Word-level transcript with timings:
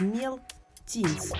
Мел 0.00 0.40
Тинс. 0.86 1.32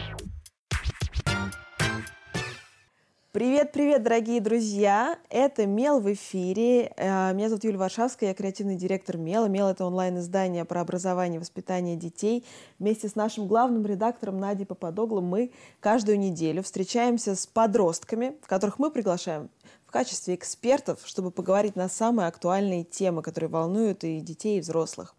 Привет-привет, 3.32 4.03
дорогие 4.03 4.42
друзья! 4.42 5.19
Это 5.30 5.64
Мел 5.64 6.01
в 6.01 6.12
эфире. 6.12 6.92
Э, 6.99 7.33
меня 7.33 7.49
зовут 7.49 7.65
Юлия 7.65 7.78
Варшавская, 7.78 8.28
я 8.28 8.35
креативный 8.35 8.76
директор 8.76 9.17
Мела. 9.17 9.46
Мел— 9.46 9.69
это 9.69 9.87
онлайн-издание 9.87 10.67
про 10.67 10.83
образование 10.83 11.37
и 11.37 11.40
воспитание 11.40 11.96
детей. 11.96 12.44
Вместе 12.78 13.08
с 13.08 13.15
нашим 13.15 13.49
главным 13.49 13.87
редактором 13.87 14.38
Надей 14.38 14.66
Попадоглу 14.66 15.22
мы 15.22 15.53
каждую 15.80 16.19
неделю 16.19 16.62
встречаемся 16.62 17.34
с 17.34 17.46
подростками, 17.46 18.37
которых 18.45 18.79
мы 18.79 18.91
приглашаем 18.91 19.48
в 19.87 19.91
качестве 19.91 20.34
экспертов, 20.34 21.00
чтобы 21.07 21.30
поговорить 21.30 21.75
на 21.75 21.89
самые 21.89 22.29
актуальные 22.29 22.84
темы, 22.84 23.23
которые 23.23 23.48
волнуют 23.48 24.05
и 24.05 24.21
детей, 24.21 24.59
и 24.59 24.61
взрослых. 24.61 25.14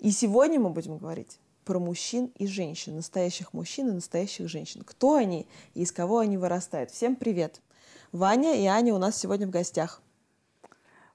И 0.00 0.10
сегодня 0.10 0.60
мы 0.60 0.68
будем 0.68 0.98
говорить 0.98 1.38
про 1.64 1.78
мужчин 1.78 2.30
и 2.36 2.46
женщин, 2.46 2.96
настоящих 2.96 3.52
мужчин 3.52 3.88
и 3.88 3.92
настоящих 3.92 4.48
женщин. 4.48 4.82
Кто 4.84 5.14
они 5.14 5.46
и 5.74 5.82
из 5.82 5.92
кого 5.92 6.18
они 6.18 6.36
вырастают. 6.36 6.90
Всем 6.90 7.16
привет! 7.16 7.60
Ваня 8.12 8.54
и 8.54 8.66
Аня 8.66 8.94
у 8.94 8.98
нас 8.98 9.18
сегодня 9.18 9.46
в 9.46 9.50
гостях. 9.50 10.00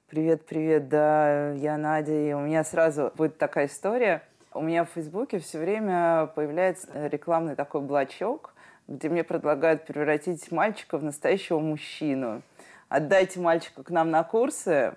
Привет, 0.08 0.46
привет, 0.46 0.90
да, 0.90 1.54
я 1.54 1.78
Надя, 1.78 2.14
и 2.14 2.34
у 2.34 2.40
меня 2.40 2.64
сразу 2.64 3.14
будет 3.16 3.38
такая 3.38 3.68
история. 3.68 4.24
У 4.54 4.62
меня 4.62 4.84
в 4.84 4.90
Фейсбуке 4.90 5.40
все 5.40 5.60
время 5.60 6.32
появляется 6.36 7.08
рекламный 7.08 7.56
такой 7.56 7.82
блочок, 7.82 8.54
где 8.88 9.08
мне 9.08 9.24
предлагают 9.24 9.86
превратить 9.86 10.52
мальчика 10.52 10.98
в 10.98 11.04
настоящего 11.04 11.60
мужчину. 11.60 12.42
Отдайте 12.90 13.40
мальчика 13.40 13.84
к 13.84 13.92
нам 13.92 14.10
на 14.10 14.24
курсы, 14.24 14.96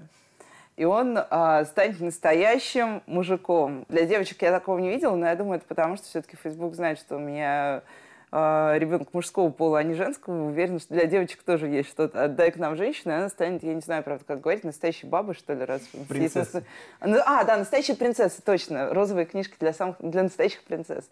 и 0.76 0.84
он 0.84 1.18
э, 1.18 1.64
станет 1.66 2.00
настоящим 2.00 3.02
мужиком. 3.06 3.84
Для 3.88 4.06
девочек 4.06 4.42
я 4.42 4.50
такого 4.50 4.78
не 4.78 4.90
видела, 4.90 5.14
но 5.14 5.26
я 5.26 5.36
думаю, 5.36 5.58
это 5.58 5.66
потому, 5.66 5.96
что 5.96 6.06
все-таки 6.06 6.36
Facebook 6.36 6.74
знает, 6.74 6.98
что 6.98 7.16
у 7.16 7.18
меня 7.18 7.82
э, 8.30 8.74
ребенок 8.78 9.12
мужского 9.12 9.50
пола, 9.50 9.80
а 9.80 9.82
не 9.82 9.94
женского. 9.94 10.46
Уверена, 10.46 10.78
что 10.78 10.94
для 10.94 11.06
девочек 11.06 11.42
тоже 11.42 11.68
есть 11.68 11.90
что-то. 11.90 12.24
Отдай 12.24 12.50
к 12.50 12.56
нам 12.56 12.76
женщину, 12.76 13.12
и 13.12 13.16
она 13.16 13.28
станет, 13.28 13.62
я 13.62 13.74
не 13.74 13.80
знаю, 13.80 14.02
правда, 14.02 14.24
как 14.24 14.40
говорить, 14.40 14.64
настоящей 14.64 15.06
бабой, 15.06 15.34
что 15.34 15.52
ли, 15.52 15.64
раз... 15.64 15.82
Принцесса. 16.08 16.64
Ну, 17.00 17.18
а, 17.24 17.44
да, 17.44 17.58
настоящая 17.58 17.94
принцесса, 17.94 18.42
точно. 18.42 18.94
Розовые 18.94 19.26
книжки 19.26 19.54
для, 19.60 19.72
самых, 19.72 19.96
для 20.00 20.22
настоящих 20.22 20.62
принцесс. 20.64 21.10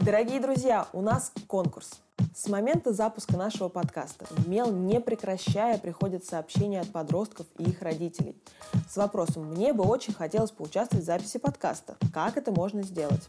Дорогие 0.00 0.40
друзья, 0.40 0.86
у 0.92 1.00
нас 1.00 1.32
конкурс. 1.46 2.02
С 2.34 2.48
момента 2.48 2.94
запуска 2.94 3.36
нашего 3.36 3.68
подкаста 3.68 4.24
в 4.30 4.48
МЕЛ, 4.48 4.72
не 4.72 5.00
прекращая, 5.00 5.76
приходят 5.76 6.24
сообщения 6.24 6.80
от 6.80 6.90
подростков 6.90 7.46
и 7.58 7.64
их 7.64 7.82
родителей 7.82 8.42
с 8.88 8.96
вопросом 8.96 9.50
«Мне 9.50 9.74
бы 9.74 9.84
очень 9.84 10.14
хотелось 10.14 10.50
поучаствовать 10.50 11.04
в 11.04 11.06
записи 11.06 11.38
подкаста. 11.38 11.98
Как 12.14 12.38
это 12.38 12.50
можно 12.50 12.82
сделать?» 12.82 13.28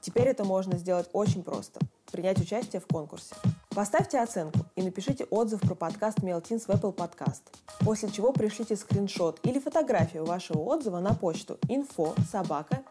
Теперь 0.00 0.28
это 0.28 0.44
можно 0.44 0.78
сделать 0.78 1.08
очень 1.12 1.42
просто– 1.42 1.80
принять 2.12 2.40
участие 2.40 2.80
в 2.80 2.86
конкурсе. 2.86 3.34
Поставьте 3.70 4.20
оценку 4.20 4.60
и 4.76 4.82
напишите 4.82 5.24
отзыв 5.24 5.60
про 5.60 5.74
подкаст 5.74 6.22
Мелтинс 6.22 6.66
в 6.66 6.70
Apple 6.70 6.94
Podcast, 6.94 7.42
после 7.80 8.10
чего 8.10 8.32
пришлите 8.32 8.76
скриншот 8.76 9.40
или 9.42 9.58
фотографию 9.58 10.24
вашего 10.24 10.60
отзыва 10.60 11.00
на 11.00 11.14
почту 11.14 11.58
info 11.68 12.14
собака 12.30 12.82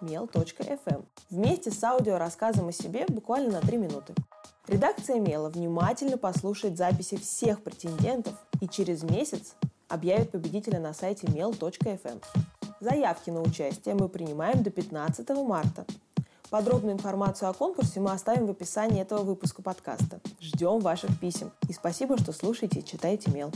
вместе 1.30 1.72
с 1.72 1.84
аудиорассказом 1.84 2.68
о 2.68 2.72
себе 2.74 3.06
буквально 3.08 3.54
на 3.54 3.62
3 3.62 3.78
минуты. 3.78 4.14
Редакция 4.70 5.20
Мела 5.20 5.50
внимательно 5.50 6.16
послушает 6.16 6.78
записи 6.78 7.18
всех 7.18 7.64
претендентов 7.64 8.36
и 8.62 8.68
через 8.68 9.02
месяц 9.02 9.56
объявит 9.88 10.30
победителя 10.30 10.80
на 10.80 10.94
сайте 10.94 11.26
mel.fm. 11.26 12.24
Заявки 12.80 13.32
на 13.32 13.42
участие 13.42 13.96
мы 13.96 14.10
принимаем 14.10 14.62
до 14.62 14.70
15 14.70 15.28
марта. 15.38 15.88
Подробную 16.52 16.94
информацию 16.94 17.50
о 17.50 17.54
конкурсе 17.54 18.00
мы 18.00 18.12
оставим 18.12 18.46
в 18.46 18.52
описании 18.52 19.02
этого 19.02 19.24
выпуска 19.24 19.64
подкаста. 19.64 20.20
Ждем 20.40 20.82
ваших 20.82 21.20
писем. 21.20 21.52
И 21.68 21.74
спасибо, 21.74 22.20
что 22.20 22.32
слушаете 22.32 22.82
и 22.82 22.86
читаете 22.86 23.32
Мел. 23.32 23.52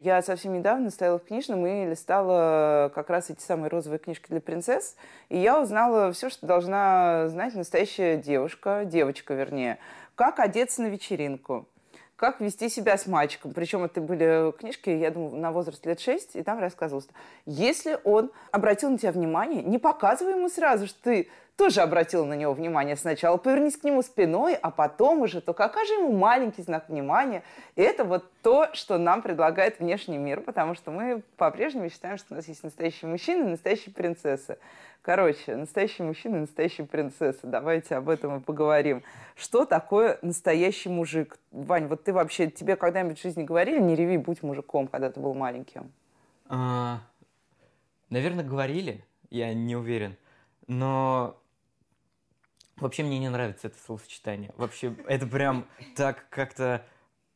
Я 0.00 0.22
совсем 0.22 0.54
недавно 0.54 0.88
стояла 0.88 1.18
в 1.18 1.24
книжном 1.24 1.66
и 1.66 1.84
листала 1.84 2.90
как 2.94 3.10
раз 3.10 3.28
эти 3.28 3.42
самые 3.42 3.68
розовые 3.68 3.98
книжки 3.98 4.28
для 4.30 4.40
принцесс. 4.40 4.96
И 5.28 5.36
я 5.36 5.60
узнала 5.60 6.10
все, 6.12 6.30
что 6.30 6.46
должна 6.46 7.28
знать 7.28 7.54
настоящая 7.54 8.16
девушка, 8.16 8.84
девочка 8.86 9.34
вернее. 9.34 9.78
Как 10.14 10.40
одеться 10.40 10.80
на 10.80 10.86
вечеринку, 10.86 11.68
как 12.16 12.40
вести 12.40 12.70
себя 12.70 12.96
с 12.96 13.06
мальчиком. 13.06 13.52
Причем 13.52 13.84
это 13.84 14.00
были 14.00 14.52
книжки, 14.52 14.88
я 14.88 15.10
думаю, 15.10 15.36
на 15.36 15.52
возраст 15.52 15.84
лет 15.84 16.00
6, 16.00 16.36
и 16.36 16.42
там 16.42 16.60
рассказывалось, 16.60 17.08
если 17.44 17.98
он 18.04 18.30
обратил 18.52 18.88
на 18.88 18.96
тебя 18.96 19.12
внимание, 19.12 19.62
не 19.62 19.76
показывай 19.76 20.32
ему 20.32 20.48
сразу, 20.48 20.86
что 20.86 20.98
ты 21.02 21.28
тоже 21.60 21.82
обратила 21.82 22.24
на 22.24 22.32
него 22.32 22.54
внимание 22.54 22.96
сначала. 22.96 23.36
Повернись 23.36 23.76
к 23.76 23.84
нему 23.84 24.00
спиной, 24.00 24.54
а 24.54 24.70
потом 24.70 25.20
уже 25.20 25.42
то 25.42 25.52
окажи 25.52 25.92
ему 25.92 26.10
маленький 26.10 26.62
знак 26.62 26.88
внимания. 26.88 27.42
И 27.76 27.82
это 27.82 28.04
вот 28.04 28.24
то, 28.40 28.70
что 28.72 28.96
нам 28.96 29.20
предлагает 29.20 29.78
внешний 29.78 30.16
мир, 30.16 30.40
потому 30.40 30.74
что 30.74 30.90
мы 30.90 31.22
по-прежнему 31.36 31.90
считаем, 31.90 32.16
что 32.16 32.32
у 32.32 32.36
нас 32.36 32.48
есть 32.48 32.64
настоящие 32.64 33.10
мужчины 33.10 33.44
и 33.44 33.50
настоящие 33.50 33.92
принцессы. 33.92 34.56
Короче, 35.02 35.54
настоящий 35.54 36.02
мужчина 36.02 36.36
и 36.36 36.40
настоящая 36.40 36.84
принцесса. 36.84 37.40
Давайте 37.42 37.96
об 37.96 38.08
этом 38.08 38.38
и 38.38 38.40
поговорим. 38.40 39.02
Что 39.36 39.66
такое 39.66 40.18
настоящий 40.22 40.88
мужик? 40.88 41.38
Вань, 41.50 41.88
вот 41.88 42.04
ты 42.04 42.14
вообще, 42.14 42.48
тебе 42.48 42.76
когда-нибудь 42.76 43.18
в 43.18 43.22
жизни 43.22 43.42
говорили, 43.42 43.78
не 43.80 43.96
реви, 43.96 44.16
будь 44.16 44.42
мужиком, 44.42 44.88
когда 44.88 45.10
ты 45.10 45.20
был 45.20 45.34
маленьким? 45.34 45.92
А, 46.48 47.00
наверное, 48.08 48.46
говорили, 48.46 49.04
я 49.28 49.52
не 49.52 49.76
уверен. 49.76 50.16
Но 50.66 51.39
Вообще 52.80 53.02
мне 53.02 53.18
не 53.18 53.28
нравится 53.28 53.68
это 53.68 53.76
словосочетание. 53.78 54.52
Вообще, 54.56 54.94
это 55.06 55.26
прям 55.26 55.66
так 55.96 56.28
как-то 56.30 56.84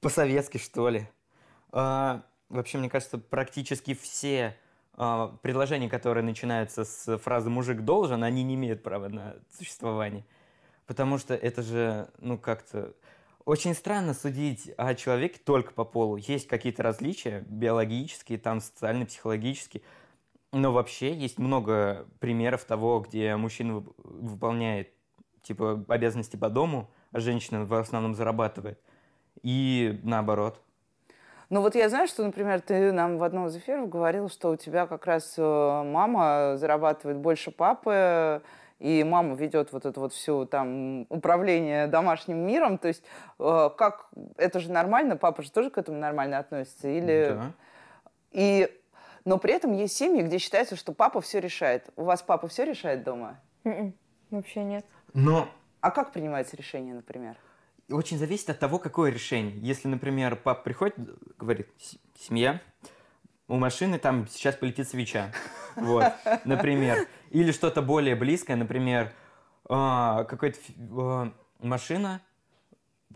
по-советски, 0.00 0.58
что 0.58 0.88
ли. 0.88 1.08
А, 1.70 2.22
вообще, 2.48 2.78
мне 2.78 2.88
кажется, 2.88 3.18
практически 3.18 3.94
все 3.94 4.56
а, 4.94 5.36
предложения, 5.42 5.88
которые 5.88 6.24
начинаются 6.24 6.84
с 6.84 7.18
фразы 7.18 7.50
«мужик 7.50 7.82
должен», 7.82 8.24
они 8.24 8.42
не 8.42 8.54
имеют 8.54 8.82
права 8.82 9.08
на 9.08 9.36
существование. 9.56 10.24
Потому 10.86 11.18
что 11.18 11.34
это 11.34 11.62
же, 11.62 12.08
ну, 12.18 12.38
как-то... 12.38 12.94
Очень 13.44 13.74
странно 13.74 14.14
судить 14.14 14.70
о 14.78 14.94
человеке 14.94 15.38
только 15.44 15.72
по 15.74 15.84
полу. 15.84 16.16
Есть 16.16 16.46
какие-то 16.48 16.82
различия 16.82 17.44
биологические, 17.46 18.38
там 18.38 18.62
социально 18.62 19.04
психологические. 19.04 19.82
Но 20.52 20.72
вообще 20.72 21.14
есть 21.14 21.38
много 21.38 22.06
примеров 22.20 22.64
того, 22.64 23.00
где 23.00 23.36
мужчина 23.36 23.84
выполняет 23.98 24.94
типа 25.44 25.84
обязанности 25.88 26.36
по 26.36 26.48
дому, 26.48 26.90
а 27.12 27.20
женщина 27.20 27.64
в 27.64 27.74
основном 27.74 28.14
зарабатывает. 28.14 28.80
И 29.42 30.00
наоборот. 30.02 30.60
Ну 31.50 31.60
вот 31.60 31.74
я 31.74 31.88
знаю, 31.88 32.08
что, 32.08 32.24
например, 32.24 32.60
ты 32.60 32.90
нам 32.90 33.18
в 33.18 33.22
одном 33.22 33.46
из 33.46 33.56
эфиров 33.56 33.88
говорил, 33.88 34.28
что 34.28 34.50
у 34.50 34.56
тебя 34.56 34.86
как 34.86 35.06
раз 35.06 35.34
э, 35.36 35.42
мама 35.42 36.56
зарабатывает 36.56 37.18
больше 37.18 37.50
папы, 37.50 38.42
и 38.80 39.04
мама 39.04 39.36
ведет 39.36 39.72
вот 39.72 39.86
это 39.86 40.00
вот 40.00 40.12
все 40.12 40.46
там 40.46 41.06
управление 41.10 41.86
домашним 41.86 42.38
миром. 42.38 42.78
То 42.78 42.88
есть 42.88 43.04
э, 43.38 43.70
как 43.76 44.08
это 44.36 44.58
же 44.58 44.72
нормально, 44.72 45.16
папа 45.16 45.42
же 45.42 45.52
тоже 45.52 45.70
к 45.70 45.78
этому 45.78 45.98
нормально 45.98 46.38
относится, 46.38 46.88
или 46.88 47.34
да. 47.34 47.52
и 48.32 48.68
но 49.24 49.38
при 49.38 49.54
этом 49.54 49.72
есть 49.72 49.96
семьи, 49.96 50.22
где 50.22 50.38
считается, 50.38 50.76
что 50.76 50.92
папа 50.92 51.20
все 51.20 51.40
решает. 51.40 51.88
У 51.96 52.04
вас 52.04 52.22
папа 52.22 52.46
все 52.48 52.64
решает 52.64 53.04
дома? 53.04 53.40
Mm-mm. 53.64 53.70
М-м. 53.70 53.94
Вообще 54.30 54.64
нет. 54.64 54.84
Но... 55.14 55.48
А 55.80 55.90
как 55.90 56.12
принимается 56.12 56.56
решение, 56.56 56.94
например? 56.94 57.36
Очень 57.90 58.18
зависит 58.18 58.50
от 58.50 58.58
того, 58.58 58.78
какое 58.78 59.10
решение. 59.10 59.58
Если, 59.60 59.88
например, 59.88 60.36
папа 60.36 60.62
приходит, 60.62 60.96
говорит, 61.38 61.68
семья, 62.18 62.60
у 63.48 63.56
машины 63.56 63.98
там 63.98 64.26
сейчас 64.28 64.56
полетит 64.56 64.88
свеча. 64.88 65.32
Вот, 65.76 66.04
например. 66.44 67.06
Или 67.30 67.52
что-то 67.52 67.82
более 67.82 68.16
близкое, 68.16 68.56
например, 68.56 69.12
а, 69.68 70.24
какая-то 70.24 70.58
а, 70.78 71.32
машина, 71.60 72.20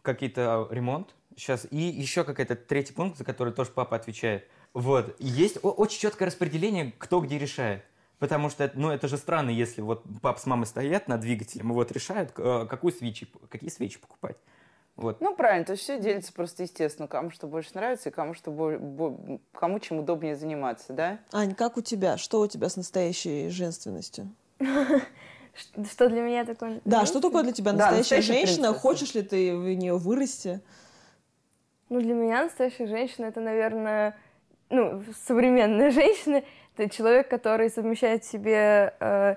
какие-то 0.03 0.69
ремонт 0.71 1.15
сейчас, 1.37 1.67
и 1.71 1.77
еще 1.77 2.25
какой-то 2.25 2.56
третий 2.56 2.93
пункт, 2.93 3.17
за 3.17 3.25
который 3.25 3.53
тоже 3.53 3.71
папа 3.71 3.97
отвечает. 3.97 4.49
Вот. 4.75 5.17
Есть 5.19 5.59
очень 5.62 6.00
четкое 6.00 6.27
распределение, 6.27 6.93
кто 6.99 7.21
где 7.21 7.39
решает. 7.39 7.85
Потому 8.19 8.50
что, 8.50 8.70
ну, 8.75 8.91
это 8.91 9.06
же 9.06 9.17
странно, 9.17 9.50
если 9.50 9.81
вот 9.81 10.03
папа 10.23 10.41
с 10.41 10.47
мамой 10.47 10.67
стоят 10.67 11.06
над 11.06 11.20
двигателем 11.20 11.70
и 11.70 11.75
вот 11.75 11.93
решают, 11.93 12.32
э, 12.37 12.67
какую 12.69 12.93
свечи, 12.93 13.29
какие 13.49 13.70
свечи 13.70 14.00
покупать. 14.00 14.37
Вот. 14.97 15.20
Ну, 15.20 15.37
правильно, 15.37 15.65
то 15.65 15.73
есть 15.73 15.85
все 15.85 16.00
делится 16.00 16.32
просто 16.32 16.65
естественно, 16.65 17.06
кому 17.06 17.31
что 17.31 17.47
больше 17.47 17.70
нравится 17.75 18.09
и 18.09 18.12
кому, 18.12 18.35
что 18.35 18.50
кому 19.53 19.79
чем 19.79 20.00
удобнее 20.00 20.35
заниматься, 20.35 20.93
да? 20.93 21.20
Ань, 21.32 21.55
как 21.55 21.76
у 21.76 21.82
тебя? 21.82 22.19
Что 22.19 22.41
у 22.41 22.49
тебя 22.49 22.69
с 22.69 22.76
настоящей 22.76 23.49
женственностью? 23.49 24.29
Что 25.91 26.09
для 26.09 26.23
меня 26.23 26.44
такое? 26.44 26.81
Да, 26.85 27.05
что 27.05 27.21
такое 27.21 27.43
для 27.43 27.53
тебя 27.53 27.73
настоящая 27.73 28.23
женщина? 28.23 28.73
Хочешь 28.73 29.14
ли 29.14 29.23
ты 29.23 29.56
в 29.56 29.67
нее 29.75 29.97
вырасти? 29.97 30.61
Ну, 31.88 32.00
для 32.00 32.14
меня 32.14 32.44
настоящая 32.44 32.87
женщина 32.87 33.26
это, 33.26 33.41
наверное, 33.41 34.17
ну, 34.71 35.03
современная 35.26 35.91
женщина, 35.93 36.43
это 36.79 36.95
человек, 36.95 37.29
который 37.29 37.71
совмещает 37.71 38.25
в 38.25 38.31
себе 38.31 38.95
э, 39.01 39.37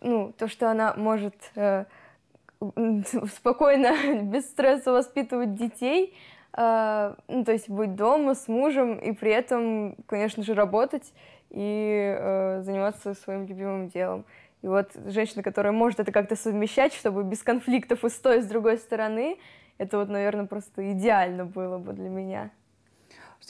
ну, 0.00 0.32
то, 0.36 0.48
что 0.48 0.70
она 0.70 0.94
может 0.96 1.34
э, 1.54 1.84
спокойно, 3.36 4.22
без 4.22 4.46
стресса 4.46 4.92
воспитывать 4.92 5.54
детей, 5.54 6.14
э, 6.56 7.14
ну, 7.28 7.44
то 7.44 7.52
есть 7.52 7.68
быть 7.68 7.94
дома 7.94 8.34
с 8.34 8.48
мужем 8.48 8.98
и 8.98 9.12
при 9.12 9.30
этом, 9.30 9.96
конечно 10.06 10.42
же, 10.42 10.54
работать 10.54 11.12
и 11.50 12.16
э, 12.18 12.62
заниматься 12.62 13.14
своим 13.14 13.46
любимым 13.46 13.88
делом. 13.88 14.24
И 14.62 14.66
вот 14.66 14.90
женщина, 15.06 15.42
которая 15.42 15.72
может 15.72 16.00
это 16.00 16.10
как-то 16.10 16.34
совмещать, 16.34 16.92
чтобы 16.92 17.22
без 17.22 17.42
конфликтов 17.42 18.04
и 18.04 18.08
с 18.08 18.18
той, 18.18 18.38
и 18.38 18.42
с 18.42 18.46
другой 18.46 18.78
стороны, 18.78 19.38
это 19.78 19.98
вот, 19.98 20.08
наверное, 20.08 20.46
просто 20.46 20.92
идеально 20.92 21.44
было 21.44 21.78
бы 21.78 21.92
для 21.92 22.08
меня. 22.08 22.50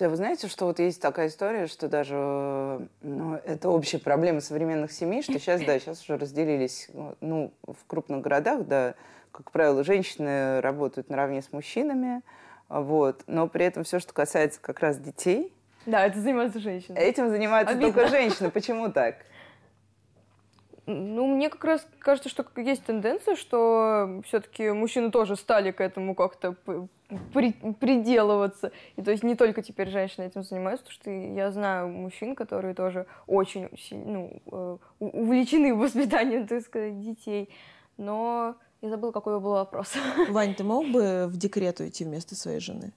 А 0.01 0.09
вы 0.09 0.17
знаете, 0.17 0.47
что 0.47 0.67
вот 0.67 0.79
есть 0.79 1.03
такая 1.03 1.27
история, 1.27 1.67
что 1.67 1.89
даже 1.89 2.89
ну, 3.03 3.35
это 3.45 3.69
общая 3.69 3.99
проблема 3.99 4.41
современных 4.41 4.93
семей, 4.93 5.23
что 5.23 5.33
сейчас, 5.41 5.61
да, 5.63 5.79
сейчас 5.79 6.03
уже 6.03 6.17
разделились, 6.17 6.89
ну, 7.21 7.53
в 7.67 7.85
крупных 7.87 8.21
городах, 8.21 8.65
да, 8.67 8.95
как 9.33 9.51
правило, 9.51 9.83
женщины 9.83 10.61
работают 10.61 11.11
наравне 11.11 11.43
с 11.43 11.53
мужчинами, 11.53 12.23
вот, 12.69 13.25
но 13.27 13.49
при 13.49 13.65
этом 13.65 13.83
все, 13.83 13.99
что 13.99 14.13
касается 14.13 14.61
как 14.61 14.79
раз 14.81 14.99
детей, 14.99 15.53
да, 15.89 16.05
это 16.05 16.21
занимаются 16.21 16.61
женщины. 16.61 16.99
Этим 16.99 17.31
занимаются 17.31 17.75
Обидно. 17.75 17.93
только 17.95 18.09
женщины. 18.09 18.51
Почему 18.51 18.91
так? 18.93 19.17
Ну, 20.85 21.27
мне 21.27 21.49
как 21.49 21.65
раз 21.65 21.87
кажется, 21.99 22.29
что 22.29 22.45
есть 22.57 22.85
тенденция, 22.85 23.37
что 23.37 24.23
все-таки 24.27 24.71
мужчины 24.71 25.11
тоже 25.11 25.37
стали 25.37 25.71
к 25.71 25.81
этому 25.81 26.15
как-то 26.15 26.57
при, 27.33 27.53
приделываться. 27.53 28.73
И 28.97 29.03
то 29.03 29.11
есть 29.11 29.23
не 29.23 29.35
только 29.35 29.63
теперь 29.63 29.89
женщины 29.89 30.25
этим 30.25 30.43
занимаются, 30.43 30.85
потому 30.85 31.01
что 31.01 31.11
я 31.11 31.51
знаю 31.51 31.89
мужчин, 31.89 32.35
которые 32.35 32.75
тоже 32.75 33.07
очень 33.27 33.69
ну, 33.91 34.43
э, 34.51 34.77
увлечены 34.99 35.75
воспитанием, 35.77 36.47
так 36.47 36.63
сказать, 36.63 37.01
детей. 37.01 37.49
Но 37.97 38.57
я 38.81 38.91
забыла, 38.91 39.13
какой 39.13 39.41
был 39.41 39.53
вопрос. 39.53 39.95
Вань, 40.29 40.55
ты 40.55 40.65
мог 40.65 40.87
бы 40.89 41.27
в 41.27 41.37
декрет 41.37 41.81
уйти 41.81 42.05
вместо 42.05 42.35
своей 42.35 42.61
жены? 42.61 42.93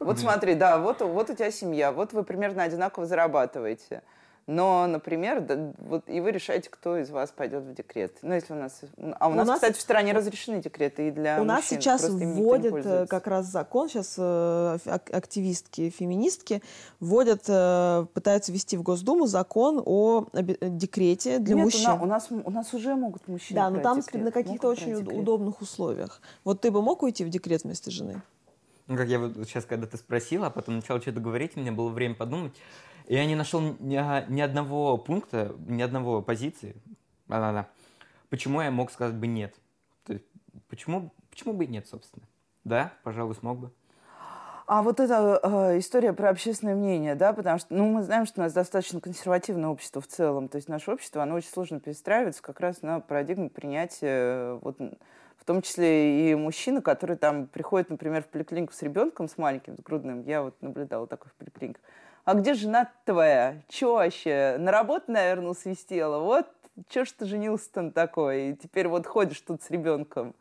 Вот 0.00 0.18
смотри, 0.18 0.54
да, 0.54 0.78
вот, 0.78 1.02
вот 1.02 1.28
у 1.28 1.34
тебя 1.34 1.50
семья, 1.50 1.92
вот 1.92 2.14
вы 2.14 2.24
примерно 2.24 2.62
одинаково 2.62 3.06
зарабатываете. 3.06 4.02
Но, 4.46 4.86
например, 4.86 5.40
да, 5.40 5.72
вот 5.78 6.04
и 6.06 6.20
вы 6.20 6.30
решаете, 6.30 6.68
кто 6.68 6.98
из 6.98 7.08
вас 7.08 7.30
пойдет 7.30 7.62
в 7.62 7.72
декрет. 7.72 8.18
Ну, 8.20 8.34
если 8.34 8.52
у 8.52 8.56
нас... 8.56 8.82
А 9.18 9.28
у, 9.28 9.32
у 9.32 9.34
нас, 9.34 9.48
нас, 9.48 9.56
кстати, 9.56 9.78
в 9.78 9.80
стране 9.80 10.12
разрешены 10.12 10.60
декреты 10.60 11.08
и 11.08 11.10
для 11.10 11.36
У 11.40 11.44
мужчин, 11.44 11.46
нас 11.46 11.64
сейчас 11.66 12.08
вводят 12.10 12.74
э, 12.84 13.06
как 13.06 13.26
раз 13.26 13.46
закон, 13.46 13.88
сейчас 13.88 14.16
э, 14.18 14.78
активистки, 14.84 15.88
феминистки 15.88 16.62
вводят, 17.00 17.44
э, 17.48 18.06
пытаются 18.12 18.52
ввести 18.52 18.76
в 18.76 18.82
Госдуму 18.82 19.26
закон 19.26 19.82
о 19.84 20.26
декрете 20.34 21.38
для 21.38 21.54
Нет, 21.54 21.64
мужчин. 21.64 21.90
У 22.02 22.06
нас, 22.06 22.28
у 22.30 22.50
нас 22.50 22.74
уже 22.74 22.94
могут 22.96 23.26
мужчины 23.28 23.58
Да, 23.58 23.70
но 23.70 23.80
там 23.80 24.00
декрет. 24.00 24.24
на 24.24 24.30
каких-то 24.30 24.68
очень 24.68 24.94
удобных 24.94 25.62
условиях. 25.62 26.20
Вот 26.44 26.60
ты 26.60 26.70
бы 26.70 26.82
мог 26.82 27.02
уйти 27.02 27.24
в 27.24 27.30
декрет 27.30 27.64
вместо 27.64 27.90
жены? 27.90 28.20
Ну, 28.88 28.98
как 28.98 29.08
я 29.08 29.18
вот 29.18 29.32
сейчас, 29.48 29.64
когда 29.64 29.86
ты 29.86 29.96
спросила, 29.96 30.48
а 30.48 30.50
потом 30.50 30.76
начал 30.76 31.00
что-то 31.00 31.20
говорить, 31.20 31.56
у 31.56 31.60
меня 31.60 31.72
было 31.72 31.88
время 31.88 32.14
подумать. 32.14 32.52
Я 33.06 33.26
не 33.26 33.34
нашел 33.34 33.60
ни, 33.60 34.32
ни 34.32 34.40
одного 34.40 34.96
пункта, 34.96 35.54
ни 35.66 35.82
одного 35.82 36.22
позиции, 36.22 36.76
а, 37.28 37.40
да, 37.40 37.52
да, 37.52 37.68
почему 38.30 38.60
я 38.60 38.70
мог 38.70 38.90
сказать 38.90 39.14
бы 39.14 39.26
нет. 39.26 39.54
То 40.04 40.14
есть, 40.14 40.24
почему, 40.68 41.12
почему 41.30 41.52
бы 41.52 41.64
и 41.64 41.68
нет, 41.68 41.86
собственно? 41.86 42.26
Да, 42.64 42.92
пожалуй, 43.02 43.34
смог 43.34 43.58
бы. 43.58 43.72
А 44.66 44.82
вот 44.82 44.98
эта 44.98 45.38
э, 45.42 45.78
история 45.78 46.14
про 46.14 46.30
общественное 46.30 46.74
мнение, 46.74 47.14
да, 47.14 47.34
потому 47.34 47.58
что, 47.58 47.74
ну, 47.74 47.86
мы 47.90 48.02
знаем, 48.02 48.24
что 48.24 48.40
у 48.40 48.44
нас 48.44 48.54
достаточно 48.54 48.98
консервативное 48.98 49.68
общество 49.68 50.00
в 50.00 50.06
целом, 50.06 50.48
то 50.48 50.56
есть 50.56 50.68
наше 50.68 50.90
общество, 50.90 51.22
оно 51.22 51.34
очень 51.34 51.50
сложно 51.50 51.80
перестраивается 51.80 52.42
как 52.42 52.60
раз 52.60 52.80
на 52.80 53.00
парадигму 53.00 53.50
принятия 53.50 54.54
вот 54.62 54.78
в 54.78 55.44
том 55.44 55.60
числе 55.60 56.30
и 56.30 56.34
мужчины, 56.34 56.80
которые 56.80 57.18
там 57.18 57.46
приходят, 57.46 57.90
например, 57.90 58.22
в 58.22 58.28
поликлинику 58.28 58.72
с 58.72 58.80
ребенком, 58.80 59.28
с 59.28 59.36
маленьким, 59.36 59.76
с 59.76 59.80
грудным. 59.80 60.22
Я 60.22 60.42
вот 60.42 60.54
наблюдала 60.62 61.06
такой 61.06 61.30
в 61.30 61.34
поликлиниках. 61.34 61.82
А 62.24 62.34
где 62.34 62.54
жена 62.54 62.90
твоя? 63.04 63.60
Че 63.68 63.92
вообще? 63.92 64.56
На 64.58 64.72
работу, 64.72 65.12
наверное, 65.12 65.52
свистела. 65.52 66.20
Вот 66.20 66.46
че 66.88 67.04
ж 67.04 67.12
ты 67.12 67.26
женился-то 67.26 67.82
на 67.82 67.92
такой? 67.92 68.50
И 68.50 68.56
теперь 68.56 68.88
вот 68.88 69.06
ходишь 69.06 69.40
тут 69.40 69.62
с 69.62 69.70
ребенком. 69.70 70.34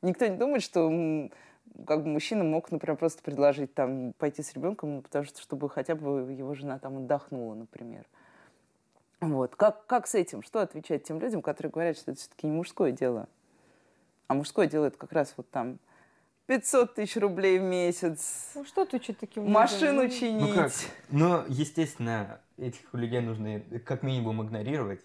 Никто 0.00 0.26
не 0.26 0.36
думает, 0.36 0.62
что 0.62 0.88
как 1.86 2.02
бы 2.02 2.08
мужчина 2.08 2.42
мог, 2.42 2.70
например, 2.70 2.96
просто 2.96 3.22
предложить 3.22 3.74
там 3.74 4.14
пойти 4.14 4.42
с 4.42 4.54
ребенком, 4.54 4.96
ну, 4.96 5.02
потому 5.02 5.24
что 5.26 5.40
чтобы 5.42 5.68
хотя 5.68 5.94
бы 5.94 6.32
его 6.32 6.54
жена 6.54 6.78
там 6.78 6.96
отдохнула, 6.98 7.54
например. 7.54 8.06
Вот. 9.20 9.56
Как, 9.56 9.84
как 9.86 10.06
с 10.06 10.14
этим? 10.14 10.42
Что 10.42 10.60
отвечать 10.60 11.04
тем 11.04 11.20
людям, 11.20 11.42
которые 11.42 11.70
говорят, 11.70 11.98
что 11.98 12.12
это 12.12 12.20
все-таки 12.20 12.46
не 12.46 12.52
мужское 12.52 12.92
дело? 12.92 13.28
А 14.26 14.34
мужское 14.34 14.66
делает 14.66 14.96
как 14.96 15.12
раз 15.12 15.34
вот 15.36 15.50
там 15.50 15.78
500 16.46 16.94
тысяч 16.94 17.16
рублей 17.16 17.58
в 17.58 17.62
месяц. 17.62 18.52
Ну 18.54 18.64
что 18.64 18.84
ты 18.84 19.02
что 19.02 19.14
таким 19.14 19.50
Машину 19.50 20.02
людям? 20.02 20.18
чинить. 20.18 20.46
Ну 20.48 20.54
как? 20.54 20.72
Ну, 21.10 21.44
естественно, 21.48 22.40
этих 22.56 22.80
людей 22.92 23.20
нужно 23.20 23.60
как 23.84 24.02
минимум 24.02 24.42
игнорировать. 24.42 25.00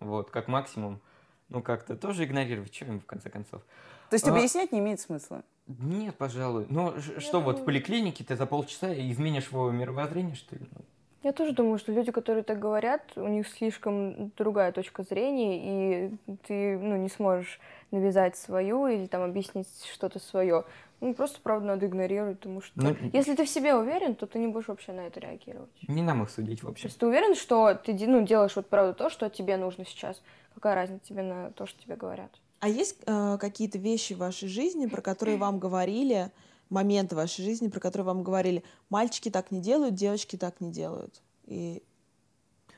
Вот, 0.00 0.30
как 0.30 0.48
максимум. 0.48 1.00
Ну, 1.48 1.62
как-то 1.62 1.96
тоже 1.96 2.24
игнорировать, 2.24 2.74
что 2.74 2.86
им 2.86 3.00
в 3.00 3.06
конце 3.06 3.30
концов. 3.30 3.62
То 4.10 4.14
есть 4.14 4.26
а... 4.26 4.32
объяснять 4.32 4.72
не 4.72 4.80
имеет 4.80 5.00
смысла? 5.00 5.44
Нет, 5.66 6.16
пожалуй. 6.16 6.66
Но 6.68 6.94
Я 6.94 7.20
что, 7.20 7.32
думаю... 7.32 7.44
вот 7.46 7.60
в 7.60 7.64
поликлинике 7.64 8.24
ты 8.24 8.36
за 8.36 8.46
полчаса 8.46 8.92
изменишь 8.92 9.48
его 9.48 9.70
мировоззрение, 9.70 10.34
что 10.34 10.56
ли? 10.56 10.66
Ну, 10.72 10.84
я 11.26 11.32
тоже 11.32 11.52
думаю, 11.52 11.78
что 11.78 11.90
люди, 11.90 12.12
которые 12.12 12.44
так 12.44 12.60
говорят, 12.60 13.02
у 13.16 13.26
них 13.26 13.48
слишком 13.48 14.30
другая 14.36 14.70
точка 14.70 15.02
зрения, 15.02 16.06
и 16.06 16.36
ты 16.46 16.78
ну, 16.78 16.96
не 16.96 17.08
сможешь 17.08 17.58
навязать 17.90 18.36
свою 18.36 18.86
или 18.86 19.06
там 19.06 19.22
объяснить 19.22 19.66
что-то 19.92 20.20
свое. 20.20 20.64
Ну, 21.00 21.14
просто, 21.14 21.40
правда, 21.42 21.66
надо 21.66 21.86
игнорировать, 21.86 22.38
потому 22.38 22.62
что 22.62 22.72
ну, 22.80 22.96
если 23.12 23.34
ты 23.34 23.44
в 23.44 23.48
себе 23.48 23.74
уверен, 23.74 24.14
то 24.14 24.26
ты 24.26 24.38
не 24.38 24.46
будешь 24.46 24.68
вообще 24.68 24.92
на 24.92 25.00
это 25.00 25.18
реагировать. 25.18 25.68
Не 25.88 26.02
нам 26.02 26.22
их 26.22 26.30
судить 26.30 26.62
вообще. 26.62 26.86
Если 26.86 27.00
ты 27.00 27.06
уверен, 27.06 27.34
что 27.34 27.74
ты 27.74 27.92
ну, 28.06 28.24
делаешь 28.24 28.54
вот 28.54 28.68
правда 28.68 28.94
то, 28.94 29.10
что 29.10 29.28
тебе 29.28 29.56
нужно 29.56 29.84
сейчас, 29.84 30.22
какая 30.54 30.76
разница 30.76 31.04
тебе 31.06 31.22
на 31.22 31.50
то, 31.50 31.66
что 31.66 31.82
тебе 31.82 31.96
говорят? 31.96 32.30
А 32.60 32.68
есть 32.68 32.98
э, 33.04 33.36
какие-то 33.38 33.78
вещи 33.78 34.12
в 34.12 34.18
вашей 34.18 34.48
жизни, 34.48 34.86
про 34.86 35.02
которые 35.02 35.38
вам 35.38 35.58
говорили, 35.58 36.30
моменты 36.70 37.14
в 37.14 37.18
вашей 37.18 37.44
жизни, 37.44 37.68
про 37.68 37.80
которые 37.80 38.06
вам 38.06 38.22
говорили, 38.22 38.64
мальчики 38.90 39.30
так 39.30 39.50
не 39.50 39.60
делают, 39.60 39.94
девочки 39.94 40.36
так 40.36 40.60
не 40.60 40.70
делают. 40.70 41.22
И... 41.44 41.82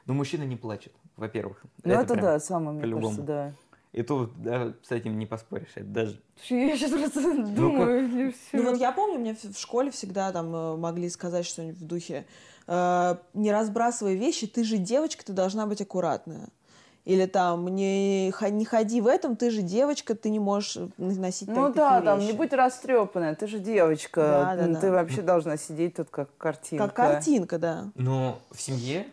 Ну, 0.06 0.14
мужчина 0.14 0.44
не 0.44 0.56
плачет, 0.56 0.92
во-первых. 1.16 1.62
Ну, 1.84 1.92
это, 1.92 2.14
это 2.14 2.22
да, 2.22 2.40
самое, 2.40 2.72
мне 2.72 2.80
по-любому. 2.82 3.06
кажется, 3.06 3.26
да. 3.26 3.52
И 3.92 4.02
тут 4.02 4.30
да, 4.42 4.74
с 4.82 4.90
этим 4.90 5.18
не 5.18 5.26
поспоришь. 5.26 5.72
Это 5.74 5.86
даже... 5.86 6.22
Я 6.50 6.76
сейчас 6.76 6.90
просто 6.90 7.20
ну, 7.20 7.54
думаю. 7.54 8.08
Ну, 8.08 8.32
ну 8.52 8.70
вот 8.70 8.78
я 8.78 8.92
помню, 8.92 9.18
мне 9.18 9.34
в 9.34 9.58
школе 9.58 9.90
всегда 9.90 10.30
там 10.30 10.54
э, 10.54 10.76
могли 10.76 11.08
сказать 11.08 11.46
что-нибудь 11.46 11.80
в 11.80 11.86
духе 11.86 12.26
э, 12.66 13.16
«Не 13.32 13.50
разбрасывай 13.50 14.14
вещи, 14.14 14.46
ты 14.46 14.62
же 14.62 14.76
девочка, 14.76 15.24
ты 15.24 15.32
должна 15.32 15.66
быть 15.66 15.80
аккуратная». 15.80 16.50
Или 17.08 17.24
там 17.24 17.68
не, 17.68 18.26
не 18.26 18.64
ходи 18.66 19.00
в 19.00 19.06
этом, 19.06 19.34
ты 19.34 19.50
же 19.50 19.62
девочка, 19.62 20.14
ты 20.14 20.28
не 20.28 20.38
можешь 20.38 20.76
носить 20.98 21.48
Ну 21.48 21.72
да, 21.72 22.02
там 22.02 22.18
не 22.18 22.34
будь 22.34 22.52
растрепанная, 22.52 23.34
ты 23.34 23.46
же 23.46 23.60
девочка, 23.60 24.20
да, 24.20 24.66
да, 24.66 24.74
ты 24.74 24.88
да. 24.88 24.92
вообще 24.92 25.22
должна 25.22 25.56
сидеть 25.56 25.96
тут 25.96 26.10
как 26.10 26.28
картинка. 26.36 26.84
Как 26.84 26.94
картинка, 26.94 27.58
да. 27.58 27.90
Но 27.94 28.42
в 28.50 28.60
семье 28.60 29.06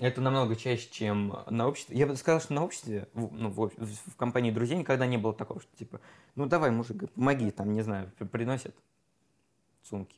это 0.00 0.20
намного 0.20 0.56
чаще, 0.56 0.88
чем 0.90 1.32
на 1.48 1.68
обществе. 1.68 1.96
Я 1.96 2.08
бы 2.08 2.16
сказал, 2.16 2.40
что 2.40 2.54
на 2.54 2.64
обществе, 2.64 3.06
ну, 3.14 3.50
в, 3.50 3.68
в 3.68 4.16
компании 4.16 4.50
друзей 4.50 4.76
никогда 4.76 5.06
не 5.06 5.16
было 5.16 5.32
такого, 5.32 5.60
что 5.60 5.70
типа, 5.76 6.00
ну 6.34 6.46
давай, 6.46 6.72
мужик, 6.72 7.08
помоги, 7.12 7.52
там, 7.52 7.72
не 7.72 7.82
знаю, 7.82 8.10
приносят 8.32 8.74
сумки. 9.84 10.16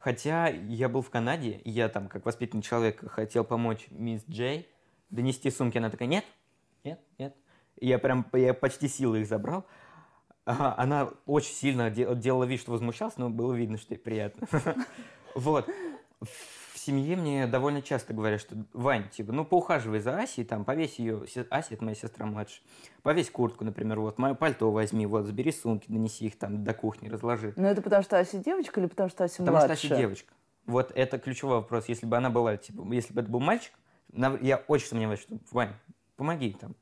Хотя 0.00 0.48
я 0.48 0.88
был 0.88 1.02
в 1.02 1.10
Канаде, 1.10 1.60
и 1.62 1.70
я 1.70 1.88
там, 1.88 2.08
как 2.08 2.24
воспитанный 2.26 2.64
человек, 2.64 3.08
хотел 3.12 3.44
помочь 3.44 3.86
мисс 3.90 4.24
Джей, 4.28 4.68
донести 5.14 5.50
сумки. 5.50 5.78
Она 5.78 5.90
такая, 5.90 6.08
нет, 6.08 6.24
нет, 6.84 7.00
нет. 7.18 7.34
И 7.76 7.86
я 7.88 7.98
прям, 7.98 8.26
я 8.32 8.54
почти 8.54 8.88
силой 8.88 9.22
их 9.22 9.26
забрал. 9.26 9.64
Она 10.44 11.08
очень 11.26 11.54
сильно 11.54 11.90
делала 11.90 12.44
вид, 12.44 12.60
что 12.60 12.72
возмущалась, 12.72 13.16
но 13.16 13.30
было 13.30 13.54
видно, 13.54 13.78
что 13.78 13.94
ей 13.94 14.00
приятно. 14.00 14.46
Вот. 15.34 15.68
В 16.20 16.78
семье 16.78 17.16
мне 17.16 17.48
довольно 17.48 17.82
часто 17.82 18.14
говорят, 18.14 18.40
что 18.40 18.54
Вань, 18.72 19.08
типа, 19.08 19.32
ну 19.32 19.44
поухаживай 19.44 19.98
за 19.98 20.16
Асей, 20.16 20.44
там, 20.44 20.64
повесь 20.64 21.00
ее, 21.00 21.24
Ася, 21.50 21.74
это 21.74 21.82
моя 21.82 21.96
сестра 21.96 22.24
младшая, 22.24 22.60
повесь 23.02 23.30
куртку, 23.30 23.64
например, 23.64 23.98
вот, 23.98 24.16
мое 24.16 24.34
пальто 24.34 24.70
возьми, 24.70 25.06
вот, 25.06 25.24
забери 25.24 25.50
сумки, 25.50 25.86
донеси 25.88 26.26
их 26.26 26.38
там 26.38 26.62
до 26.62 26.72
кухни, 26.72 27.08
разложи. 27.08 27.52
Но 27.56 27.66
это 27.66 27.82
потому 27.82 28.04
что 28.04 28.16
Ася 28.16 28.38
девочка 28.38 28.78
или 28.80 28.86
потому 28.86 29.08
что 29.08 29.24
Ася 29.24 29.42
младшая? 29.42 29.62
Потому 29.62 29.76
что 29.76 29.86
Ася 29.88 29.96
девочка. 29.96 30.34
Вот 30.66 30.92
это 30.94 31.18
ключевой 31.18 31.56
вопрос. 31.56 31.88
Если 31.88 32.06
бы 32.06 32.16
она 32.16 32.30
была, 32.30 32.56
типа, 32.56 32.86
если 32.92 33.12
бы 33.12 33.22
это 33.22 33.30
был 33.30 33.40
мальчик, 33.40 33.72
я 34.40 34.56
очень 34.68 34.86
сомневаюсь, 34.86 35.20
что 35.20 35.36
Вань, 35.50 35.72
помоги 36.16 36.52
там. 36.52 36.74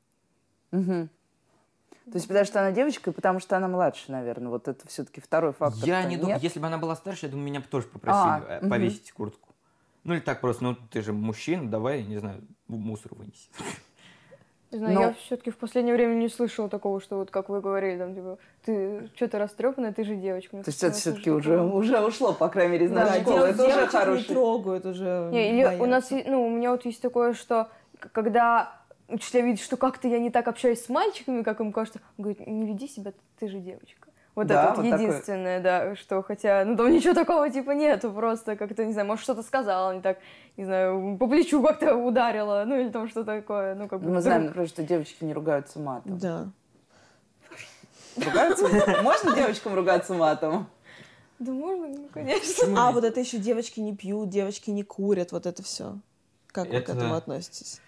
Угу. 0.71 1.09
То 2.05 2.15
есть 2.15 2.27
потому 2.27 2.45
что 2.45 2.59
она 2.59 2.71
девочка 2.71 3.11
и 3.11 3.13
потому 3.13 3.39
что 3.39 3.55
она 3.55 3.67
младше, 3.67 4.11
наверное. 4.11 4.49
Вот 4.49 4.67
это 4.67 4.87
все-таки 4.87 5.21
второй 5.21 5.53
фактор. 5.53 5.87
Я 5.87 6.03
не 6.03 6.17
думаю, 6.17 6.39
если 6.41 6.59
бы 6.59 6.67
она 6.67 6.77
была 6.77 6.95
старше, 6.95 7.27
я 7.27 7.31
думаю, 7.31 7.47
меня 7.47 7.59
бы 7.61 7.67
тоже 7.67 7.87
попросили 7.87 8.45
а, 8.47 8.67
повесить 8.67 9.11
угу. 9.11 9.17
куртку. 9.17 9.49
Ну 10.03 10.13
или 10.13 10.19
так 10.19 10.41
просто, 10.41 10.63
ну 10.63 10.75
ты 10.75 11.01
же 11.01 11.13
мужчина, 11.13 11.69
давай, 11.69 12.03
не 12.03 12.17
знаю, 12.17 12.45
мусор 12.67 13.13
вынеси. 13.15 13.49
Не 14.73 14.79
знаю, 14.79 14.93
Но- 14.95 15.01
я 15.01 15.13
все-таки 15.13 15.51
в 15.51 15.57
последнее 15.57 15.95
время 15.95 16.15
не 16.15 16.27
слышала 16.29 16.67
такого, 16.67 16.99
что 16.99 17.17
вот 17.17 17.29
как 17.31 17.47
вы 17.49 17.61
говорили, 17.61 17.97
там, 17.97 18.15
типа, 18.15 18.37
ты 18.65 19.09
что-то 19.15 19.37
растрепанная, 19.39 19.93
ты 19.93 20.03
же 20.03 20.15
девочка. 20.15 20.55
Мне 20.55 20.63
То 20.63 20.69
есть 20.69 20.79
это 20.79 20.87
у 20.87 20.89
нас 20.91 20.99
все-таки 20.99 21.31
уже, 21.31 21.61
уже 21.61 21.99
ушло, 22.05 22.33
по 22.33 22.49
крайней 22.49 22.73
мере, 22.73 22.85
из 22.85 22.91
Да, 22.91 23.05
нашей 23.05 23.21
школы. 23.21 23.37
Это 23.47 23.63
уже 23.63 23.71
девочек 23.73 23.93
не 23.93 23.99
хороший. 23.99 24.25
трогают 24.25 24.85
уже. 24.85 25.29
Не, 25.31 25.49
или 25.51 25.61
у 25.61 25.65
боятся. 25.67 25.85
нас, 25.87 26.11
е- 26.11 26.23
ну, 26.27 26.45
у 26.45 26.49
меня 26.49 26.71
вот 26.71 26.85
есть 26.85 27.01
такое, 27.01 27.33
что 27.33 27.69
когда 28.11 28.81
учителя 29.09 29.41
видят, 29.43 29.61
что 29.61 29.77
как-то 29.77 30.07
я 30.07 30.19
не 30.19 30.29
так 30.31 30.47
общаюсь 30.47 30.83
с 30.83 30.89
мальчиками, 30.89 31.43
как 31.43 31.59
им 31.59 31.71
кажется, 31.71 31.99
он 32.17 32.23
говорит, 32.23 32.45
не 32.47 32.65
веди 32.65 32.87
себя, 32.87 33.13
ты 33.39 33.47
же 33.47 33.59
девочка. 33.59 34.09
Вот 34.35 34.47
Да, 34.47 34.71
это 34.71 34.81
вот 34.81 34.85
единственное, 34.85 35.59
да, 35.61 35.95
что 35.95 36.23
хотя, 36.23 36.65
ну 36.65 36.75
там 36.75 36.91
ничего 36.91 37.13
такого 37.23 37.49
типа 37.49 37.71
нету, 37.71 38.11
просто 38.11 38.55
как-то, 38.55 38.83
не 38.83 38.93
знаю, 38.93 39.07
может 39.07 39.23
что-то 39.23 39.43
сказала, 39.43 39.93
не 39.93 40.01
так, 40.01 40.17
не 40.57 40.65
знаю, 40.65 41.17
по 41.19 41.27
плечу 41.27 41.61
как-то 41.61 41.95
ударила, 41.95 42.63
ну 42.65 42.79
или 42.79 42.89
там 42.89 43.07
что 43.07 43.23
такое, 43.23 43.75
ну 43.75 43.87
как 43.87 43.99
бы. 43.99 44.05
Мы 44.05 44.11
вдруг. 44.11 44.23
знаем, 44.23 44.45
например, 44.45 44.67
что 44.67 44.83
девочки 44.83 45.23
не 45.23 45.33
ругаются 45.33 45.79
матом. 45.79 46.17
Да. 46.17 46.47
Ругаются? 48.15 48.67
Можно 49.03 49.35
девочкам 49.35 49.75
ругаться 49.75 50.13
матом? 50.13 50.67
Да 51.39 51.51
можно, 51.51 51.87
ну, 51.87 52.09
конечно. 52.13 52.67
А 52.77 52.91
вот 52.91 53.03
это 53.03 53.19
еще 53.19 53.37
девочки 53.37 53.79
не 53.79 53.95
пьют, 53.95 54.29
девочки 54.29 54.69
не 54.69 54.83
курят, 54.83 55.31
вот 55.31 55.45
это 55.45 55.61
все. 55.61 55.97
Как 56.47 56.67
вы 56.67 56.79
к 56.79 56.83
Это 56.83 56.93
этому 56.93 57.15
относитесь? 57.15 57.81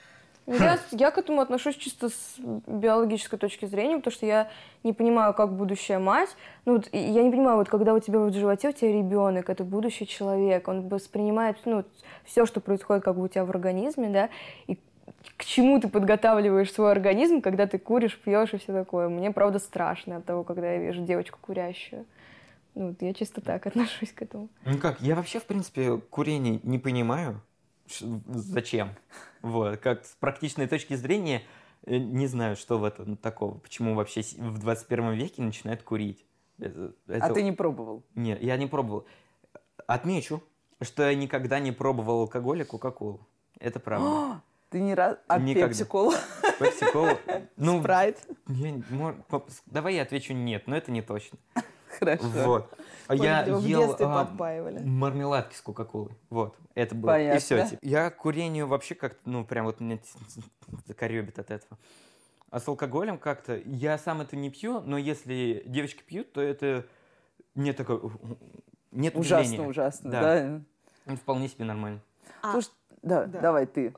Я, 0.47 0.79
я 0.91 1.11
к 1.11 1.17
этому 1.17 1.41
отношусь 1.41 1.75
чисто 1.75 2.09
с 2.09 2.35
биологической 2.37 3.37
точки 3.37 3.65
зрения, 3.65 3.97
потому 3.97 4.13
что 4.13 4.25
я 4.25 4.49
не 4.83 4.93
понимаю, 4.93 5.33
как 5.33 5.53
будущая 5.53 5.97
мать. 5.97 6.29
Ну, 6.65 6.73
вот, 6.73 6.87
я 6.91 7.23
не 7.23 7.31
понимаю, 7.31 7.57
вот 7.57 7.69
когда 7.69 7.93
у 7.93 7.99
тебя 7.99 8.19
вот 8.19 8.33
в 8.33 8.37
животе 8.37 8.69
у 8.69 8.71
тебя 8.71 8.91
ребенок, 8.91 9.49
это 9.49 9.63
будущий 9.63 10.05
человек, 10.05 10.67
он 10.67 10.87
воспринимает 10.87 11.57
ну, 11.65 11.83
все, 12.25 12.45
что 12.45 12.61
происходит 12.61 13.03
как 13.03 13.15
бы 13.15 13.23
у 13.23 13.27
тебя 13.27 13.45
в 13.45 13.49
организме, 13.49 14.09
да, 14.09 14.29
и 14.67 14.77
к 15.37 15.45
чему 15.45 15.79
ты 15.79 15.87
подготавливаешь 15.87 16.71
свой 16.71 16.91
организм, 16.91 17.41
когда 17.41 17.65
ты 17.65 17.79
куришь, 17.79 18.19
пьешь 18.19 18.53
и 18.53 18.57
все 18.57 18.71
такое. 18.71 19.09
Мне, 19.09 19.31
правда, 19.31 19.59
страшно 19.59 20.17
от 20.17 20.25
того, 20.25 20.43
когда 20.43 20.73
я 20.73 20.77
вижу 20.77 21.01
девочку 21.01 21.39
курящую. 21.41 22.05
Ну, 22.75 22.89
вот 22.89 23.01
я 23.01 23.13
чисто 23.13 23.41
так 23.41 23.65
отношусь 23.65 24.11
к 24.11 24.21
этому. 24.21 24.49
Ну 24.65 24.77
как, 24.77 25.01
я 25.01 25.15
вообще, 25.15 25.39
в 25.39 25.45
принципе, 25.45 25.97
курение 26.09 26.59
не 26.63 26.77
понимаю. 26.77 27.41
Зачем? 27.87 28.89
Вот, 29.41 29.77
как 29.77 30.05
с 30.05 30.15
практичной 30.19 30.67
точки 30.67 30.95
зрения, 30.95 31.43
э, 31.85 31.97
не 31.97 32.27
знаю, 32.27 32.55
что 32.55 32.77
в 32.79 32.83
этом 32.83 33.15
такого. 33.17 33.57
Почему 33.59 33.95
вообще 33.95 34.21
в 34.37 34.57
21 34.59 35.13
веке 35.13 35.41
начинают 35.41 35.83
курить. 35.83 36.25
Это- 36.57 36.93
А 37.07 37.13
это- 37.13 37.33
ты 37.33 37.43
не 37.43 37.51
пробовал? 37.51 38.03
Нет, 38.15 38.41
я 38.41 38.57
не 38.57 38.65
пробовал. 38.67 39.05
Отмечу, 39.87 40.41
что 40.81 41.03
я 41.03 41.15
никогда 41.15 41.59
не 41.59 41.71
пробовал 41.71 42.21
алкоголь 42.21 42.61
и 42.61 42.65
кока-колу. 42.65 43.27
Это 43.59 43.79
правда. 43.79 44.41
Ты 44.71 44.81
не 44.81 44.93
раз... 44.95 45.17
А 45.27 45.39
пепси-колу? 45.39 46.11
Пепси-колу. 46.59 47.17
Ну, 47.55 47.79
Спрайт. 47.79 48.27
давай 49.67 49.95
я 49.95 50.01
отвечу 50.01 50.33
нет, 50.33 50.67
но 50.67 50.75
это 50.75 50.91
не 50.91 51.01
точно. 51.01 51.37
Хорошо. 51.99 52.23
Вот. 52.45 52.73
А 53.07 53.15
Я 53.15 53.43
в 53.45 53.63
ел 53.65 53.85
детстве 53.87 54.07
а, 54.07 54.25
подпаивали. 54.25 54.79
мармеладки 54.79 55.55
с 55.55 55.61
кока-колой. 55.61 56.11
Вот, 56.29 56.55
это 56.73 56.95
было. 56.95 57.11
Понятно. 57.11 57.37
И 57.37 57.39
все. 57.39 57.77
Я 57.83 58.09
к 58.09 58.17
курению 58.17 58.67
вообще 58.67 58.95
как-то, 58.95 59.19
ну, 59.25 59.45
прям 59.45 59.65
вот 59.65 59.79
меня 59.79 59.99
закоребит 60.87 61.37
от 61.37 61.51
этого. 61.51 61.77
А 62.49 62.59
с 62.59 62.67
алкоголем 62.67 63.17
как-то, 63.19 63.57
я 63.65 63.97
сам 63.97 64.21
это 64.21 64.35
не 64.35 64.49
пью, 64.49 64.79
но 64.81 64.97
если 64.97 65.63
девочки 65.67 66.01
пьют, 66.03 66.31
то 66.33 66.41
это 66.41 66.85
не 67.53 67.73
такое, 67.73 67.99
нет 68.91 69.15
Ужасно, 69.15 69.43
удивления. 69.53 69.69
ужасно, 69.69 70.11
Да. 70.11 70.21
да. 70.21 70.61
Ну, 71.05 71.15
Вполне 71.17 71.47
себе 71.47 71.65
нормально. 71.65 71.99
А, 72.41 72.53
Слушай, 72.53 72.71
да, 73.03 73.25
да. 73.25 73.39
давай 73.39 73.65
ты. 73.67 73.93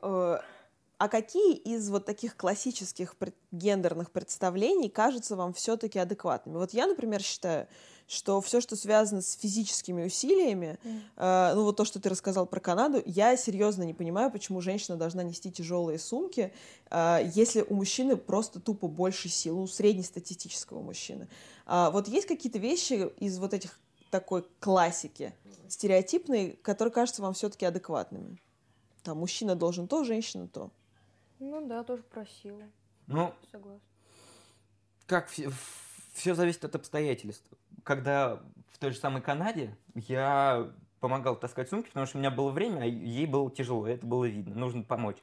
Э, 0.98 1.04
а 1.04 1.08
какие 1.08 1.54
из 1.54 1.88
вот 1.90 2.04
таких 2.04 2.36
классических 2.36 3.14
гендерных 3.52 4.10
представлений 4.10 4.88
кажутся 4.88 5.36
вам 5.36 5.52
все-таки 5.52 5.98
адекватными? 5.98 6.56
Вот 6.56 6.72
я, 6.72 6.86
например, 6.86 7.22
считаю, 7.22 7.68
что 8.08 8.40
все, 8.40 8.60
что 8.60 8.74
связано 8.74 9.20
с 9.20 9.34
физическими 9.34 10.06
усилиями, 10.06 10.78
э, 11.16 11.52
ну 11.54 11.62
вот 11.64 11.76
то, 11.76 11.84
что 11.84 12.00
ты 12.00 12.08
рассказал 12.08 12.46
про 12.46 12.58
Канаду, 12.58 13.02
я 13.04 13.36
серьезно 13.36 13.82
не 13.82 13.94
понимаю, 13.94 14.30
почему 14.30 14.60
женщина 14.60 14.96
должна 14.96 15.22
нести 15.22 15.52
тяжелые 15.52 15.98
сумки, 15.98 16.52
э, 16.90 17.30
если 17.34 17.62
у 17.62 17.74
мужчины 17.74 18.16
просто 18.16 18.60
тупо 18.60 18.88
больше 18.88 19.28
сил, 19.28 19.60
у 19.60 19.66
среднестатистического 19.66 20.80
мужчины. 20.80 21.28
А 21.66 21.90
вот 21.90 22.08
есть 22.08 22.26
какие-то 22.26 22.58
вещи 22.58 23.10
из 23.18 23.38
вот 23.38 23.52
этих 23.52 23.78
такой 24.10 24.44
классики 24.58 25.34
стереотипные, 25.68 26.52
которые 26.62 26.92
кажутся 26.92 27.20
вам 27.20 27.34
все-таки 27.34 27.66
адекватными? 27.66 28.40
Там 29.02 29.18
мужчина 29.18 29.54
должен 29.54 29.86
то, 29.86 30.02
женщина 30.02 30.48
то. 30.48 30.70
Ну 31.38 31.66
да, 31.66 31.84
тоже 31.84 32.02
просила. 32.02 32.64
Ну, 33.06 33.34
Согласна. 33.50 33.80
как 35.06 35.28
все 35.28 36.34
зависит 36.34 36.64
от 36.64 36.74
обстоятельств. 36.74 37.48
Когда 37.84 38.42
в 38.72 38.78
той 38.78 38.90
же 38.90 38.98
самой 38.98 39.22
Канаде 39.22 39.76
я 39.94 40.70
помогал 41.00 41.36
таскать 41.36 41.68
сумки, 41.68 41.88
потому 41.88 42.06
что 42.06 42.18
у 42.18 42.20
меня 42.20 42.30
было 42.30 42.50
время, 42.50 42.82
а 42.82 42.84
ей 42.84 43.26
было 43.26 43.50
тяжело, 43.50 43.86
это 43.86 44.04
было 44.04 44.24
видно, 44.24 44.54
нужно 44.54 44.82
помочь. 44.82 45.18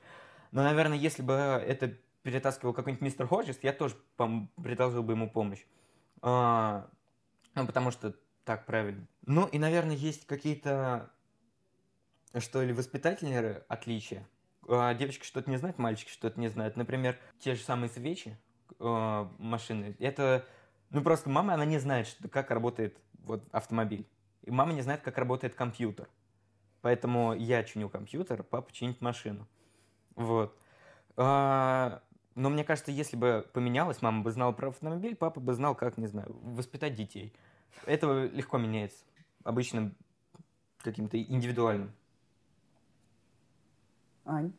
Но, 0.52 0.64
наверное, 0.64 0.98
если 0.98 1.22
бы 1.22 1.34
это 1.34 1.98
перетаскивал 2.24 2.74
какой-нибудь 2.74 3.04
мистер 3.04 3.28
Ходжес, 3.28 3.60
я 3.62 3.74
тоже 3.74 3.96
предложил 4.16 5.04
бы 5.04 5.14
ему 5.14 5.30
помощь. 5.30 5.64
А, 6.22 6.90
ну, 7.54 7.68
потому 7.68 7.92
что 7.92 8.16
так 8.46 8.66
правильно. 8.66 9.06
Ну, 9.26 9.48
и, 9.48 9.60
наверное, 9.60 9.96
есть 9.96 10.26
какие-то, 10.26 11.12
что 12.38 12.64
ли, 12.64 12.74
воспитательные 12.74 13.64
отличия. 13.68 14.28
А, 14.68 14.94
девочки 14.94 15.26
что-то 15.26 15.50
не 15.50 15.58
знают, 15.58 15.78
мальчики 15.78 16.10
что-то 16.10 16.40
не 16.40 16.48
знают. 16.48 16.76
Например, 16.76 17.18
те 17.40 17.56
же 17.56 17.64
самые 17.64 17.90
свечи, 17.90 18.38
э, 18.80 19.28
машины. 19.38 19.96
Это, 20.00 20.46
ну 20.90 21.02
просто 21.02 21.30
мама, 21.30 21.54
она 21.54 21.66
не 21.66 21.78
знает, 21.80 22.08
что, 22.08 22.28
как 22.28 22.52
работает 22.52 22.98
вот 23.24 23.44
автомобиль. 23.52 24.08
И 24.44 24.52
мама 24.52 24.74
не 24.74 24.82
знает, 24.82 25.02
как 25.02 25.18
работает 25.18 25.56
компьютер. 25.56 26.08
Поэтому 26.82 27.34
я 27.34 27.64
чиню 27.64 27.90
компьютер, 27.90 28.44
папа 28.44 28.72
чинит 28.72 29.02
машину. 29.02 29.48
Вот. 30.16 30.58
А, 31.18 32.02
но 32.36 32.50
мне 32.50 32.64
кажется, 32.64 32.92
если 32.92 33.16
бы 33.16 33.48
поменялось, 33.54 34.02
мама 34.02 34.24
бы 34.24 34.32
знала 34.32 34.52
про 34.52 34.70
автомобиль, 34.70 35.16
папа 35.16 35.40
бы 35.40 35.54
знал, 35.54 35.74
как, 35.74 35.98
не 35.98 36.08
знаю, 36.08 36.38
воспитать 36.42 36.96
детей. 36.96 37.34
Это 37.86 38.26
легко 38.26 38.58
меняется. 38.58 39.04
Обычно 39.44 39.94
каким-то 40.80 41.22
индивидуальным. 41.22 41.92
Ань? 44.26 44.52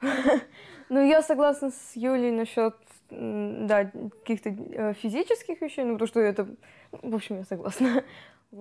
Ну, 0.90 1.06
я 1.06 1.20
согласна 1.22 1.70
с 1.70 1.96
Юлей 1.96 2.30
насчет, 2.30 2.74
да, 3.10 3.84
каких-то 4.22 4.48
э, 4.48 4.94
физических 4.94 5.60
вещей, 5.60 5.84
ну, 5.84 5.94
потому 5.94 6.08
что 6.08 6.20
это, 6.20 6.48
в 6.92 7.14
общем, 7.14 7.38
я 7.38 7.44
согласна. 7.44 8.02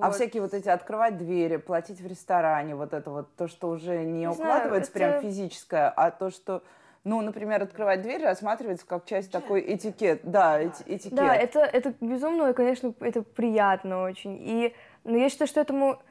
А 0.02 0.08
Вот. 0.08 0.16
всякие 0.16 0.42
вот 0.42 0.54
эти 0.54 0.68
открывать 0.68 1.18
двери, 1.18 1.56
платить 1.56 2.02
в 2.02 2.06
ресторане, 2.08 2.76
вот 2.76 2.92
это 2.94 3.10
вот 3.10 3.34
то, 3.38 3.48
что 3.48 3.70
уже 3.70 4.04
не 4.04 4.26
Не 4.26 4.34
знаю, 4.34 4.52
укладывается 4.58 4.92
прям 4.92 5.12
это- 5.12 5.22
физическое, 5.22 5.88
а 5.88 6.12
то, 6.12 6.30
что, 6.30 6.62
ну, 7.06 7.22
например, 7.22 7.64
открывать 7.64 8.02
дверь 8.02 8.22
рассматривается 8.22 8.86
как 8.86 9.06
часть 9.06 9.32
такой 9.32 9.62
этикет. 9.66 10.20
Да, 10.30 10.60
эти- 10.60 10.84
этикет. 10.86 11.16
Да, 11.16 11.34
это, 11.34 11.60
это 11.62 11.94
безумно, 12.02 12.50
и, 12.50 12.54
конечно, 12.54 12.94
это 13.00 13.22
приятно 13.22 14.02
очень. 14.04 14.38
И, 14.42 14.76
но 15.06 15.16
я 15.16 15.30
считаю, 15.30 15.48
что 15.48 15.62
этому 15.62 16.02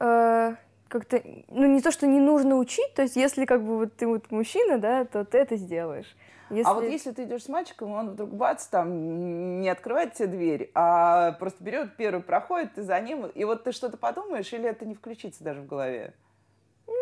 э, 0.00 0.56
как-то, 0.90 1.22
ну, 1.48 1.66
не 1.66 1.80
то, 1.80 1.90
что 1.90 2.06
не 2.06 2.20
нужно 2.20 2.56
учить, 2.56 2.92
то 2.94 3.02
есть, 3.02 3.16
если 3.16 3.46
как 3.46 3.64
бы 3.64 3.78
вот 3.78 3.94
ты 3.94 4.06
вот 4.06 4.30
мужчина, 4.30 4.78
да, 4.78 5.04
то 5.04 5.24
ты 5.24 5.38
это 5.38 5.56
сделаешь. 5.56 6.16
Если... 6.50 6.68
А 6.68 6.74
вот 6.74 6.84
если 6.84 7.12
ты 7.12 7.22
идешь 7.24 7.44
с 7.44 7.48
мальчиком, 7.48 7.92
он 7.92 8.10
вдруг 8.10 8.30
бац, 8.30 8.66
там 8.66 9.60
не 9.60 9.68
открывает 9.68 10.14
тебе 10.14 10.26
дверь, 10.26 10.70
а 10.74 11.32
просто 11.32 11.62
берет 11.62 11.96
первый 11.96 12.22
проходит, 12.22 12.74
ты 12.74 12.82
за 12.82 12.98
ним, 13.00 13.26
и 13.26 13.44
вот 13.44 13.62
ты 13.62 13.70
что-то 13.70 13.96
подумаешь, 13.96 14.52
или 14.52 14.68
это 14.68 14.84
не 14.84 14.94
включится 14.94 15.44
даже 15.44 15.60
в 15.60 15.66
голове? 15.66 16.12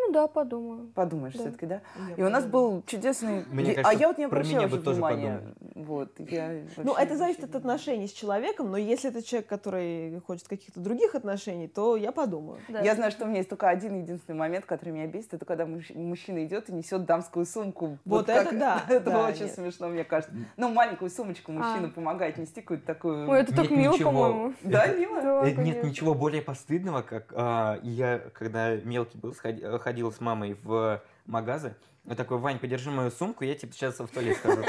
Ну 0.09 0.13
да, 0.13 0.27
подумаю. 0.27 0.89
Подумаешь 0.95 1.35
Да. 1.35 1.41
все-таки, 1.41 1.67
да? 1.67 1.81
Я 2.09 2.15
И 2.15 2.23
у 2.23 2.29
нас 2.31 2.43
был 2.43 2.81
чудесный... 2.87 3.45
Мне 3.51 3.73
а 3.73 3.75
кажется, 3.75 3.99
я 4.01 4.07
вот 4.07 4.17
не 4.17 4.23
обращала 4.23 4.57
меня 4.61 4.67
бы 4.67 4.77
же 4.77 4.81
тоже 4.81 4.95
внимания. 4.95 5.41
Вот, 5.75 6.19
я 6.19 6.63
Ну, 6.77 6.95
это 6.95 7.15
зависит 7.15 7.43
от 7.43 7.53
отношений 7.55 8.07
с 8.07 8.11
человеком, 8.11 8.71
но 8.71 8.77
если 8.77 9.11
это 9.11 9.21
человек, 9.21 9.47
который 9.47 10.19
хочет 10.25 10.47
каких-то 10.47 10.79
других 10.79 11.13
отношений, 11.13 11.67
то 11.67 11.95
я 11.95 12.11
подумаю. 12.11 12.59
Да. 12.69 12.79
Я 12.81 12.95
знаю, 12.95 13.11
что 13.11 13.25
у 13.25 13.27
меня 13.27 13.37
есть 13.37 13.49
только 13.49 13.69
один 13.69 14.01
единственный 14.01 14.35
момент, 14.35 14.65
который 14.65 14.89
меня 14.89 15.05
бесит, 15.05 15.35
это 15.35 15.45
когда 15.45 15.67
муж- 15.67 15.91
мужчина 15.91 16.43
идет 16.43 16.69
и 16.69 16.73
несет 16.73 17.05
дамскую 17.05 17.45
сумку. 17.45 17.99
Вот 18.03 18.29
это 18.29 18.49
как- 18.49 18.59
да, 18.59 18.83
Это 18.89 19.11
да, 19.11 19.27
очень 19.27 19.43
нет. 19.43 19.53
смешно, 19.53 19.89
мне 19.89 20.03
кажется. 20.03 20.33
Ну, 20.57 20.69
маленькую 20.69 21.11
сумочку 21.11 21.51
мужчина 21.51 21.87
А. 21.87 21.91
помогает 21.91 22.37
нести 22.39 22.61
какую-то 22.61 22.87
такую... 22.87 23.29
Ой, 23.29 23.41
это 23.41 23.55
так 23.55 23.69
мило, 23.69 23.95
по-моему. 23.95 24.53
Да, 24.63 24.87
мило? 24.87 25.45
Э, 25.45 25.51
Нет 25.53 25.83
ничего 25.83 26.15
более 26.15 26.41
постыдного, 26.41 27.03
как 27.03 27.31
а, 27.35 27.77
я, 27.83 28.19
когда 28.33 28.75
мелкий 28.75 29.19
был, 29.19 29.31
сходи- 29.33 29.61
э, 29.63 29.77
ходил 29.99 30.13
с 30.13 30.21
мамой 30.21 30.57
в 30.63 31.01
магазы, 31.25 31.75
я 32.05 32.15
такой, 32.15 32.37
Вань, 32.37 32.57
подержи 32.57 32.89
мою 32.89 33.11
сумку, 33.11 33.43
я 33.43 33.53
типа 33.55 33.73
сейчас 33.73 33.99
в 33.99 34.07
туалет 34.07 34.37
схожу. 34.37 34.63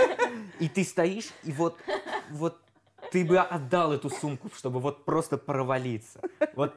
И 0.58 0.68
ты 0.68 0.82
стоишь, 0.82 1.28
и 1.44 1.52
вот, 1.52 1.78
вот 2.30 2.58
ты 3.12 3.25
бы 3.25 3.38
отдал 3.38 3.92
эту 3.92 4.10
сумку, 4.10 4.50
чтобы 4.56 4.80
вот 4.80 5.04
просто 5.04 5.38
провалиться. 5.38 6.20
Вот 6.56 6.75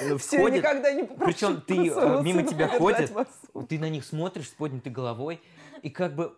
э, 0.00 0.16
Все, 0.16 0.38
входит, 0.38 0.58
никогда 0.58 0.92
не 0.92 1.04
попрошу 1.04 1.32
причем 1.32 1.60
ты, 1.60 1.74
э, 1.74 2.22
мимо 2.22 2.42
тебя 2.42 2.66
ходит, 2.66 3.12
ты 3.68 3.78
на 3.78 3.88
них 3.88 4.04
смотришь 4.04 4.48
с 4.48 4.52
поднятой 4.52 4.90
головой, 4.90 5.40
и 5.82 5.88
как 5.88 6.14
бы 6.14 6.36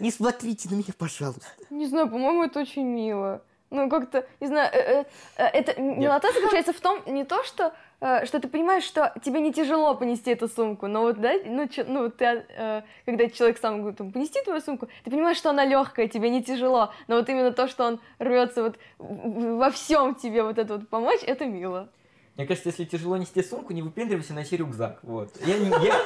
Не 0.00 0.10
смотрите 0.10 0.68
на 0.70 0.74
меня, 0.74 0.92
пожалуйста. 0.98 1.46
Не 1.70 1.86
знаю, 1.86 2.08
по-моему, 2.08 2.44
это 2.44 2.60
очень 2.60 2.84
мило. 2.84 3.42
Ну, 3.70 3.90
как-то, 3.90 4.26
не 4.40 4.46
знаю, 4.46 4.70
э, 4.72 4.78
э, 4.78 5.04
э, 5.36 5.44
это 5.44 5.80
милота 5.80 6.32
заключается 6.32 6.72
в 6.72 6.80
том, 6.80 7.02
не 7.06 7.24
то, 7.24 7.42
что, 7.44 7.64
э, 7.64 7.72
что 7.98 8.40
ты 8.40 8.48
понимаешь, 8.48 8.84
что 8.84 9.12
тебе 9.24 9.40
не 9.40 9.52
тяжело 9.52 9.94
понести 9.94 10.30
эту 10.30 10.48
сумку, 10.48 10.86
но 10.86 11.02
вот, 11.02 11.20
да, 11.20 11.32
ну, 11.44 11.66
чё, 11.66 11.84
ну 11.86 12.10
ты, 12.10 12.44
э, 12.48 12.82
когда 13.04 13.28
человек 13.28 13.58
сам 13.58 13.78
говорит, 13.78 13.98
там, 13.98 14.12
понести 14.12 14.40
твою 14.42 14.60
сумку, 14.60 14.88
ты 15.04 15.10
понимаешь, 15.10 15.38
что 15.38 15.50
она 15.50 15.64
легкая, 15.64 16.08
тебе 16.08 16.30
не 16.30 16.42
тяжело, 16.42 16.92
но 17.08 17.16
вот 17.16 17.28
именно 17.28 17.52
то, 17.52 17.68
что 17.68 17.86
он 17.86 18.00
рвется 18.18 18.62
вот 18.62 18.78
во 18.98 19.70
всем 19.70 20.14
тебе 20.14 20.42
вот 20.42 20.58
это 20.58 20.74
вот 20.76 20.88
помочь, 20.88 21.20
это 21.22 21.46
мило. 21.46 21.88
Мне 22.36 22.46
кажется, 22.46 22.68
если 22.68 22.84
тяжело 22.84 23.16
нести 23.16 23.42
сумку, 23.42 23.72
не 23.72 23.80
выпендривайся, 23.80 24.34
носи 24.34 24.58
рюкзак. 24.58 24.98
Вот. 25.02 25.30
Я, 25.46 25.56
я, 25.56 26.02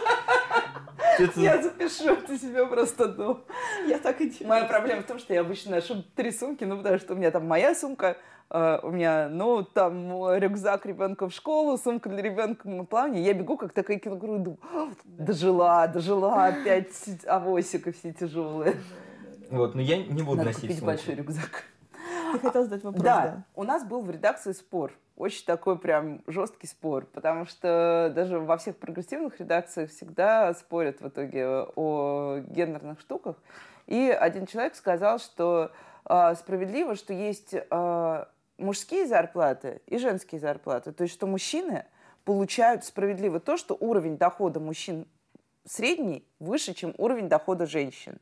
это- 1.25 1.41
Я 1.41 1.63
запишу 1.63 2.11
это 2.15 2.39
себе 2.39 2.67
просто 2.67 3.09
дома. 3.09 3.41
Я 3.87 3.99
так 3.99 4.21
и 4.21 4.29
делаю. 4.31 4.49
Моя 4.49 4.65
проблема 4.65 5.03
в 5.03 5.07
том, 5.07 5.19
что 5.19 5.33
я 5.35 5.41
обычно 5.41 5.77
ношу 5.77 6.03
три 6.15 6.31
сумки, 6.33 6.65
ну, 6.65 6.77
потому 6.79 6.99
что 6.99 7.15
у 7.15 7.17
меня 7.17 7.31
там 7.31 7.47
моя 7.47 7.75
сумка, 7.75 8.17
э, 8.51 8.79
у 8.83 8.91
меня, 8.91 9.29
ну, 9.31 9.63
там 9.63 10.35
рюкзак 10.37 10.87
ребенка 10.87 11.29
в 11.29 11.33
школу, 11.33 11.79
сумка 11.79 12.09
для 12.09 12.23
ребенка 12.23 12.69
на 12.69 12.85
плавание. 12.85 13.23
Я 13.25 13.35
бегу, 13.35 13.57
как 13.57 13.73
такая 13.73 13.99
кенгуру, 13.99 14.37
и 14.37 14.39
думаю, 14.39 14.59
«А, 14.73 14.89
дожила, 15.05 15.87
дожила, 15.87 16.47
опять 16.47 16.93
авосика 17.27 17.93
все 17.93 18.13
тяжелые. 18.13 18.77
Вот, 19.51 19.75
но 19.75 19.81
я 19.81 19.97
не 19.99 20.23
буду 20.23 20.37
Надо 20.39 20.49
носить 20.51 20.61
купить 20.63 20.79
сумку. 20.79 20.87
большой 20.87 21.15
рюкзак. 21.17 21.65
Ты 22.33 22.39
хотел 22.39 22.63
задать 22.65 22.85
вопрос, 22.85 23.03
Да, 23.03 23.21
да. 23.23 23.45
у 23.57 23.65
нас 23.65 23.85
был 23.85 24.03
в 24.03 24.11
редакции 24.11 24.53
спор. 24.53 24.93
Очень 25.21 25.45
такой 25.45 25.79
прям 25.79 26.23
жесткий 26.27 26.67
спор, 26.67 27.05
потому 27.05 27.45
что 27.45 28.11
даже 28.17 28.39
во 28.39 28.57
всех 28.57 28.79
прогрессивных 28.79 29.39
редакциях 29.39 29.91
всегда 29.91 30.55
спорят 30.55 31.03
в 31.03 31.09
итоге 31.09 31.67
о 31.77 32.39
гендерных 32.39 33.01
штуках. 33.01 33.37
И 33.87 34.09
один 34.09 34.47
человек 34.47 34.75
сказал, 34.75 35.19
что 35.19 35.73
а, 36.07 36.35
справедливо, 36.37 36.95
что 36.95 37.13
есть 37.13 37.55
а, 37.69 38.31
мужские 38.57 39.07
зарплаты 39.07 39.83
и 39.87 39.99
женские 39.99 40.41
зарплаты. 40.41 40.91
То 40.93 41.03
есть, 41.03 41.13
что 41.13 41.27
мужчины 41.27 41.85
получают 42.25 42.87
справедливо 42.87 43.41
то, 43.41 43.59
что 43.59 43.77
уровень 43.79 44.17
дохода 44.17 44.59
мужчин 44.59 45.07
средний 45.67 46.27
выше, 46.39 46.73
чем 46.73 46.95
уровень 46.97 47.29
дохода 47.29 47.67
женщин. 47.67 48.19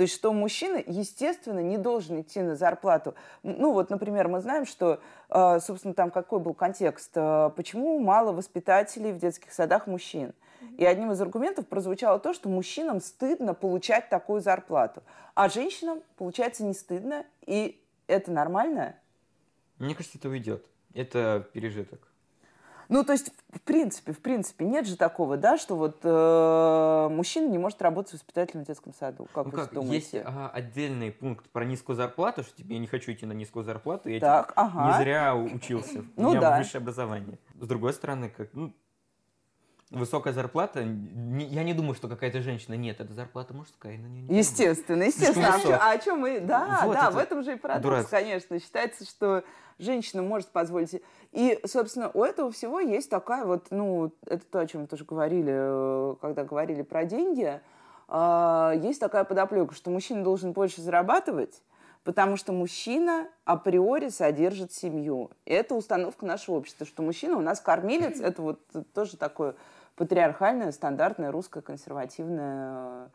То 0.00 0.04
есть, 0.04 0.14
что 0.14 0.32
мужчина, 0.32 0.82
естественно, 0.86 1.58
не 1.58 1.76
должен 1.76 2.22
идти 2.22 2.40
на 2.40 2.56
зарплату. 2.56 3.14
Ну, 3.42 3.74
вот, 3.74 3.90
например, 3.90 4.28
мы 4.28 4.40
знаем, 4.40 4.64
что, 4.64 4.98
э, 5.28 5.60
собственно, 5.60 5.92
там 5.92 6.10
какой 6.10 6.40
был 6.40 6.54
контекст, 6.54 7.10
э, 7.16 7.50
почему 7.54 7.98
мало 7.98 8.32
воспитателей 8.32 9.12
в 9.12 9.18
детских 9.18 9.52
садах 9.52 9.86
мужчин. 9.86 10.32
И 10.78 10.86
одним 10.86 11.12
из 11.12 11.20
аргументов 11.20 11.68
прозвучало 11.68 12.18
то, 12.18 12.32
что 12.32 12.48
мужчинам 12.48 13.02
стыдно 13.02 13.52
получать 13.52 14.08
такую 14.08 14.40
зарплату, 14.40 15.02
а 15.34 15.50
женщинам, 15.50 16.00
получается, 16.16 16.64
не 16.64 16.72
стыдно, 16.72 17.26
и 17.44 17.78
это 18.06 18.32
нормально. 18.32 18.96
Мне 19.76 19.94
кажется, 19.94 20.16
это 20.16 20.30
уйдет. 20.30 20.64
Это 20.94 21.46
пережиток. 21.52 22.09
Ну, 22.90 23.04
то 23.04 23.12
есть, 23.12 23.32
в 23.54 23.60
принципе, 23.60 24.12
в 24.12 24.18
принципе, 24.18 24.64
нет 24.64 24.86
же 24.86 24.96
такого, 24.96 25.36
да, 25.36 25.56
что 25.56 25.76
вот 25.76 26.00
э, 26.02 27.08
мужчина 27.10 27.48
не 27.48 27.56
может 27.56 27.80
работать 27.80 28.12
воспитателем 28.14 28.64
в 28.64 28.66
детском 28.66 28.92
саду. 28.92 29.28
Как 29.32 29.46
Ну 29.46 29.52
вы 29.52 29.58
как, 29.58 29.72
думаете? 29.72 30.18
есть 30.18 30.26
а, 30.26 30.50
отдельный 30.52 31.12
пункт 31.12 31.48
про 31.50 31.64
низкую 31.64 31.94
зарплату, 31.94 32.42
что 32.42 32.56
тебе 32.56 32.74
я 32.74 32.80
не 32.80 32.88
хочу 32.88 33.12
идти 33.12 33.24
на 33.26 33.32
низкую 33.32 33.64
зарплату, 33.64 34.08
я 34.10 34.18
Так, 34.20 34.48
типа, 34.48 34.60
ага. 34.62 34.86
не 34.98 35.04
зря 35.04 35.36
учился. 35.36 36.00
У 36.16 36.22
Ну 36.22 36.30
меня 36.30 36.40
да. 36.40 36.58
высшее 36.58 36.82
образование. 36.82 37.38
С 37.60 37.66
другой 37.66 37.92
стороны, 37.92 38.28
как, 38.28 38.48
ну, 38.54 38.74
высокая 39.90 40.32
зарплата, 40.32 40.80
я 40.80 41.62
не 41.64 41.74
думаю, 41.74 41.94
что 41.94 42.08
какая-то 42.08 42.42
женщина, 42.42 42.74
нет, 42.74 43.00
это 43.00 43.12
зарплата 43.12 43.52
мужская, 43.54 43.98
на 43.98 44.06
нее 44.06 44.22
не 44.22 44.38
Естественно, 44.38 45.02
естественно. 45.02 45.56
А, 45.80 45.90
а 45.90 45.92
о 45.92 45.98
чем 45.98 46.20
мы? 46.20 46.40
Да, 46.40 46.82
Вот 46.84 46.94
да, 46.94 47.08
это 47.08 47.10
в 47.12 47.18
этом 47.18 47.42
же 47.42 47.54
и 47.54 47.56
парадокс, 47.56 47.82
дурацко. 47.82 48.10
конечно. 48.10 48.58
Считается, 48.60 49.04
что 49.04 49.42
женщина 49.78 50.22
может 50.22 50.48
позволить. 50.50 51.02
И, 51.32 51.58
собственно, 51.66 52.10
у 52.14 52.22
этого 52.22 52.52
всего 52.52 52.78
есть 52.80 53.10
такая 53.10 53.44
вот, 53.44 53.66
ну, 53.70 54.12
это 54.26 54.44
то, 54.46 54.60
о 54.60 54.66
чем 54.66 54.82
мы 54.82 54.86
тоже 54.86 55.04
говорили, 55.04 55.52
э, 55.52 56.14
когда 56.20 56.44
говорили 56.44 56.82
про 56.82 57.04
деньги. 57.04 57.60
А, 58.08 58.72
Есть 58.80 59.00
такая 59.00 59.24
подоплека, 59.24 59.74
что 59.74 59.90
мужчина 59.90 60.22
должен 60.22 60.52
больше 60.52 60.82
зарабатывать, 60.82 61.62
потому 62.04 62.36
что 62.36 62.52
мужчина 62.52 63.28
априори 63.44 64.08
содержит 64.08 64.72
семью. 64.72 65.30
И 65.46 65.52
это 65.52 65.74
установка 65.74 66.26
нашего 66.26 66.56
общества, 66.56 66.86
что 66.86 67.02
мужчина 67.02 67.36
у 67.36 67.40
нас 67.40 67.60
кормилец, 67.60 68.20
это 68.20 68.42
вот 68.42 68.60
тоже 68.94 69.16
такое 69.16 69.54
патриархальная, 70.00 70.72
стандартная 70.72 71.30
русская 71.30 71.60
консервативная 71.60 72.72
э, 72.72 73.08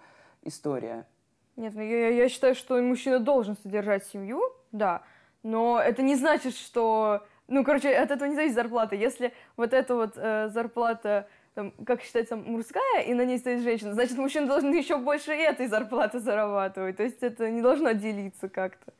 история. 0.43 1.08
Нет, 1.56 1.74
ну 1.74 1.82
я, 1.82 2.10
я 2.10 2.30
считаю, 2.30 2.54
что 2.54 2.80
мужчина 2.80 3.19
должен 3.19 3.58
содержать 3.58 4.06
семью, 4.06 4.39
да, 4.71 5.02
но 5.41 5.82
это 5.82 6.04
не 6.04 6.15
значит, 6.15 6.54
что... 6.56 7.26
Ну, 7.48 7.63
короче, 7.63 7.89
от 7.89 8.12
этого 8.12 8.30
не 8.30 8.36
зависит 8.36 8.54
зарплата. 8.54 8.95
Если 8.95 9.34
вот 9.58 9.74
эта 9.74 9.95
вот 9.95 10.13
э, 10.15 10.50
зарплата, 10.50 11.28
там, 11.56 11.71
как 11.88 12.04
считается, 12.04 12.36
мужская, 12.36 13.02
и 13.02 13.15
на 13.15 13.26
ней 13.26 13.39
стоит 13.39 13.63
женщина, 13.63 13.95
значит, 13.95 14.19
мужчина 14.19 14.45
должен 14.45 14.71
еще 14.71 15.00
больше 15.00 15.32
этой 15.32 15.65
зарплаты 15.65 16.19
зарабатывать. 16.19 16.98
То 16.98 17.04
есть 17.04 17.24
это 17.24 17.50
не 17.50 17.63
должно 17.63 17.93
делиться 17.93 18.48
как-то. 18.48 18.93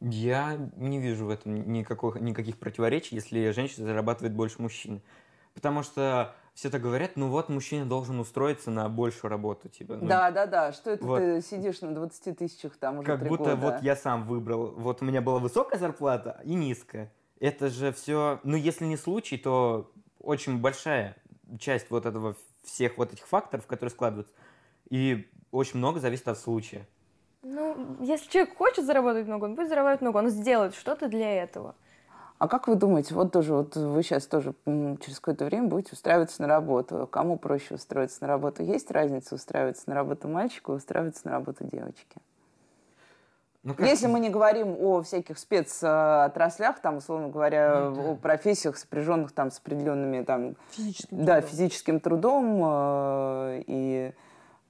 Я 0.00 0.56
не 0.76 1.00
вижу 1.00 1.26
в 1.26 1.30
этом 1.30 1.72
никаких, 1.72 2.20
никаких 2.20 2.58
противоречий, 2.58 3.16
если 3.16 3.50
женщина 3.50 3.86
зарабатывает 3.86 4.36
больше 4.36 4.62
мужчины. 4.62 5.00
Потому 5.54 5.82
что 5.82 6.34
все 6.54 6.68
так 6.70 6.82
говорят, 6.82 7.12
ну 7.16 7.28
вот, 7.28 7.48
мужчина 7.48 7.86
должен 7.86 8.20
устроиться 8.20 8.70
на 8.70 8.88
большую 8.88 9.30
работу. 9.30 9.68
Типа, 9.68 9.96
ну, 9.96 10.06
Да, 10.06 10.30
да, 10.30 10.46
да. 10.46 10.72
Что 10.72 10.90
это 10.90 11.04
Вот. 11.04 11.18
ты 11.18 11.40
сидишь 11.40 11.80
на 11.80 11.94
20 11.94 12.38
тысячах 12.38 12.76
там 12.76 12.98
уже 12.98 13.06
Как 13.06 13.26
будто 13.26 13.56
года? 13.56 13.56
вот 13.56 13.82
я 13.82 13.96
сам 13.96 14.26
выбрал. 14.26 14.72
Вот 14.72 15.02
у 15.02 15.04
меня 15.04 15.22
была 15.22 15.38
высокая 15.38 15.78
зарплата 15.78 16.40
и 16.44 16.54
низкая. 16.54 17.12
Это 17.40 17.68
же 17.68 17.92
все, 17.92 18.40
ну 18.44 18.56
если 18.56 18.84
не 18.84 18.96
случай, 18.96 19.38
то 19.38 19.90
очень 20.20 20.58
большая 20.60 21.16
часть 21.58 21.90
вот 21.90 22.06
этого 22.06 22.36
всех 22.62 22.98
вот 22.98 23.12
этих 23.12 23.26
факторов, 23.26 23.66
которые 23.66 23.90
складываются. 23.90 24.32
И 24.90 25.28
очень 25.50 25.78
много 25.78 26.00
зависит 26.00 26.28
от 26.28 26.38
случая. 26.38 26.86
Ну, 27.42 27.96
если 28.00 28.30
человек 28.30 28.56
хочет 28.56 28.84
заработать 28.86 29.26
много, 29.26 29.46
он 29.46 29.56
будет 29.56 29.68
зарабатывать 29.68 30.02
много, 30.02 30.18
он 30.18 30.28
сделает 30.30 30.76
что-то 30.76 31.08
для 31.08 31.42
этого. 31.42 31.74
А 32.42 32.48
как 32.48 32.66
вы 32.66 32.74
думаете, 32.74 33.14
вот 33.14 33.30
тоже, 33.30 33.54
вот 33.54 33.76
вы 33.76 34.02
сейчас 34.02 34.26
тоже 34.26 34.52
через 34.66 35.20
какое-то 35.20 35.44
время 35.44 35.68
будете 35.68 35.92
устраиваться 35.92 36.42
на 36.42 36.48
работу. 36.48 37.06
Кому 37.08 37.38
проще 37.38 37.76
устроиться 37.76 38.18
на 38.22 38.26
работу? 38.26 38.64
Есть 38.64 38.90
разница 38.90 39.36
устраиваться 39.36 39.84
на 39.88 39.94
работу 39.94 40.26
мальчику 40.26 40.72
и 40.72 40.74
устраиваться 40.74 41.20
на 41.26 41.34
работу 41.34 41.62
девочки? 41.62 42.16
Ну, 43.62 43.74
как- 43.74 43.86
Если 43.86 44.08
мы 44.08 44.18
не 44.18 44.28
говорим 44.28 44.74
о 44.76 45.02
всяких 45.02 45.38
спецотраслях, 45.38 46.80
там, 46.80 46.96
условно 46.96 47.28
говоря, 47.28 47.90
Ну, 47.90 47.94
да. 47.94 48.02
о 48.10 48.16
профессиях, 48.16 48.76
сопряженных 48.76 49.30
там 49.30 49.52
с 49.52 49.60
определенными 49.60 50.24
там, 50.24 50.56
Физическим 50.70 51.24
да, 51.24 51.34
трудом. 51.34 51.48
физическим 51.48 52.00
трудом 52.00 52.60
э, 52.64 53.62
и 53.68 54.12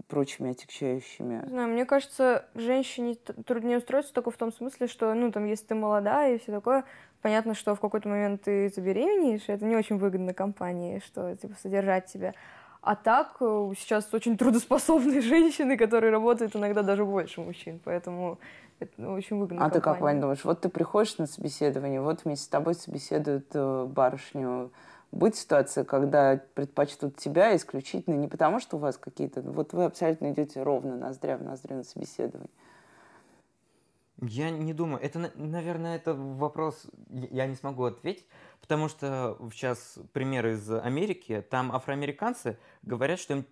прочими 0.09 0.51
отягчающими. 0.51 1.41
Не 1.45 1.49
знаю, 1.49 1.69
мне 1.71 1.87
кажется, 1.87 2.45
женщине 2.55 3.15
труднее 3.47 3.79
устроиться 3.79 4.13
только 4.13 4.31
в 4.31 4.37
том 4.37 4.53
смысле, 4.53 4.89
что, 4.89 5.15
ну, 5.15 5.33
там, 5.33 5.47
если 5.47 5.65
ты 5.69 5.75
молодая 5.75 6.35
и 6.35 6.39
все 6.39 6.53
такое, 6.53 6.85
понятно, 7.23 7.55
что 7.55 7.75
в 7.75 7.81
какой-то 7.81 8.09
момент 8.09 8.43
ты 8.43 8.69
забеременеешь, 8.69 9.45
это 9.47 9.65
не 9.65 9.77
очень 9.77 9.97
выгодно 9.97 10.35
компании, 10.35 11.01
что, 11.05 11.35
типа, 11.37 11.55
содержать 11.63 12.07
тебя. 12.07 12.35
А 12.83 12.97
так, 12.97 13.37
э, 13.41 13.73
сейчас 13.79 14.13
очень 14.13 14.37
трудоспособные 14.37 15.21
женщины, 15.23 15.77
которые 15.77 16.11
работают 16.11 16.57
иногда 16.57 16.83
даже 16.83 17.05
больше 17.05 17.41
мужчин, 17.41 17.81
поэтому 17.85 18.39
это 18.81 19.11
очень 19.11 19.39
выгодно 19.39 19.65
А 19.65 19.71
ты 19.71 19.81
как. 19.81 20.01
Вань, 20.01 20.21
думаешь, 20.21 20.45
вот 20.45 20.61
ты 20.61 20.69
приходишь 20.69 21.17
на 21.19 21.27
собеседование, 21.27 22.01
вот 22.01 22.25
вместе 22.25 22.45
с 22.45 22.49
тобой 22.49 22.75
собеседуют 22.75 23.47
э, 23.55 23.87
барышню. 23.89 24.73
Будет 25.13 25.37
ситуация, 25.37 25.85
когда 25.85 26.41
предпочтут 26.55 27.17
тебя 27.17 27.55
исключительно 27.55 28.15
не 28.15 28.29
потому, 28.29 28.61
что 28.61 28.79
у 28.79 28.81
вас 28.81 28.97
какие-то... 28.97 29.43
Вот 29.43 29.75
вы 29.75 29.85
абсолютно 29.85 30.33
идете 30.33 30.63
ровно 30.63 30.97
ноздря 30.97 31.37
в 31.37 31.43
ноздрю 31.43 31.77
на 31.77 31.85
собеседование. 31.85 32.49
Я 34.25 34.51
не 34.51 34.73
думаю. 34.73 35.03
Это, 35.03 35.19
на- 35.19 35.33
наверное, 35.35 35.97
это 35.97 36.15
вопрос, 36.15 36.87
я 37.09 37.47
не 37.47 37.57
смогу 37.57 37.85
ответить, 37.85 38.25
потому 38.61 38.89
что 38.89 39.37
сейчас 39.53 39.99
пример 40.13 40.47
из 40.47 40.71
Америки, 40.71 41.45
там 41.51 41.73
афроамериканцы 41.73 42.57
говорят, 42.83 43.19
что 43.19 43.35
им 43.35 43.45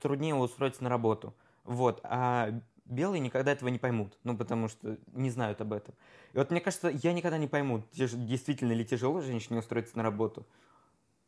труднее 0.00 0.34
устроиться 0.34 0.82
на 0.82 0.90
работу. 0.90 1.32
Вот, 1.62 2.00
а 2.02 2.50
белые 2.86 3.20
никогда 3.20 3.52
этого 3.52 3.68
не 3.68 3.78
поймут, 3.78 4.18
ну, 4.24 4.36
потому 4.36 4.66
что 4.68 4.98
не 5.12 5.30
знают 5.30 5.60
об 5.60 5.72
этом. 5.72 5.94
И 6.32 6.38
вот 6.38 6.50
мне 6.50 6.60
кажется, 6.60 6.88
я 6.88 7.12
никогда 7.12 7.38
не 7.38 7.46
пойму, 7.46 7.84
действительно 7.92 8.72
ли 8.72 8.84
тяжело 8.84 9.20
женщине 9.20 9.60
устроиться 9.60 9.96
на 9.96 10.02
работу. 10.02 10.44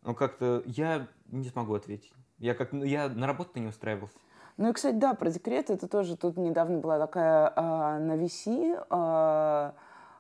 Ну, 0.02 0.14
как-то 0.14 0.62
я 0.66 1.08
не 1.26 1.48
смогу 1.48 1.74
ответить. 1.74 2.12
Я 2.38 2.54
как, 2.54 2.72
я 2.72 3.08
на 3.08 3.26
работу 3.26 3.58
не 3.60 3.68
устраивался. 3.68 4.16
Ну 4.58 4.70
и, 4.70 4.72
кстати, 4.72 4.96
да, 4.96 5.14
про 5.14 5.30
декрет 5.30 5.70
это 5.70 5.86
тоже 5.86 6.16
тут 6.16 6.36
недавно 6.36 6.78
была 6.78 6.98
такая 6.98 7.52
а, 7.54 7.98
на 8.00 8.16
VC, 8.16 8.84
а, 8.90 9.72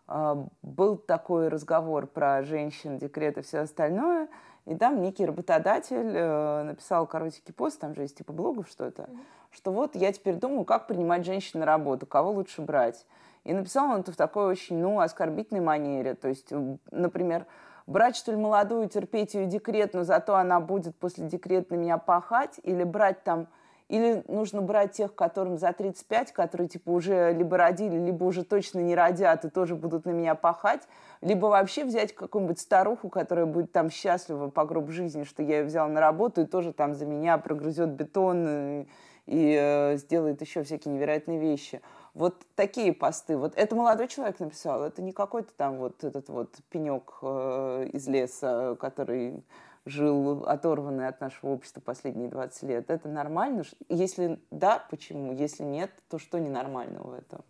а, 0.06 0.46
был 0.62 0.96
такой 0.96 1.48
разговор 1.48 2.06
про 2.06 2.44
женщин, 2.44 2.98
декрет 2.98 3.36
и 3.36 3.42
все 3.42 3.58
остальное. 3.58 4.28
И 4.64 4.76
там 4.76 5.00
некий 5.00 5.24
работодатель 5.24 6.12
э, 6.14 6.62
написал 6.62 7.06
коротенький 7.06 7.54
пост, 7.54 7.80
там 7.80 7.94
же 7.94 8.02
есть 8.02 8.18
типа 8.18 8.34
блогов 8.34 8.68
что-то, 8.68 9.04
mm-hmm. 9.04 9.18
что 9.50 9.72
вот 9.72 9.96
я 9.96 10.12
теперь 10.12 10.34
думаю, 10.34 10.66
как 10.66 10.86
принимать 10.86 11.24
женщин 11.24 11.60
на 11.60 11.66
работу, 11.66 12.04
кого 12.04 12.32
лучше 12.32 12.60
брать. 12.60 13.06
И 13.44 13.54
написал 13.54 13.90
он 13.90 14.00
это 14.00 14.12
в 14.12 14.16
такой 14.16 14.44
очень, 14.44 14.78
ну, 14.78 15.00
оскорбительной 15.00 15.62
манере. 15.62 16.14
То 16.14 16.28
есть, 16.28 16.52
например, 16.90 17.46
брать, 17.86 18.14
что 18.14 18.30
ли, 18.30 18.36
молодую, 18.36 18.90
терпеть 18.90 19.32
ее 19.32 19.46
декрет, 19.46 19.94
но 19.94 20.04
зато 20.04 20.36
она 20.36 20.60
будет 20.60 20.94
после 20.96 21.26
декрета 21.26 21.72
на 21.72 21.78
меня 21.78 21.96
пахать, 21.96 22.60
или 22.62 22.84
брать 22.84 23.24
там 23.24 23.48
или 23.88 24.22
нужно 24.28 24.60
брать 24.60 24.92
тех, 24.92 25.14
которым 25.14 25.56
за 25.56 25.72
35, 25.72 26.32
которые 26.32 26.68
типа 26.68 26.90
уже 26.90 27.32
либо 27.32 27.56
родили, 27.56 27.98
либо 27.98 28.24
уже 28.24 28.44
точно 28.44 28.80
не 28.80 28.94
родят 28.94 29.44
и 29.44 29.50
тоже 29.50 29.74
будут 29.74 30.04
на 30.04 30.10
меня 30.10 30.34
пахать, 30.34 30.82
либо 31.22 31.46
вообще 31.46 31.84
взять 31.84 32.14
какую-нибудь 32.14 32.60
старуху, 32.60 33.08
которая 33.08 33.46
будет 33.46 33.72
там 33.72 33.90
счастлива 33.90 34.50
по 34.50 34.64
гроб 34.66 34.90
жизни, 34.90 35.24
что 35.24 35.42
я 35.42 35.58
ее 35.58 35.64
взяла 35.64 35.88
на 35.88 36.00
работу 36.00 36.42
и 36.42 36.46
тоже 36.46 36.72
там 36.72 36.94
за 36.94 37.06
меня 37.06 37.38
прогрызет 37.38 37.90
бетон 37.90 38.46
и, 38.48 38.88
и 39.26 39.56
э, 39.58 39.96
сделает 39.96 40.42
еще 40.42 40.62
всякие 40.64 40.94
невероятные 40.94 41.38
вещи. 41.38 41.80
Вот 42.12 42.34
такие 42.56 42.92
посты. 42.92 43.36
Вот 43.38 43.54
это 43.56 43.74
молодой 43.74 44.08
человек 44.08 44.38
написал, 44.40 44.82
это 44.82 45.00
не 45.00 45.12
какой-то 45.12 45.52
там 45.56 45.78
вот 45.78 46.04
этот 46.04 46.28
вот 46.28 46.56
пенек 46.68 47.18
э, 47.22 47.88
из 47.92 48.06
леса, 48.06 48.76
который 48.78 49.44
жил 49.88 50.44
оторванный 50.46 51.08
от 51.08 51.20
нашего 51.20 51.50
общества 51.50 51.80
последние 51.80 52.28
20 52.28 52.62
лет. 52.64 52.90
Это 52.90 53.08
нормально? 53.08 53.64
Если 53.88 54.38
да, 54.50 54.84
почему? 54.90 55.32
Если 55.32 55.62
нет, 55.62 55.90
то 56.08 56.18
что 56.18 56.38
ненормального 56.38 57.10
в 57.10 57.14
этом? 57.14 57.40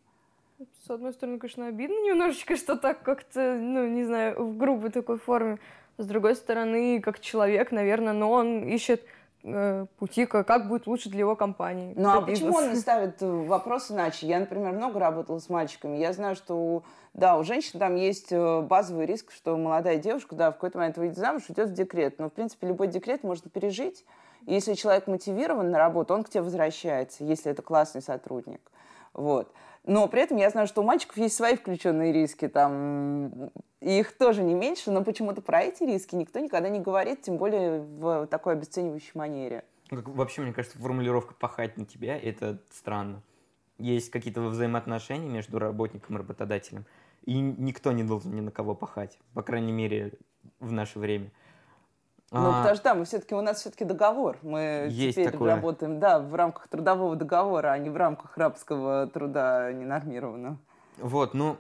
С 0.85 0.91
одной 0.91 1.13
стороны, 1.13 1.39
конечно, 1.39 1.67
обидно 1.67 1.95
немножечко, 2.05 2.57
что 2.57 2.77
так 2.77 3.03
как-то, 3.03 3.57
ну, 3.61 3.87
не 3.87 4.05
знаю, 4.05 4.43
в 4.43 4.57
грубой 4.57 4.91
такой 4.91 5.19
форме. 5.19 5.59
С 5.99 6.07
другой 6.07 6.35
стороны, 6.35 7.01
как 7.01 7.21
человек, 7.21 7.73
наверное, 7.73 8.13
но 8.13 8.31
он 8.31 8.65
ищет 8.65 9.05
пути, 9.99 10.27
как 10.27 10.69
будет 10.69 10.87
лучше 10.87 11.09
для 11.09 11.21
его 11.21 11.37
компании. 11.37 11.95
Ну 11.97 12.11
а 12.11 12.21
бизнес. 12.21 12.41
почему 12.41 12.57
он 12.57 12.71
не 12.75 12.77
ставит 12.77 13.21
вопрос 13.21 13.91
иначе? 13.91 14.27
Я, 14.27 14.41
например, 14.41 14.73
много 14.73 14.99
работала 14.99 15.39
с 15.39 15.49
мальчиками. 15.49 15.97
Я 15.97 16.13
знаю, 16.13 16.35
что 16.35 16.55
у, 16.55 16.83
да, 17.15 17.39
у 17.39 17.45
женщин 17.45 17.79
там 17.79 17.95
есть 17.95 18.33
э, 18.33 18.61
базовый 18.63 19.07
риск, 19.07 19.33
что 19.33 19.57
молодая 19.57 19.99
девушка, 19.99 20.35
да, 20.35 20.51
в 20.51 20.55
какой-то 20.55 20.79
момент 20.79 20.99
выйдет 20.99 21.17
замуж, 21.17 21.45
идет 21.49 21.71
в 21.71 21.73
декрет. 21.73 22.19
Но, 22.19 22.29
в 22.29 22.33
принципе, 22.33 22.67
любой 22.67 22.89
декрет 22.89 23.23
можно 23.23 23.49
пережить. 23.49 24.05
И 24.47 24.55
если 24.55 24.75
человек 24.75 25.07
мотивирован 25.07 25.71
на 25.71 25.79
работу, 25.79 26.15
он 26.15 26.25
к 26.25 26.31
тебе 26.31 26.43
возвращается, 26.43 27.25
если 27.25 27.53
это 27.53 27.63
классный 27.63 28.03
сотрудник. 28.03 28.61
Вот. 29.15 29.53
Но 29.89 30.07
при 30.07 30.21
этом 30.21 30.37
я 30.37 30.51
знаю, 30.51 30.67
что 30.67 30.83
у 30.83 30.85
мальчиков 30.85 31.17
есть 31.17 31.35
свои 31.35 31.57
включенные 31.57 32.13
риски, 32.13 32.47
там, 32.47 33.51
их 33.81 34.13
тоже 34.19 34.43
не 34.43 34.53
меньше, 34.53 34.91
но 34.91 35.03
почему-то 35.03 35.41
про 35.41 35.63
эти 35.63 35.83
риски 35.85 36.15
никто 36.15 36.41
никогда 36.41 36.69
не 36.69 36.79
говорит, 36.79 37.23
тем 37.23 37.39
более 37.39 37.81
в 37.81 38.27
такой 38.27 38.53
обесценивающей 38.53 39.13
манере. 39.15 39.65
Ну, 39.91 40.03
вообще, 40.05 40.43
мне 40.43 40.53
кажется, 40.53 40.79
формулировка 40.79 41.33
«пахать 41.33 41.79
на 41.79 41.87
тебя»— 41.87 42.19
это 42.23 42.59
странно. 42.71 43.23
Есть 43.79 44.11
какие-то 44.11 44.43
взаимоотношения 44.43 45.31
между 45.31 45.59
работником 45.59 46.17
и 46.17 46.19
работодателем, 46.19 46.85
и 47.25 47.41
никто 47.41 47.91
не 47.93 48.05
должен 48.05 48.35
ни 48.35 48.43
на 48.43 48.51
кого 48.51 48.75
пахать, 48.75 49.19
по 49.33 49.43
крайней 49.43 49.73
мере, 49.73 50.13
в 50.61 50.71
наше 50.71 50.99
время. 50.99 51.31
Ну, 52.31 52.51
а, 52.51 52.59
потому 52.59 52.75
что 52.75 52.85
да, 52.85 52.95
мы 52.95 53.05
все-таки, 53.07 53.35
у 53.35 53.41
нас 53.41 53.61
все-таки 53.61 53.85
договор. 53.85 54.39
Мы 54.43 54.91
теперь 54.91 55.31
такое. 55.31 55.55
работаем, 55.55 55.99
да, 55.99 56.19
в 56.19 56.35
рамках 56.35 56.69
трудового 56.69 57.17
договора, 57.17 57.73
а 57.73 57.79
не 57.79 57.89
в 57.89 57.97
рамках 57.97 58.37
рабского 58.37 59.07
труда 59.07 59.73
ненормированного. 59.73 60.59
Вот, 60.99 61.33
ну, 61.33 61.57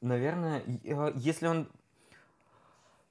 наверное, 0.00 0.62
а, 0.86 1.12
если 1.14 1.46
он... 1.46 1.68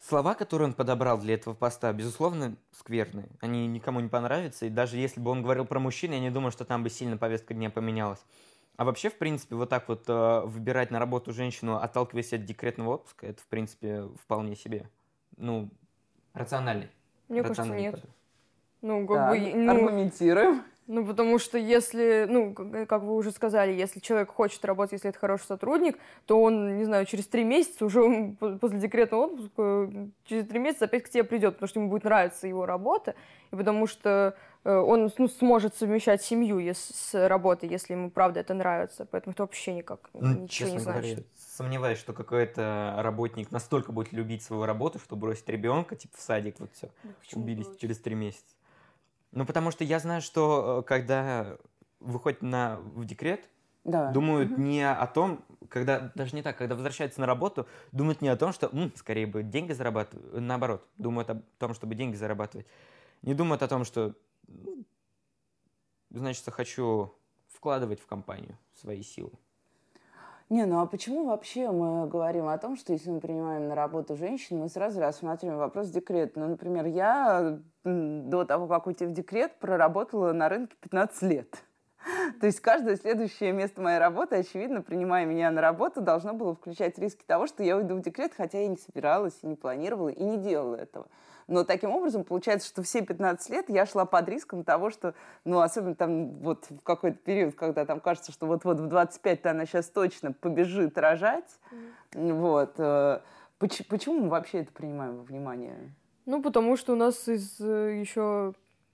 Слова, 0.02 0.34
которые 0.34 0.70
он 0.70 0.74
подобрал 0.74 1.18
для 1.18 1.34
этого 1.34 1.54
поста, 1.54 1.92
безусловно, 1.92 2.56
скверные. 2.72 3.28
Они 3.42 3.68
никому 3.68 4.00
не 4.00 4.08
понравятся. 4.08 4.66
И 4.66 4.70
даже 4.70 4.96
если 4.96 5.20
бы 5.20 5.30
он 5.30 5.42
говорил 5.42 5.66
про 5.66 5.80
мужчин, 5.80 6.14
я 6.14 6.22
не 6.22 6.32
думаю, 6.32 6.52
что 6.52 6.64
там 6.64 6.84
бы 6.84 6.90
сильно 6.90 7.18
повестка 7.18 7.54
дня 7.54 7.70
поменялась. 7.70 8.26
А 8.78 8.86
вообще, 8.86 9.10
в 9.10 9.18
принципе, 9.18 9.56
вот 9.56 9.68
так 9.68 9.90
вот 9.90 10.06
э, 10.08 10.42
выбирать 10.46 10.90
на 10.90 11.00
работу 11.00 11.34
женщину, 11.34 11.76
отталкиваясь 11.76 12.32
от 12.32 12.46
декретного 12.46 12.94
отпуска, 12.94 13.28
это, 13.28 13.42
в 13.42 13.48
принципе, 13.48 14.08
вполне 14.24 14.56
себе. 14.56 14.90
Ну, 15.36 15.70
Рациональный. 16.34 16.90
Мне 17.28 17.44
кажется, 17.44 17.66
нет. 17.66 18.02
Ну, 18.82 19.06
как 19.08 19.18
да, 19.18 19.30
бы... 19.32 19.54
Ну, 19.56 19.72
аргументируем. 19.72 20.64
Ну, 20.90 21.06
потому 21.06 21.38
что 21.38 21.60
если, 21.60 22.26
ну, 22.28 22.56
как 22.88 23.04
вы 23.04 23.14
уже 23.16 23.32
сказали, 23.32 23.74
если 23.74 24.00
человек 24.00 24.32
хочет 24.32 24.66
работать, 24.66 24.94
если 24.94 25.10
это 25.10 25.20
хороший 25.20 25.46
сотрудник, 25.46 26.00
то 26.26 26.42
он, 26.42 26.78
не 26.78 26.84
знаю, 26.84 27.06
через 27.06 27.28
три 27.28 27.44
месяца 27.44 27.86
уже 27.86 28.36
после 28.60 28.80
декретного 28.80 29.26
отпуска, 29.26 29.92
через 30.26 30.48
три 30.48 30.58
месяца 30.58 30.86
опять 30.86 31.04
к 31.04 31.10
тебе 31.10 31.24
придет, 31.24 31.54
потому 31.54 31.70
что 31.70 31.80
ему 31.80 31.90
будет 31.90 32.06
нравиться 32.06 32.48
его 32.48 32.66
работа, 32.66 33.14
и 33.52 33.56
потому 33.56 33.86
что 33.86 34.36
э, 34.64 34.76
он 34.76 35.12
ну, 35.16 35.28
сможет 35.28 35.76
совмещать 35.76 36.24
семью 36.24 36.60
с 36.74 37.14
работой, 37.14 37.70
если 37.70 37.94
ему 37.94 38.10
правда 38.10 38.40
это 38.40 38.56
нравится. 38.56 39.06
Поэтому 39.06 39.34
это 39.34 39.44
вообще 39.44 39.76
никак 39.76 40.10
ну, 40.14 40.40
ничего 40.40 40.70
не 40.70 40.80
значит. 40.80 41.04
Говоря, 41.04 41.24
сомневаюсь, 41.60 42.00
что 42.00 42.14
какой-то 42.14 42.96
работник 43.00 43.52
настолько 43.52 43.92
будет 43.92 44.14
любить 44.14 44.44
свою 44.44 44.66
работу, 44.66 44.98
что 44.98 45.18
бросить 45.18 45.50
ребенка, 45.50 45.98
типа 45.98 46.16
в 46.16 46.22
садик, 46.22 46.58
вот 46.60 46.72
все, 46.72 46.90
да 47.04 47.12
убились 47.34 47.66
бросить? 47.66 47.82
через 47.82 48.00
три 48.00 48.16
месяца. 48.16 48.56
Ну, 49.34 49.46
потому 49.46 49.70
что 49.72 49.84
я 49.84 50.00
знаю, 50.00 50.22
что 50.22 50.80
э, 50.80 50.88
когда 50.88 51.58
выходит 52.00 52.42
на, 52.42 52.78
в 52.78 53.04
декрет, 53.04 53.50
да. 53.84 54.10
думают 54.12 54.54
угу. 54.54 54.62
не 54.62 54.90
о 54.90 55.06
том, 55.06 55.44
когда, 55.68 56.14
даже 56.16 56.34
не 56.34 56.44
так, 56.44 56.58
когда 56.58 56.76
возвращаются 56.76 57.20
на 57.20 57.28
работу, 57.28 57.68
думают 57.92 58.22
не 58.22 58.30
о 58.30 58.38
том, 58.38 58.54
что 58.54 58.68
м, 58.68 58.94
скорее 58.96 59.28
бы 59.28 59.44
деньги 59.44 59.74
зарабатывать, 59.74 60.40
наоборот, 60.40 60.88
думают 60.98 61.30
о 61.30 61.44
том, 61.58 61.74
чтобы 61.74 61.94
деньги 61.94 62.16
зарабатывать. 62.16 62.68
Не 63.22 63.34
думают 63.34 63.64
о 63.64 63.68
том, 63.68 63.84
что, 63.84 64.16
ну, 64.48 64.86
значит, 66.10 66.46
хочу 66.54 67.14
вкладывать 67.50 68.00
в 68.00 68.06
компанию 68.06 68.58
свои 68.74 69.04
силы. 69.04 69.34
Не, 70.50 70.66
ну 70.66 70.80
а 70.80 70.88
почему 70.88 71.26
вообще 71.28 71.70
мы 71.70 72.08
говорим 72.08 72.48
о 72.48 72.58
том, 72.58 72.76
что 72.76 72.92
если 72.92 73.12
мы 73.12 73.20
принимаем 73.20 73.68
на 73.68 73.76
работу 73.76 74.16
женщин, 74.16 74.58
мы 74.58 74.68
сразу 74.68 75.00
рассматриваем 75.00 75.60
вопрос 75.60 75.90
декрета? 75.90 76.40
Ну, 76.40 76.48
например, 76.48 76.88
я 76.88 77.60
до 77.84 78.46
того, 78.46 78.68
как 78.68 78.88
уйти 78.88 79.06
в 79.06 79.14
декрет, 79.14 79.60
проработала 79.60 80.34
на 80.34 80.50
рынке 80.50 80.76
15 80.82 81.22
лет. 81.22 81.64
То 82.40 82.48
есть 82.48 82.62
каждое 82.62 82.96
следующее 82.96 83.52
место 83.52 83.80
моей 83.80 84.00
работы, 84.00 84.38
очевидно, 84.38 84.82
принимая 84.82 85.24
меня 85.24 85.52
на 85.52 85.62
работу, 85.62 86.02
должно 86.02 86.34
было 86.34 86.56
включать 86.56 86.98
риски 86.98 87.24
того, 87.28 87.46
что 87.46 87.62
я 87.62 87.78
уйду 87.78 87.96
в 87.96 88.02
декрет, 88.02 88.34
хотя 88.36 88.60
я 88.60 88.68
не 88.68 88.78
собиралась, 88.78 89.38
и 89.44 89.48
не 89.48 89.56
планировала, 89.56 90.10
и 90.10 90.24
не 90.24 90.38
делала 90.38 90.78
этого. 90.78 91.10
Но 91.50 91.64
таким 91.64 91.90
образом 91.90 92.24
получается, 92.24 92.68
что 92.68 92.84
все 92.84 93.02
15 93.02 93.50
лет 93.50 93.66
я 93.70 93.88
шла 93.88 94.06
под 94.06 94.30
риском 94.30 94.64
того, 94.64 94.92
что, 94.92 95.16
ну, 95.46 95.60
особенно 95.62 95.96
там 95.96 96.30
вот 96.42 96.68
в 96.70 96.82
какой-то 96.82 97.18
период, 97.18 97.56
когда 97.56 97.86
там 97.86 98.00
кажется, 98.00 98.32
что 98.32 98.46
вот-вот 98.46 98.80
в 98.80 98.86
25-то 98.86 99.50
она 99.50 99.66
сейчас 99.66 99.90
точно 99.90 100.32
побежит 100.32 100.96
рожать. 101.00 101.60
Mm. 102.14 102.34
Вот. 102.34 102.76
Э, 102.78 103.22
почему, 103.58 104.22
мы 104.22 104.30
вообще 104.30 104.60
это 104.60 104.72
принимаем 104.72 105.18
во 105.18 105.24
внимание? 105.24 105.76
Ну, 106.28 106.44
потому 106.44 106.78
что 106.78 106.94
у 106.94 106.96
нас 106.96 107.28
из 107.28 107.60
э, 107.60 108.00
еще 108.00 108.54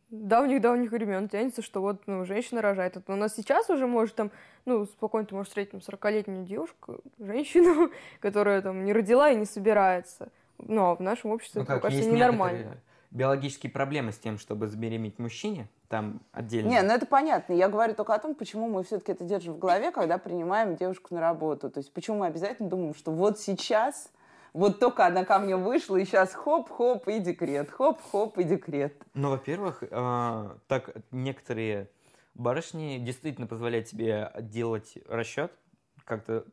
давних-давних 0.09 0.91
времен 0.91 1.27
тянется, 1.27 1.61
что 1.61 1.81
вот, 1.81 2.03
ну, 2.05 2.23
женщина 2.23 2.61
рожает. 2.61 2.95
Это 2.95 3.11
у 3.11 3.17
нас 3.17 3.35
сейчас 3.35 3.69
уже 3.69 3.85
может 3.85 4.15
там, 4.15 4.31
ну, 4.63 4.85
спокойно 4.85 5.27
ты 5.27 5.35
можешь 5.35 5.49
встретить 5.49 5.71
там 5.71 5.81
40-летнюю 5.81 6.45
девушку, 6.45 7.01
женщину, 7.19 7.91
которая 8.21 8.61
там 8.61 8.85
не 8.85 8.93
родила 8.93 9.29
и 9.29 9.35
не 9.35 9.45
собирается. 9.45 10.31
Но 10.57 10.95
в 10.95 11.01
нашем 11.01 11.31
обществе, 11.31 11.61
ну, 11.61 11.67
как, 11.67 11.81
кажется, 11.81 12.09
ненормально. 12.09 12.77
Биологические 13.11 13.71
проблемы 13.71 14.11
с 14.11 14.17
тем, 14.17 14.37
чтобы 14.37 14.67
забеременеть 14.67 15.19
мужчине, 15.19 15.69
там 15.87 16.21
отдельно. 16.33 16.69
Не, 16.69 16.81
ну 16.81 16.91
это 16.91 17.05
понятно. 17.05 17.53
Я 17.53 17.69
говорю 17.69 17.93
только 17.93 18.13
о 18.13 18.19
том, 18.19 18.35
почему 18.35 18.67
мы 18.67 18.83
все-таки 18.83 19.13
это 19.13 19.23
держим 19.23 19.53
в 19.53 19.59
голове, 19.59 19.91
когда 19.91 20.17
принимаем 20.17 20.75
девушку 20.75 21.13
на 21.15 21.21
работу. 21.21 21.69
То 21.69 21.79
есть 21.79 21.93
почему 21.93 22.17
мы 22.17 22.27
обязательно 22.27 22.67
думаем, 22.67 22.93
что 22.93 23.11
вот 23.11 23.39
сейчас, 23.39 24.11
вот 24.51 24.79
только 24.79 25.05
она 25.05 25.23
ко 25.23 25.39
мне 25.39 25.55
вышла, 25.55 25.95
и 25.95 26.03
сейчас 26.03 26.33
хоп-хоп 26.33 27.07
и 27.07 27.19
декрет, 27.19 27.69
хоп-хоп 27.71 28.37
и 28.37 28.43
декрет. 28.43 29.01
Ну, 29.13 29.29
во-первых, 29.29 29.83
э, 29.89 30.49
так 30.67 30.89
некоторые 31.11 31.89
барышни 32.33 32.97
действительно 32.97 33.47
позволяют 33.47 33.87
себе 33.87 34.31
делать 34.41 34.97
расчет, 35.07 35.53
как-то 36.03 36.43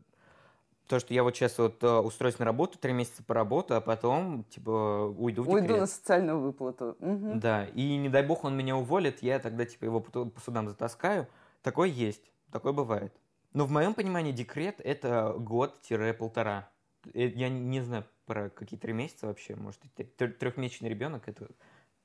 то, 0.92 1.00
что 1.00 1.14
я 1.14 1.22
вот 1.22 1.35
сейчас 1.35 1.57
вот 1.57 1.83
э, 1.83 1.88
устроюсь 2.00 2.38
на 2.38 2.44
работу, 2.44 2.78
три 2.78 2.92
месяца 2.92 3.22
поработаю, 3.22 3.78
а 3.78 3.81
потом, 3.81 4.44
типа, 4.50 5.14
уйду 5.16 5.42
в 5.42 5.46
декрет. 5.46 5.62
Уйду 5.62 5.76
на 5.78 5.87
социальную 5.87 6.38
выплату. 6.38 6.98
Угу. 7.00 7.37
Да, 7.37 7.64
и 7.64 7.96
не 7.96 8.11
дай 8.11 8.22
бог 8.22 8.44
он 8.44 8.55
меня 8.55 8.76
уволит, 8.76 9.22
я 9.22 9.38
тогда, 9.38 9.64
типа, 9.64 9.87
его 9.87 10.00
по, 10.00 10.31
судам 10.44 10.68
затаскаю. 10.68 11.28
Такое 11.62 11.88
есть, 11.88 12.31
такое 12.50 12.74
бывает. 12.74 13.14
Но 13.55 13.64
в 13.64 13.70
моем 13.70 13.94
понимании 13.94 14.33
декрет– 14.33 14.83
это 14.85 15.35
год-полтора. 15.38 16.68
Э, 17.14 17.26
я 17.26 17.48
не 17.48 17.81
знаю 17.81 18.05
про 18.26 18.50
какие 18.50 18.78
три 18.78 18.92
месяца 18.92 19.28
вообще. 19.28 19.55
Может, 19.55 19.81
трехмесячный 20.18 20.90
ребенок– 20.90 21.22
это 21.26 21.48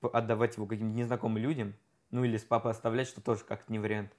отдавать 0.01 0.55
его 0.55 0.65
каким-то 0.65 0.95
незнакомым 0.95 1.39
людям. 1.39 1.73
Ну, 2.11 2.23
или 2.23 2.37
с 2.37 2.45
папой 2.45 2.71
оставлять, 2.71 3.09
что 3.09 3.19
тоже 3.19 3.43
как-то 3.43 3.69
не 3.69 3.79
вариант. 3.79 4.13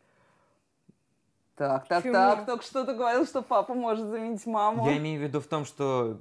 Так, 1.58 1.88
так, 1.88 2.02
Почему? 2.02 2.14
так, 2.14 2.46
только 2.46 2.64
что 2.64 2.84
ты 2.84 2.94
говорил, 2.94 3.26
что 3.26 3.42
папа 3.42 3.74
может 3.74 4.06
заменить 4.06 4.46
маму. 4.46 4.86
Я 4.88 4.96
имею 4.98 5.20
в 5.20 5.24
виду 5.24 5.40
в 5.40 5.46
том, 5.48 5.64
что 5.64 6.18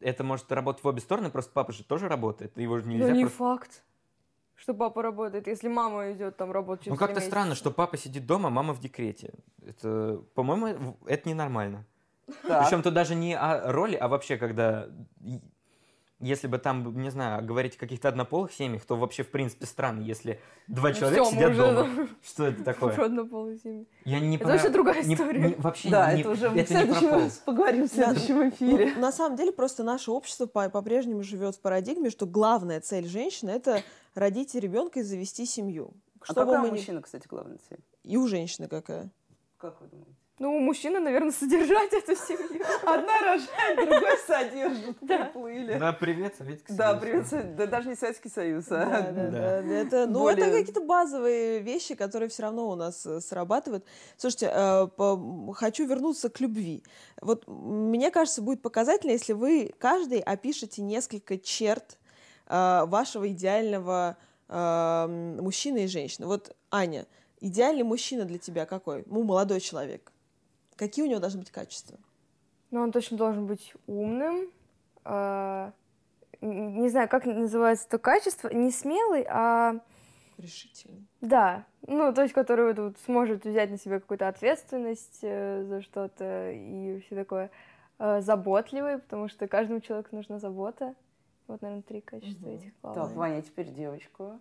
это 0.00 0.22
может 0.22 0.50
работать 0.52 0.84
в 0.84 0.86
обе 0.86 1.00
стороны, 1.00 1.30
просто 1.30 1.50
папа 1.52 1.72
же 1.72 1.82
тоже 1.82 2.08
работает, 2.08 2.56
его 2.56 2.78
же 2.78 2.86
нельзя 2.86 3.08
Ну, 3.08 3.14
не 3.14 3.24
просто... 3.24 3.38
факт, 3.38 3.84
что 4.54 4.72
папа 4.72 5.02
работает, 5.02 5.48
если 5.48 5.66
мама 5.66 6.12
идет 6.12 6.36
там 6.36 6.52
работать 6.52 6.86
Ну 6.86 6.92
через 6.92 6.98
как-то 7.00 7.20
три 7.20 7.26
странно, 7.26 7.56
что 7.56 7.72
папа 7.72 7.96
сидит 7.96 8.24
дома, 8.24 8.46
а 8.46 8.50
мама 8.50 8.72
в 8.72 8.78
декрете. 8.78 9.34
Это, 9.66 10.22
по-моему, 10.34 10.96
это 11.06 11.28
ненормально. 11.28 11.84
Так. 12.46 12.64
Причем 12.64 12.82
тут 12.82 12.94
даже 12.94 13.16
не 13.16 13.36
о 13.36 13.72
роли, 13.72 13.96
а 13.96 14.06
вообще, 14.06 14.36
когда... 14.36 14.88
Если 16.18 16.46
бы 16.46 16.56
там, 16.56 16.96
не 17.02 17.10
знаю, 17.10 17.44
говорить 17.44 17.76
о 17.76 17.78
каких-то 17.78 18.08
однополых 18.08 18.50
семьях, 18.50 18.86
то 18.86 18.96
вообще, 18.96 19.22
в 19.22 19.30
принципе, 19.30 19.66
странно, 19.66 20.00
если 20.00 20.40
два 20.66 20.88
Ну 20.88 20.94
человека 20.94 21.24
мы 21.24 21.30
сидят 21.30 21.50
уже 21.50 21.60
дома. 21.74 22.08
Что 22.24 22.46
это 22.46 22.64
такое? 22.64 22.94
Про 22.94 23.04
однополые 23.04 23.58
семьи. 23.58 23.86
Я 24.06 24.20
не 24.20 24.36
Это 24.36 24.44
про- 24.44 24.52
вообще 24.54 24.68
другая 24.70 25.02
не- 25.04 25.14
история. 25.14 25.40
не- 25.48 25.54
Вообще 25.56 25.90
Да, 25.90 26.14
не- 26.14 26.20
это 26.22 26.30
уже 26.30 26.48
в 26.48 26.56
это 26.56 26.58
не 26.58 26.64
про 26.64 26.94
следующем 26.94 27.10
раз 27.10 27.32
поговорим 27.44 27.84
в 27.86 27.92
следующем 27.92 28.48
эфире. 28.48 28.92
Ну, 28.94 29.00
на 29.02 29.12
самом 29.12 29.36
деле, 29.36 29.52
просто 29.52 29.82
наше 29.84 30.10
общество 30.10 30.46
по- 30.46 30.70
по-прежнему 30.70 31.22
живет 31.22 31.56
в 31.56 31.60
парадигме, 31.60 32.08
что 32.08 32.24
главная 32.24 32.80
цель 32.80 33.06
женщины 33.06 33.50
это 33.50 33.82
родить 34.14 34.54
ребенка 34.54 35.00
и 35.00 35.02
завести 35.02 35.44
семью. 35.44 35.92
А 36.22 36.32
Что 36.32 36.46
бы 36.46 36.52
какая 36.52 36.68
у 36.70 36.72
мужчины, 36.72 37.02
кстати, 37.02 37.26
главная 37.28 37.58
цель? 37.68 37.78
И 38.04 38.16
у 38.16 38.26
женщины 38.26 38.68
какая? 38.68 39.10
Как 39.58 39.78
вы 39.82 39.88
думаете? 39.88 40.12
Ну, 40.38 40.54
у 40.54 40.60
мужчины, 40.60 41.00
наверное, 41.00 41.32
содержать 41.32 41.94
эту 41.94 42.14
семью. 42.14 42.62
Одна 42.84 43.18
рожает, 43.20 43.88
другой 43.88 44.18
содержит. 44.26 44.98
Приплыли. 44.98 45.78
Да, 45.78 45.92
привет, 45.94 46.34
Советский 46.36 46.74
Да, 46.74 46.90
Союз. 46.90 47.00
привет, 47.02 47.26
Со- 47.26 47.42
да 47.42 47.66
даже 47.66 47.88
не 47.88 47.94
Советский 47.94 48.28
Союз, 48.28 48.66
Да, 48.66 48.82
а 48.82 49.00
да, 49.00 49.12
Да. 49.12 49.30
да, 49.30 49.62
да, 49.62 49.74
Это, 49.74 50.06
ну, 50.06 50.20
Более- 50.20 50.46
это 50.46 50.58
какие-то 50.58 50.82
базовые 50.82 51.60
вещи, 51.60 51.94
которые 51.94 52.28
все 52.28 52.42
равно 52.42 52.68
у 52.68 52.74
нас 52.74 53.06
э, 53.06 53.20
срабатывают. 53.22 53.86
Слушайте, 54.18 54.50
э, 54.52 54.86
по- 54.88 55.52
хочу 55.54 55.86
вернуться 55.86 56.28
к 56.28 56.38
любви. 56.40 56.82
Вот 57.22 57.44
мне 57.46 58.10
кажется, 58.10 58.42
будет 58.42 58.60
показательно, 58.60 59.12
если 59.12 59.32
вы 59.32 59.72
каждый 59.78 60.20
опишете 60.20 60.82
несколько 60.82 61.38
черт 61.38 61.96
э, 62.48 62.84
вашего 62.86 63.26
идеального 63.28 64.18
э, 64.50 65.06
мужчины 65.40 65.84
и 65.84 65.86
женщины. 65.86 66.26
Вот, 66.26 66.54
Аня, 66.70 67.06
идеальный 67.40 67.84
мужчина 67.84 68.26
для 68.26 68.36
тебя 68.38 68.66
какой? 68.66 69.02
Ну, 69.06 69.22
молодой 69.22 69.60
человек. 69.60 70.12
Какие 70.76 71.04
у 71.04 71.08
него 71.08 71.20
должны 71.20 71.40
быть 71.40 71.50
качества? 71.50 71.98
Но 72.70 72.82
он 72.82 72.92
точно 72.92 73.16
должен 73.16 73.46
быть 73.46 73.72
умным. 73.86 74.50
а, 75.04 75.72
н- 76.40 76.80
Не 76.80 76.88
знаю, 76.88 77.08
как 77.08 77.24
называется 77.26 77.88
то 77.88 77.98
качество. 77.98 78.48
Не 78.48 78.70
смелый, 78.70 79.24
а 79.28 79.80
Решительный. 80.38 81.06
да. 81.20 81.64
Ну, 81.86 82.12
то 82.12 82.22
есть, 82.22 82.34
который 82.34 82.66
вот, 82.66 82.78
вот 82.78 82.98
сможет 83.04 83.44
взять 83.44 83.70
на 83.70 83.78
себя 83.78 84.00
какую-то 84.00 84.26
ответственность 84.28 85.20
э, 85.22 85.62
за 85.64 85.80
что-то 85.82 86.50
и 86.52 87.00
все 87.06 87.14
такое. 87.14 87.50
А, 87.98 88.20
Заботливый, 88.20 88.98
потому 88.98 89.28
что 89.28 89.46
каждому 89.48 89.80
человеку 89.80 90.14
нужна 90.16 90.38
забота. 90.40 90.94
Вот, 91.46 91.62
наверное, 91.62 91.82
три 91.84 92.00
качества 92.00 92.46
Мгм. 92.48 92.56
этих 92.56 92.74
Так, 92.82 92.94
главных. 92.94 93.16
Ваня, 93.16 93.42
теперь 93.42 93.68
девочку. 93.70 94.40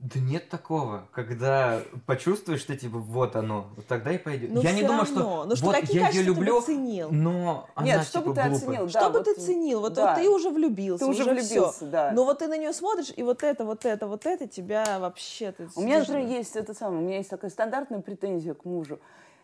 Да 0.00 0.20
нет 0.20 0.48
такого, 0.48 1.08
когда 1.12 1.80
почувствуешь, 2.06 2.60
что 2.60 2.76
типа 2.76 2.98
вот 2.98 3.34
оно, 3.34 3.66
вот 3.74 3.84
тогда 3.88 4.12
и 4.12 4.18
пойдет. 4.18 4.52
Но 4.52 4.60
я 4.60 4.72
не 4.72 4.84
думаю, 4.84 5.06
что 5.06 5.44
Ну, 5.44 5.56
что 5.56 5.66
вот 5.66 5.74
какие 5.74 5.96
я 5.96 6.02
ее 6.02 6.06
качества 6.06 6.24
ты 6.34 6.38
бы 6.40 6.46
люблю, 6.46 6.60
ценил? 6.62 7.08
но 7.10 7.68
она 7.74 7.86
Нет, 7.86 8.02
что 8.04 8.20
типа 8.20 8.30
бы 8.30 8.34
ты 8.36 8.48
глупая. 8.48 8.56
оценил? 8.56 8.88
Что 8.88 9.00
Да, 9.00 9.08
бы 9.10 9.18
вот, 9.18 9.24
ты 9.24 9.34
ценил? 9.34 9.80
Вот, 9.80 9.92
да. 9.94 10.14
вот 10.14 10.22
ты 10.22 10.28
уже 10.30 10.50
влюбился, 10.50 11.04
Ты 11.04 11.10
уже 11.10 11.22
всё. 11.24 11.32
влюбился, 11.32 11.86
да. 11.86 12.12
Но 12.14 12.24
вот 12.24 12.38
ты 12.38 12.46
на 12.46 12.56
нее 12.56 12.72
смотришь, 12.72 13.12
и 13.16 13.24
вот 13.24 13.42
это, 13.42 13.64
вот 13.64 13.84
это, 13.84 14.06
вот 14.06 14.24
это 14.24 14.46
тебя 14.46 14.98
вообще... 15.00 15.50
Ты 15.50 15.68
У 15.74 15.80
меня, 15.82 15.98
например, 15.98 16.28
есть 16.28 16.54
это 16.54 16.74
самое, 16.74 17.02
у 17.02 17.04
меня 17.04 17.16
есть 17.16 17.30
такая 17.30 17.50
стандартная 17.50 18.00
претензия 18.00 18.54
к 18.54 18.64
мужу. 18.64 19.00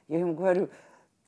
Я 0.07 0.21
ему 0.21 0.35
говорю, 0.35 0.69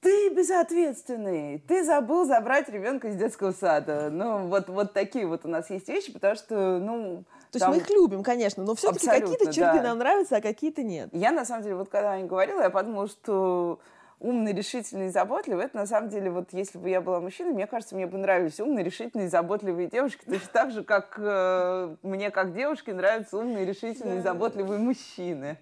ты 0.02 0.28
безответственный, 0.34 1.58
ты 1.66 1.82
забыл 1.84 2.26
забрать 2.26 2.68
ребенка 2.68 3.08
из 3.08 3.16
детского 3.16 3.50
сада. 3.50 4.08
Ну, 4.08 4.46
вот, 4.46 4.68
вот 4.68 4.92
такие 4.92 5.26
вот 5.26 5.44
у 5.44 5.48
нас 5.48 5.68
есть 5.70 5.88
вещи, 5.88 6.12
потому 6.12 6.36
что, 6.36 6.78
ну... 6.78 7.24
То 7.52 7.56
есть 7.56 7.64
там- 7.64 7.70
мы 7.74 7.78
их 7.78 7.88
любим, 7.90 8.22
конечно, 8.22 8.62
но 8.64 8.74
все-таки 8.74 9.06
какие-то 9.06 9.52
черты 9.52 9.78
да. 9.78 9.82
нам 9.82 9.98
нравятся, 9.98 10.36
а 10.36 10.40
какие-то 10.40 10.82
нет. 10.82 11.10
Я, 11.12 11.32
на 11.32 11.44
самом 11.44 11.62
деле, 11.62 11.76
вот 11.76 11.88
когда 11.88 12.10
Аня 12.12 12.26
говорила, 12.26 12.60
я 12.62 12.70
подумала, 12.70 13.08
что 13.08 13.78
умный, 14.18 14.52
решительный 14.52 15.06
и 15.06 15.10
заботливый, 15.10 15.66
это 15.66 15.76
на 15.76 15.86
самом 15.86 16.08
деле, 16.08 16.30
вот 16.30 16.48
если 16.52 16.78
бы 16.78 16.88
я 16.88 17.00
была 17.00 17.20
мужчиной, 17.20 17.52
мне 17.52 17.66
кажется, 17.66 17.94
мне 17.94 18.06
бы 18.06 18.16
нравились 18.18 18.58
умные, 18.60 18.84
решительные 18.84 19.28
заботливые 19.28 19.88
девушки, 19.88 20.24
точно 20.24 20.48
так 20.52 20.70
же, 20.70 20.82
как 20.82 21.14
э, 21.18 21.96
мне, 22.02 22.30
как 22.30 22.54
девушке, 22.54 22.94
нравятся 22.94 23.36
умные, 23.38 23.66
решительные 23.66 24.16
Да. 24.22 24.32
заботливые 24.32 24.78
мужчины. 24.78 25.58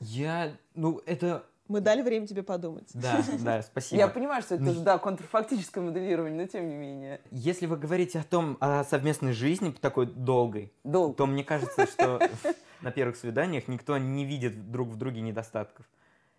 Я, 0.00 0.52
ну 0.74 1.02
это, 1.04 1.44
Мы 1.70 1.80
дали 1.80 2.02
время 2.02 2.26
тебе 2.26 2.42
подумать. 2.42 2.88
да, 2.94 3.22
да, 3.38 3.62
спасибо. 3.62 4.00
Я 4.00 4.08
понимаю, 4.08 4.42
что 4.42 4.56
это 4.56 4.64
тоже, 4.64 4.80
да, 4.80 4.98
контрфактическое 4.98 5.84
моделирование, 5.84 6.42
но 6.42 6.48
тем 6.48 6.68
не 6.68 6.74
менее. 6.74 7.20
Если 7.30 7.66
вы 7.66 7.76
говорите 7.76 8.18
о 8.18 8.24
том, 8.24 8.56
о 8.58 8.82
совместной 8.82 9.32
жизни 9.32 9.70
такой 9.70 10.06
долгой, 10.06 10.72
Долг. 10.82 11.16
то 11.16 11.26
мне 11.26 11.44
кажется, 11.44 11.86
что 11.86 12.20
на 12.80 12.90
первых 12.90 13.14
свиданиях 13.14 13.68
никто 13.68 13.96
не 13.98 14.24
видит 14.24 14.72
друг 14.72 14.88
в 14.88 14.96
друге 14.96 15.20
недостатков. 15.20 15.86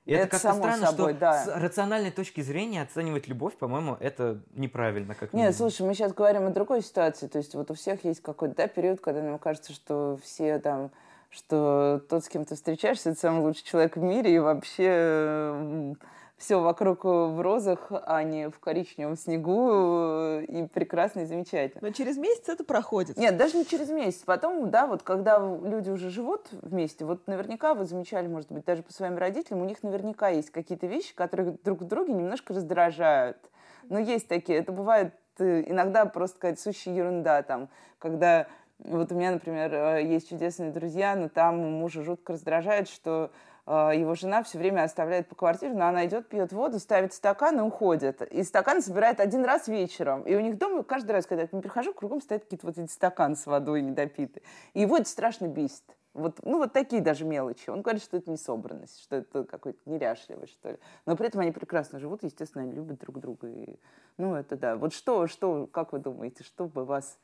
И 0.03 0.11
это, 0.11 0.23
Это 0.23 0.31
как-то 0.31 0.53
странно, 0.53 0.87
собой, 0.87 1.11
что 1.11 1.19
да. 1.21 1.45
с 1.45 1.47
рациональной 1.47 2.11
точки 2.11 2.41
зрения 2.41 2.81
оценивать 2.81 3.29
любовь, 3.29 3.55
по-моему, 3.55 3.95
это 4.01 4.41
неправильно, 4.53 5.15
как 5.15 5.31
Нет, 5.31 5.55
слушай, 5.55 5.83
мы 5.83 5.93
сейчас 5.93 6.11
говорим 6.11 6.45
о 6.47 6.49
другой 6.49 6.81
ситуации. 6.81 7.27
То 7.27 7.37
есть 7.37 7.55
вот 7.55 7.71
у 7.71 7.75
всех 7.75 8.03
есть 8.03 8.21
какой-то 8.21 8.55
да, 8.55 8.67
период, 8.67 8.99
когда 8.99 9.21
нам 9.21 9.39
кажется, 9.39 9.71
что 9.71 10.19
все 10.21 10.59
там, 10.59 10.91
что 11.31 12.01
тот, 12.09 12.23
с 12.23 12.29
кем 12.29 12.45
ты 12.45 12.55
встречаешься, 12.55 13.11
это 13.11 13.19
самый 13.19 13.41
лучший 13.41 13.63
человек 13.63 13.95
в 13.95 14.01
мире, 14.01 14.35
и 14.35 14.39
вообще 14.39 15.95
все 16.41 16.59
вокруг 16.59 17.03
в 17.03 17.39
розах, 17.41 17.91
а 17.91 18.23
не 18.23 18.49
в 18.49 18.59
коричневом 18.59 19.15
снегу, 19.15 19.69
э, 19.71 20.45
и 20.45 20.67
прекрасно 20.67 21.21
и 21.21 21.25
замечательно. 21.25 21.87
Но 21.87 21.93
через 21.93 22.17
месяц 22.17 22.49
это 22.49 22.63
проходит. 22.63 23.15
Нет, 23.15 23.37
даже 23.37 23.57
не 23.57 23.65
через 23.65 23.89
месяц. 23.89 24.23
Потом, 24.25 24.71
да, 24.71 24.87
вот 24.87 25.03
когда 25.03 25.37
люди 25.37 25.91
уже 25.91 26.09
живут 26.09 26.47
вместе, 26.51 27.05
вот 27.05 27.27
наверняка 27.27 27.75
вы 27.75 27.85
замечали, 27.85 28.27
может 28.27 28.51
быть, 28.51 28.65
даже 28.65 28.81
по 28.81 28.91
своим 28.91 29.17
родителям, 29.17 29.61
у 29.61 29.65
них 29.65 29.83
наверняка 29.83 30.29
есть 30.29 30.49
какие-то 30.49 30.87
вещи, 30.87 31.13
которые 31.13 31.57
друг 31.63 31.81
в 31.81 31.85
друге 31.85 32.13
немножко 32.13 32.53
раздражают. 32.55 33.37
Но 33.83 33.99
есть 33.99 34.27
такие. 34.27 34.57
Это 34.57 34.71
бывает 34.71 35.13
э, 35.37 35.63
иногда 35.67 36.05
просто 36.05 36.37
какая-то 36.37 36.59
сущая 36.61 36.95
ерунда 36.95 37.43
там, 37.43 37.69
когда 37.99 38.47
вот 38.83 39.11
у 39.11 39.15
меня, 39.15 39.31
например, 39.31 39.73
э, 39.73 40.03
есть 40.03 40.29
чудесные 40.29 40.71
друзья, 40.71 41.15
но 41.15 41.29
там 41.29 41.57
мужа 41.57 42.03
жутко 42.03 42.33
раздражает, 42.33 42.89
что 42.89 43.31
э, 43.67 43.71
его 43.95 44.15
жена 44.15 44.41
все 44.43 44.57
время 44.57 44.83
оставляет 44.83 45.27
по 45.27 45.35
квартире, 45.35 45.73
но 45.73 45.87
она 45.87 46.05
идет, 46.05 46.27
пьет 46.27 46.51
воду, 46.51 46.79
ставит 46.79 47.13
стакан 47.13 47.59
и 47.59 47.61
уходит. 47.61 48.21
И 48.21 48.43
стакан 48.43 48.81
собирает 48.81 49.19
один 49.19 49.45
раз 49.45 49.67
вечером. 49.67 50.23
И 50.23 50.35
у 50.35 50.39
них 50.39 50.57
дома 50.57 50.83
каждый 50.83 51.11
раз, 51.11 51.25
когда 51.25 51.43
я 51.43 51.47
к 51.47 51.53
ним 51.53 51.61
прихожу, 51.61 51.93
кругом 51.93 52.21
стоят 52.21 52.43
какие-то 52.43 52.65
вот 52.65 52.77
эти 52.77 52.91
стаканы 52.91 53.35
с 53.35 53.45
водой 53.45 53.81
недопитые. 53.81 54.43
И 54.73 54.81
его 54.81 54.97
это 54.97 55.07
страшно 55.07 55.47
бесит. 55.47 55.83
Вот, 56.13 56.39
ну, 56.43 56.57
вот 56.57 56.73
такие 56.73 57.01
даже 57.01 57.23
мелочи. 57.23 57.69
Он 57.69 57.81
говорит, 57.81 58.03
что 58.03 58.17
это 58.17 58.29
не 58.29 58.37
собранность, 58.37 59.01
что 59.01 59.15
это 59.15 59.45
какой-то 59.45 59.79
неряшливость, 59.85 60.53
что 60.53 60.71
ли. 60.71 60.77
Но 61.05 61.15
при 61.15 61.27
этом 61.27 61.39
они 61.39 61.51
прекрасно 61.51 61.99
живут, 61.99 62.23
естественно, 62.23 62.63
они 62.63 62.73
любят 62.73 62.99
друг 62.99 63.19
друга. 63.19 63.47
И, 63.47 63.79
ну, 64.17 64.35
это 64.35 64.57
да. 64.57 64.75
Вот 64.75 64.93
что, 64.93 65.27
что, 65.27 65.67
как 65.67 65.93
вы 65.93 65.99
думаете, 65.99 66.43
что 66.43 66.65
бы 66.65 66.83
вас 66.83 67.17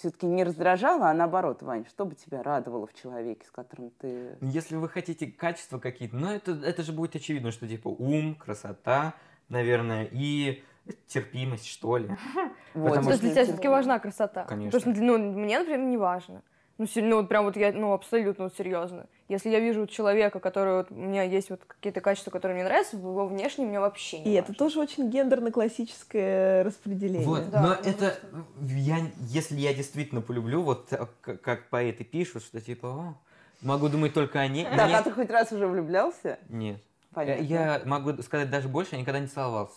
все-таки 0.00 0.26
не 0.26 0.44
раздражало, 0.44 1.08
а 1.08 1.14
наоборот, 1.14 1.62
Вань, 1.62 1.86
что 1.86 2.04
бы 2.04 2.14
тебя 2.14 2.42
радовало 2.42 2.86
в 2.86 2.94
человеке, 2.94 3.46
с 3.46 3.50
которым 3.50 3.90
ты... 3.98 4.36
Если 4.40 4.76
вы 4.76 4.88
хотите 4.88 5.26
качества 5.26 5.78
какие-то, 5.78 6.16
ну 6.16 6.30
это, 6.30 6.52
это 6.52 6.82
же 6.82 6.92
будет 6.92 7.14
очевидно, 7.14 7.52
что 7.52 7.68
типа 7.68 7.88
ум, 7.88 8.34
красота, 8.34 9.14
наверное, 9.48 10.08
и 10.10 10.64
терпимость, 11.06 11.66
что 11.66 11.98
ли. 11.98 12.08
Вот, 12.72 12.90
Потому 12.90 13.06
То 13.06 13.10
есть 13.10 13.22
для 13.22 13.30
тебя 13.32 13.44
все-таки 13.44 13.66
важна 13.66 13.98
красота? 13.98 14.44
Конечно. 14.44 14.78
Потому 14.78 14.94
что, 14.94 15.04
ну, 15.04 15.18
мне, 15.18 15.58
например, 15.58 15.80
не 15.80 15.96
важно. 15.96 16.42
Ну, 16.80 16.86
се- 16.86 17.02
ну, 17.02 17.16
вот 17.16 17.28
прям 17.28 17.44
вот 17.44 17.58
я, 17.58 17.72
ну, 17.72 17.92
абсолютно 17.92 18.44
вот 18.44 18.56
серьезно. 18.56 19.04
Если 19.28 19.50
я 19.50 19.60
вижу 19.60 19.86
человека, 19.86 20.40
который 20.40 20.78
вот, 20.78 20.90
у 20.90 20.94
меня 20.94 21.24
есть 21.24 21.50
вот 21.50 21.60
какие-то 21.66 22.00
качества, 22.00 22.30
которые 22.30 22.54
мне 22.54 22.64
нравятся, 22.64 22.96
его 22.96 23.26
внешне 23.26 23.66
мне 23.66 23.78
вообще 23.78 24.20
не 24.20 24.30
И 24.30 24.32
это 24.32 24.48
важно. 24.48 24.54
тоже 24.54 24.80
очень 24.80 25.10
гендерно-классическое 25.10 26.64
распределение. 26.64 27.26
Вот, 27.26 27.50
Да, 27.50 27.60
но 27.60 27.68
ну, 27.68 27.74
это, 27.74 28.18
я, 28.62 28.96
если 29.28 29.56
я 29.56 29.74
действительно 29.74 30.22
полюблю, 30.22 30.62
вот 30.62 30.88
как, 31.20 31.42
как 31.42 31.68
поэты 31.68 32.02
пишут, 32.02 32.44
что 32.44 32.62
типа, 32.62 32.86
«О, 32.88 33.14
могу 33.60 33.90
думать 33.90 34.14
только 34.14 34.40
о 34.40 34.48
ней. 34.48 34.66
Мне- 34.66 34.96
а 34.96 35.02
ты 35.02 35.10
хоть 35.10 35.28
раз 35.28 35.52
уже 35.52 35.66
влюблялся? 35.66 36.38
Нет. 36.48 36.80
Понятно. 37.12 37.42
Я 37.42 37.82
могу 37.84 38.22
сказать 38.22 38.48
даже 38.48 38.68
больше, 38.68 38.94
я 38.94 39.02
никогда 39.02 39.20
не 39.20 39.26
целовался. 39.26 39.76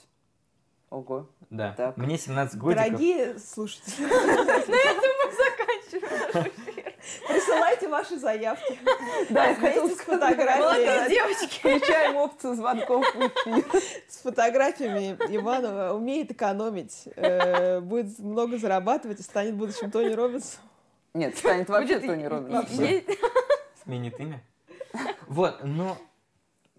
Ого. 0.89 1.27
Да. 1.49 1.73
Так. 1.75 1.97
Мне 1.97 2.17
17 2.17 2.57
годиков. 2.57 2.85
Дорогие 2.85 3.37
слушатели, 3.39 4.07
Заканчиваем. 5.91 6.51
Присылайте 7.27 7.87
ваши 7.87 8.17
заявки. 8.17 8.77
Да, 9.29 9.47
я 9.47 9.55
хотела 9.55 9.87
с 9.89 9.97
фотографиями, 9.97 11.09
девочки. 11.09 11.59
Включаем 11.59 12.15
опцию 12.17 12.55
звонков 12.55 13.05
в 13.15 13.19
эфир. 13.27 13.81
с 14.07 14.17
фотографиями 14.21 15.17
Иванова 15.35 15.93
умеет 15.93 16.31
экономить, 16.31 17.03
э, 17.15 17.79
будет 17.79 18.17
много 18.19 18.57
зарабатывать 18.57 19.19
и 19.19 19.23
станет 19.23 19.55
будущим 19.55 19.91
Тони 19.91 20.13
Робинсом. 20.13 20.59
Нет, 21.13 21.37
станет 21.37 21.69
вообще 21.69 21.99
Тони 21.99 22.23
и- 22.23 22.27
Робинс. 22.27 22.69
и- 22.79 22.97
и- 22.97 23.19
Сменит 23.83 24.19
имя. 24.19 24.41
Вот, 25.27 25.59
но 25.63 25.97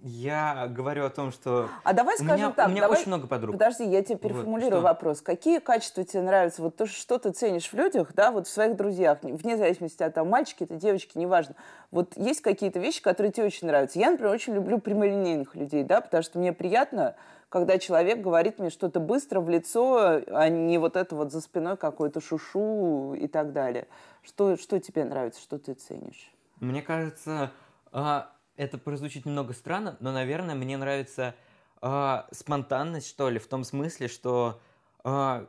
я 0.03 0.67
говорю 0.69 1.07
о 1.07 1.11
том, 1.11 1.33
что 1.33 1.69
А 1.83 1.93
давай 1.95 2.15
у 2.17 2.19
скажем 2.19 2.37
меня, 2.37 2.51
так. 2.51 2.67
у 2.69 2.71
меня 2.71 2.83
давай- 2.83 2.99
очень 2.99 3.09
много 3.09 3.27
подруг. 3.27 3.53
Подожди, 3.55 3.85
я 3.85 4.03
тебе 4.03 4.15
Вот, 4.17 4.23
переформулирую 4.23 4.81
что? 4.81 4.81
вопрос. 4.83 5.21
Какие 5.23 5.61
качества 5.61 6.05
тебе 6.05 6.23
нравятся? 6.23 6.61
Вот 6.63 6.77
то, 6.77 6.87
что 6.87 7.19
ты 7.19 7.31
ценишь 7.31 7.69
в 7.71 7.75
людях, 7.75 8.13
да, 8.15 8.31
вот 8.31 8.47
в 8.47 8.51
своих 8.51 8.77
друзьях, 8.77 9.19
вне 9.23 9.57
зависимости 9.57 10.03
от 10.03 10.13
того, 10.15 10.29
мальчики 10.29 10.65
это, 10.65 10.75
девочки, 10.77 11.17
неважно. 11.17 11.55
Вот 11.91 12.17
есть 12.17 12.43
какие-то 12.43 12.79
вещи, 12.81 13.01
которые 13.03 13.33
тебе 13.33 13.47
очень 13.47 13.67
нравятся. 13.67 13.99
Я, 13.99 14.11
например, 14.11 14.33
очень 14.35 14.55
люблю 14.55 14.79
прямолинейных 14.79 15.55
людей, 15.55 15.85
да, 15.85 16.01
потому 16.03 16.23
что 16.23 16.39
мне 16.39 16.53
приятно, 16.53 17.15
когда 17.49 17.79
человек 17.79 18.21
говорит 18.21 18.59
мне 18.59 18.69
что-то 18.69 19.01
быстро 19.01 19.41
в 19.41 19.49
лицо, 19.49 20.21
а 20.27 20.49
не 20.51 20.77
вот 20.77 20.97
это 20.97 21.15
вот 21.17 21.33
за 21.33 21.41
спиной 21.41 21.77
какое-то 21.79 22.21
шушу 22.21 23.15
и 23.15 23.27
так 23.27 23.53
далее. 23.53 23.87
Что, 24.23 24.57
что 24.57 24.79
тебе 24.81 25.05
нравится, 25.05 25.41
что 25.41 25.59
ты 25.59 25.73
ценишь? 25.75 26.31
Мне 26.61 26.83
кажется, 26.83 27.53
а, 27.93 28.29
это 28.57 28.79
прозвучит 28.79 29.27
немного 29.27 29.53
странно, 29.53 29.97
но, 30.01 30.13
наверное, 30.13 30.55
мне 30.55 30.77
нравится 30.77 31.35
а, 31.81 32.27
спонтанность, 32.33 33.09
что 33.09 33.29
ли, 33.29 33.39
в 33.39 33.47
том 33.47 33.65
смысле, 33.65 34.09
что 34.09 34.61
а, 35.03 35.47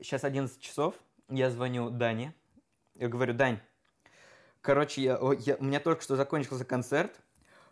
сейчас 0.00 0.24
11 0.24 0.60
часов, 0.60 0.94
я 1.28 1.50
звоню 1.50 1.90
Дане, 1.90 2.34
я 2.94 3.08
говорю, 3.08 3.34
Дань, 3.34 3.60
короче, 4.60 5.02
я, 5.02 5.18
я- 5.38 5.56
у 5.56 5.64
меня 5.64 5.80
только 5.80 6.02
что 6.02 6.16
закончился 6.16 6.64
концерт, 6.64 7.20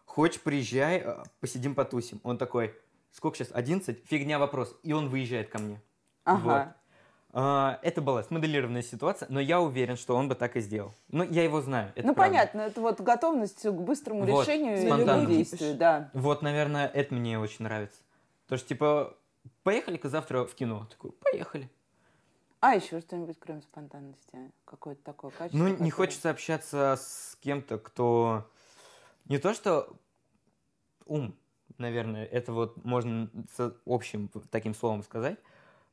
хочешь, 0.05 0.41
приезжай, 0.41 0.99
а, 0.99 1.25
посидим, 1.41 1.75
потусим. 1.75 2.21
Он 2.23 2.39
такой, 2.39 2.75
сколько 3.11 3.37
сейчас, 3.37 3.51
11? 3.53 4.07
Фигня 4.07 4.39
вопрос. 4.39 4.77
И 4.83 4.93
он 4.93 5.09
выезжает 5.09 5.49
ко 5.51 5.59
мне. 5.59 5.81
Ага. 6.25 6.55
А, 6.55 6.77
это 7.35 8.01
была 8.01 8.23
смоделированная 8.23 8.83
ситуация, 8.83 9.27
но 9.29 9.41
я 9.41 9.61
уверен, 9.61 9.97
что 9.97 10.15
он 10.15 10.29
бы 10.29 10.37
так 10.37 10.57
и 10.57 10.61
сделал. 10.61 10.93
Ну, 11.09 11.25
я 11.25 11.43
его 11.43 11.61
знаю. 11.61 11.91
это 11.97 12.07
ну, 12.07 12.15
правда. 12.15 12.31
понятно, 12.31 12.61
это 12.61 12.81
вот 12.81 13.01
готовность 13.01 13.63
к 13.63 13.73
быстрому 13.73 14.25
Вот, 14.25 14.43
решению 14.43 14.79
спонтанно. 14.87 15.23
любых 15.23 15.37
действий, 15.37 15.75
да. 15.75 16.11
Вот, 16.15 16.43
наверное, 16.43 16.87
это 16.87 17.13
мне 17.15 17.39
очень 17.39 17.65
нравится. 17.65 17.99
То, 18.47 18.57
что, 18.57 18.69
типа, 18.69 19.17
поехали-ка 19.65 20.09
завтра 20.09 20.45
в 20.45 20.55
кино. 20.55 20.87
Такой, 20.91 21.11
поехали. 21.13 21.69
А 22.61 22.77
еще 22.77 23.01
что-нибудь, 23.01 23.37
кроме 23.41 23.63
спонтанности? 23.63 24.53
Какое-то 24.65 25.03
такое 25.03 25.33
качество? 25.33 25.59
Ну, 25.59 25.67
не 25.67 25.75
которое- 25.75 25.91
хочется 25.91 26.31
общаться 26.31 26.97
с 26.99 27.37
кем-то, 27.43 27.79
кто... 27.79 28.49
Не 29.27 29.39
то, 29.39 29.55
что 29.55 29.89
ум, 31.05 31.35
наверное, 31.79 32.25
это 32.25 32.53
вот 32.53 32.83
можно 32.85 33.29
с 33.57 33.75
общим 33.87 34.31
таким 34.51 34.75
словом 34.75 35.03
сказать. 35.03 35.39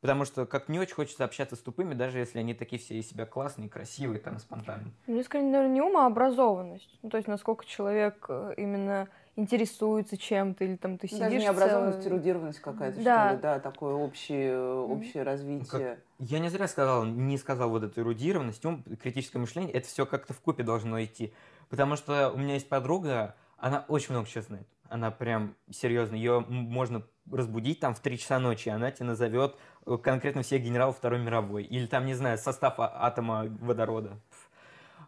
Потому 0.02 0.26
что 0.26 0.48
как 0.48 0.68
не 0.68 0.80
очень 0.80 0.96
хочется 0.96 1.24
общаться 1.24 1.56
с 1.56 1.60
тупыми, 1.60 1.94
даже 1.94 2.18
если 2.18 2.40
они 2.40 2.56
такие 2.56 2.82
все 2.82 2.96
из 2.98 3.08
себя 3.08 3.28
классные, 3.28 3.70
красивые, 3.70 4.20
там, 4.20 4.40
спонтанные. 4.40 4.92
Мне 5.06 5.24
скорее, 5.24 5.46
наверное, 5.46 5.74
не 5.76 5.82
ум, 5.82 5.96
а 5.98 6.08
образованность. 6.08 6.98
Ну, 7.04 7.10
то 7.12 7.18
есть, 7.18 7.28
насколько 7.28 7.66
человек 7.66 8.26
э, 8.28 8.56
именно 8.58 9.08
интересуется 9.36 10.18
чем-то, 10.18 10.64
или 10.66 10.76
там 10.76 10.98
ты 10.98 11.06
Ну, 11.12 11.18
сидишь... 11.18 11.20
Даже 11.22 11.38
не 11.38 11.48
образованность, 11.48 12.00
целый- 12.02 12.16
эрудированность 12.16 12.60
какая-то, 12.60 13.00
Да. 13.04 13.28
что 13.28 13.36
ли, 13.36 13.42
да, 13.42 13.60
такое 13.60 13.94
общее, 13.94 14.60
общее 14.60 15.24
Ну, 15.24 15.30
развитие. 15.30 16.00
Я 16.18 16.40
не 16.40 16.50
зря 16.50 16.68
сказал, 16.68 17.06
не 17.06 17.38
сказал 17.38 17.70
вот 17.70 17.84
эту 17.84 18.02
эрудированность, 18.02 18.66
ум, 18.66 18.84
критическое 19.02 19.38
мышление, 19.38 19.72
это 19.72 19.88
все 19.88 20.08
как-то 20.08 20.34
в 20.34 20.42
купе 20.42 20.64
должно 20.64 21.02
идти. 21.04 21.32
Потому 21.70 21.96
что 21.96 22.32
у 22.32 22.38
меня 22.38 22.56
есть 22.56 22.68
подруга, 22.68 23.36
она 23.58 23.86
очень 23.88 24.14
много 24.14 24.28
чего 24.28 24.44
знает. 24.44 24.68
Она 24.92 25.10
прям 25.10 25.56
серьезно, 25.70 26.16
ее 26.16 26.42
можно 26.42 27.02
разбудить 27.32 27.80
там 27.80 27.96
в 27.96 28.02
3 28.02 28.18
часа 28.18 28.40
ночи, 28.40 28.68
и 28.68 28.72
она 28.72 28.92
тебе 28.92 29.06
назовет 29.06 29.56
э, 29.86 29.98
конкретно 29.98 30.42
всех 30.42 30.62
генералов 30.62 30.98
Второй 30.98 31.20
мировой. 31.20 31.64
Или 31.64 31.86
там, 31.88 32.06
не 32.06 32.14
знаю, 32.14 32.38
состав 32.38 32.78
а- 32.78 33.08
атома 33.08 33.46
водорода. 33.62 34.20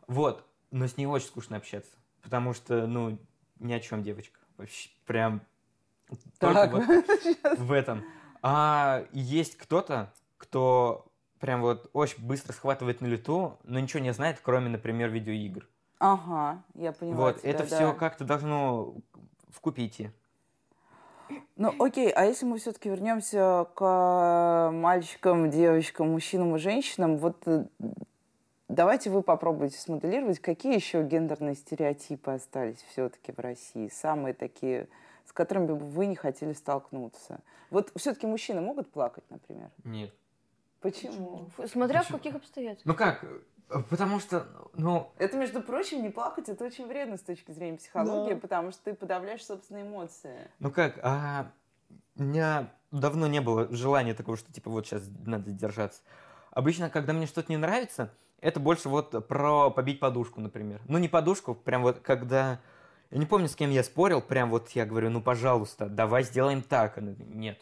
Вот. 0.08 0.46
Но 0.72 0.88
с 0.88 0.96
ней 0.96 1.06
очень 1.06 1.28
скучно 1.28 1.58
общаться. 1.58 1.91
Потому 2.22 2.54
что, 2.54 2.88
ну, 2.88 3.19
ни 3.60 3.74
о 3.74 3.82
чем 3.82 4.04
девочка. 4.04 4.39
Вообще, 4.56 4.89
прям 5.06 5.41
только 6.39 6.54
Так. 6.54 6.72
вот 6.72 7.58
в 7.58 7.72
этом. 7.74 8.06
А 8.41 9.06
есть 9.12 9.58
кто-то, 9.58 10.13
кто 10.38 11.12
прям 11.39 11.62
вот 11.62 11.89
очень 11.91 12.26
быстро 12.26 12.54
схватывает 12.54 13.02
на 13.02 13.08
лету, 13.08 13.60
но 13.65 13.80
ничего 13.80 14.02
не 14.02 14.13
знает, 14.13 14.39
кроме, 14.41 14.69
например, 14.69 15.10
видеоигр. 15.10 15.67
Ага, 16.00 16.62
я 16.74 16.91
понимаю. 16.91 17.17
вот, 17.17 17.41
тебя, 17.41 17.52
это 17.52 17.60
да. 17.69 17.76
все 17.76 17.93
как-то 17.93 18.26
должно 18.26 18.96
в 19.53 19.61
купе 19.61 19.85
идти. 19.85 20.11
Ну, 21.55 21.73
окей, 21.79 22.11
а 22.11 22.25
если 22.25 22.45
мы 22.45 22.57
все-таки 22.57 22.89
вернемся 22.89 23.67
к 23.75 24.71
мальчикам, 24.73 25.49
девочкам, 25.49 26.11
мужчинам 26.11 26.55
и 26.55 26.59
женщинам, 26.59 27.17
вот 27.17 27.41
э, 27.45 27.65
давайте 28.67 29.09
вы 29.09 29.21
попробуйте 29.21 29.77
смоделировать, 29.77 30.39
какие 30.39 30.75
еще 30.75 31.03
гендерные 31.03 31.55
стереотипы 31.55 32.31
остались 32.31 32.83
все-таки 32.89 33.31
в 33.31 33.39
России, 33.39 33.87
самые 33.87 34.33
такие, 34.33 34.89
с 35.25 35.31
которыми 35.31 35.67
бы 35.67 35.75
вы 35.75 36.07
не 36.07 36.15
хотели 36.15 36.53
столкнуться. 36.53 37.39
Вот 37.69 37.91
все-таки 37.95 38.27
мужчины 38.27 38.61
могут 38.61 38.91
плакать, 38.91 39.23
например? 39.29 39.69
Нет. 39.83 40.13
Почему? 40.81 41.47
Смотря 41.65 42.01
в 42.01 42.07
Почему? 42.07 42.17
каких 42.17 42.35
обстоятельствах. 42.35 42.85
Ну 42.85 42.97
как? 42.97 43.25
Потому 43.89 44.19
что, 44.19 44.45
ну, 44.73 45.12
Это, 45.17 45.38
между 45.38 45.62
прочим, 45.62 46.04
не 46.04 46.10
плакать, 46.10 46.49
это 46.49 46.63
очень 46.63 46.86
вредно 46.88 47.17
с 47.17 47.21
точки 47.21 47.52
зрения 47.52 47.78
психологии, 47.78 48.34
Да. 48.34 48.39
потому 48.39 48.71
что 48.71 48.84
ты 48.84 48.93
подавляешь 48.93 49.43
собственные 49.45 49.86
эмоции. 49.86 50.47
ну 50.60 50.71
как, 50.71 50.99
а, 51.02 51.52
у 52.15 52.23
меня 52.23 52.71
давно 52.91 53.28
не 53.28 53.41
было 53.41 53.67
желания 53.73 54.13
такого, 54.13 54.38
что 54.38 54.52
типа 54.54 54.69
вот 54.69 54.86
сейчас 54.86 55.04
надо 55.26 55.52
держаться. 55.52 56.02
Обычно, 56.52 56.89
когда 56.89 57.13
мне 57.13 57.26
что-то 57.26 57.52
не 57.52 57.58
нравится, 57.58 58.13
это 58.39 58.60
больше 58.60 58.89
вот 58.89 59.28
про 59.28 59.71
побить 59.71 59.99
подушку, 59.99 60.39
например. 60.41 60.82
Ну 60.88 60.97
не 60.99 61.08
подушку, 61.08 61.56
прям 61.56 61.82
вот 61.82 61.99
когда... 61.99 62.60
Я 63.10 63.17
не 63.19 63.26
помню, 63.26 63.47
с 63.47 63.56
кем 63.56 63.71
я 63.71 63.84
спорил, 63.84 64.21
прям 64.21 64.49
вот 64.49 64.69
я 64.71 64.86
говорю, 64.86 65.10
ну 65.10 65.21
пожалуйста, 65.21 65.88
давай 65.88 66.23
сделаем 66.23 66.62
так. 66.62 66.97
Она 66.97 67.12
говорит, 67.13 67.34
нет. 67.34 67.62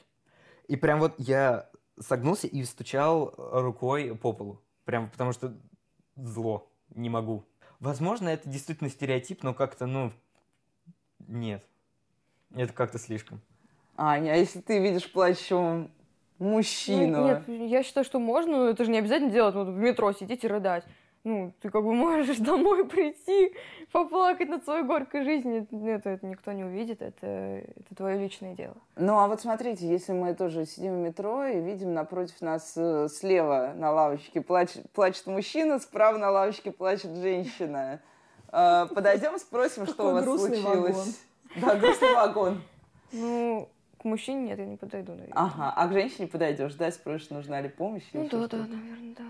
И 0.67 0.75
прям 0.75 0.99
вот 0.99 1.13
я 1.17 1.69
согнулся 1.99 2.47
и 2.47 2.63
стучал 2.63 3.33
рукой 3.37 4.15
по 4.15 4.33
полу. 4.33 4.61
Прям 4.85 5.09
потому 5.09 5.33
что 5.33 5.53
зло, 6.27 6.67
не 6.95 7.09
могу. 7.09 7.43
Возможно, 7.79 8.29
это 8.29 8.47
действительно 8.47 8.89
стереотип, 8.89 9.43
но 9.43 9.53
как-то, 9.53 9.85
ну, 9.85 10.11
нет. 11.27 11.63
Это 12.53 12.73
как-то 12.73 12.99
слишком. 12.99 13.41
Аня, 13.97 14.31
а 14.31 14.35
если 14.35 14.61
ты 14.61 14.79
видишь 14.79 15.11
плачущего 15.11 15.89
мужчину? 16.37 17.21
Ну, 17.21 17.27
Нет, 17.27 17.69
я 17.69 17.83
считаю, 17.83 18.03
что 18.03 18.19
можно, 18.19 18.57
но 18.57 18.69
это 18.69 18.83
же 18.83 18.91
не 18.91 18.99
обязательно 18.99 19.31
делать 19.31 19.55
вот 19.55 19.67
в 19.67 19.75
метро, 19.75 20.11
сидеть 20.11 20.43
и 20.43 20.47
рыдать. 20.47 20.85
Ну, 21.23 21.53
ты 21.61 21.69
как 21.69 21.83
бы 21.83 21.93
можешь 21.93 22.37
домой 22.37 22.85
прийти, 22.87 23.53
поплакать 23.91 24.49
над 24.49 24.63
своей 24.63 24.83
горькой 24.83 25.23
жизнью. 25.23 25.67
Это, 25.71 26.09
это 26.11 26.25
никто 26.25 26.51
не 26.51 26.63
увидит, 26.63 27.01
это, 27.01 27.27
это 27.27 27.95
твое 27.95 28.17
личное 28.17 28.55
дело. 28.55 28.75
Ну, 28.95 29.17
а 29.19 29.27
вот 29.27 29.41
смотрите, 29.41 29.87
если 29.87 30.13
мы 30.13 30.33
тоже 30.33 30.65
сидим 30.65 30.95
в 30.95 30.99
метро 30.99 31.45
и 31.45 31.59
видим 31.59 31.93
напротив 31.93 32.41
нас 32.41 32.73
э, 32.75 33.07
слева 33.09 33.73
на 33.75 33.91
лавочке 33.91 34.39
плач- 34.39 34.83
плачет 34.93 35.27
мужчина, 35.27 35.79
справа 35.79 36.17
на 36.17 36.31
лавочке 36.31 36.71
плачет 36.71 37.15
женщина. 37.17 37.99
Э, 38.51 38.87
Подойдем, 38.93 39.37
спросим, 39.37 39.85
что 39.85 40.09
у 40.09 40.11
вас 40.13 40.25
случилось. 40.25 41.21
Да, 41.55 41.75
грустный 41.75 42.15
вагон. 42.15 42.61
Ну, 43.11 43.67
к 43.99 44.05
мужчине 44.05 44.41
нет, 44.47 44.57
я 44.59 44.65
не 44.65 44.77
подойду, 44.77 45.11
наверное. 45.11 45.33
Ага, 45.35 45.73
а 45.75 45.87
к 45.87 45.91
женщине 45.91 46.27
подойдешь, 46.27 46.73
да, 46.75 46.89
спросишь, 46.91 47.29
нужна 47.29 47.61
ли 47.61 47.69
помощь? 47.69 48.03
или 48.13 48.21
Ну 48.23 48.29
да, 48.29 48.47
да, 48.47 48.57
наверное, 48.57 49.15
да. 49.17 49.25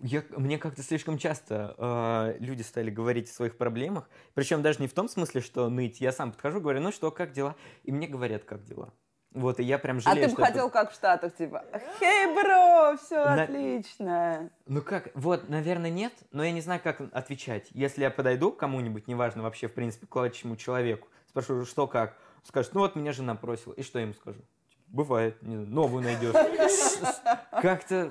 Я, 0.00 0.22
мне 0.30 0.58
как-то 0.58 0.82
слишком 0.82 1.18
часто 1.18 1.74
э, 1.78 2.36
люди 2.40 2.62
стали 2.62 2.90
говорить 2.90 3.28
о 3.28 3.32
своих 3.32 3.56
проблемах. 3.56 4.08
Причем 4.34 4.62
даже 4.62 4.80
не 4.80 4.86
в 4.88 4.92
том 4.94 5.08
смысле, 5.08 5.40
что 5.40 5.68
ныть. 5.68 6.00
Я 6.00 6.12
сам 6.12 6.32
подхожу, 6.32 6.60
говорю, 6.60 6.80
ну 6.80 6.92
что, 6.92 7.10
как 7.10 7.32
дела? 7.32 7.56
И 7.84 7.92
мне 7.92 8.06
говорят, 8.06 8.44
как 8.44 8.64
дела. 8.64 8.92
Вот, 9.32 9.60
и 9.60 9.62
я 9.62 9.78
прям 9.78 9.98
А 9.98 10.00
жалею, 10.00 10.28
ты 10.28 10.30
бы 10.30 10.36
что 10.36 10.42
это- 10.42 10.52
хотел, 10.52 10.70
как 10.70 10.90
в 10.90 10.94
Штатах, 10.94 11.36
типа, 11.36 11.62
«Хей, 11.98 12.34
бро, 12.34 12.96
все 12.96 13.16
На- 13.24 13.42
отлично!» 13.42 14.50
Ну 14.66 14.80
как, 14.80 15.10
вот, 15.14 15.50
наверное, 15.50 15.90
нет, 15.90 16.14
но 16.32 16.42
я 16.42 16.50
не 16.50 16.62
знаю, 16.62 16.80
как 16.82 17.02
отвечать. 17.12 17.68
Если 17.72 18.00
я 18.02 18.10
подойду 18.10 18.50
к 18.52 18.56
кому-нибудь, 18.58 19.06
неважно 19.06 19.42
вообще, 19.42 19.68
в 19.68 19.74
принципе, 19.74 20.06
к 20.06 20.10
плачущему 20.10 20.56
человеку, 20.56 21.08
спрошу, 21.28 21.66
что 21.66 21.86
как, 21.86 22.16
скажет, 22.42 22.72
ну 22.74 22.80
вот 22.80 22.96
меня 22.96 23.12
жена 23.12 23.34
бросила, 23.34 23.74
и 23.74 23.82
что 23.82 23.98
я 23.98 24.04
ему 24.06 24.14
скажу? 24.14 24.40
Бывает, 24.86 25.42
не 25.42 25.56
знаю, 25.56 25.68
новую 25.70 26.02
найдешь. 26.04 26.32
Как-то 27.62 28.10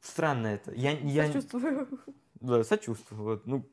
странно 0.00 0.48
это. 0.48 0.72
Я, 0.72 0.92
я... 0.92 1.26
Сочувствую. 1.26 1.88
Да, 2.40 2.64
сочувствую. 2.64 3.22
Вот. 3.22 3.46
Ну, 3.46 3.64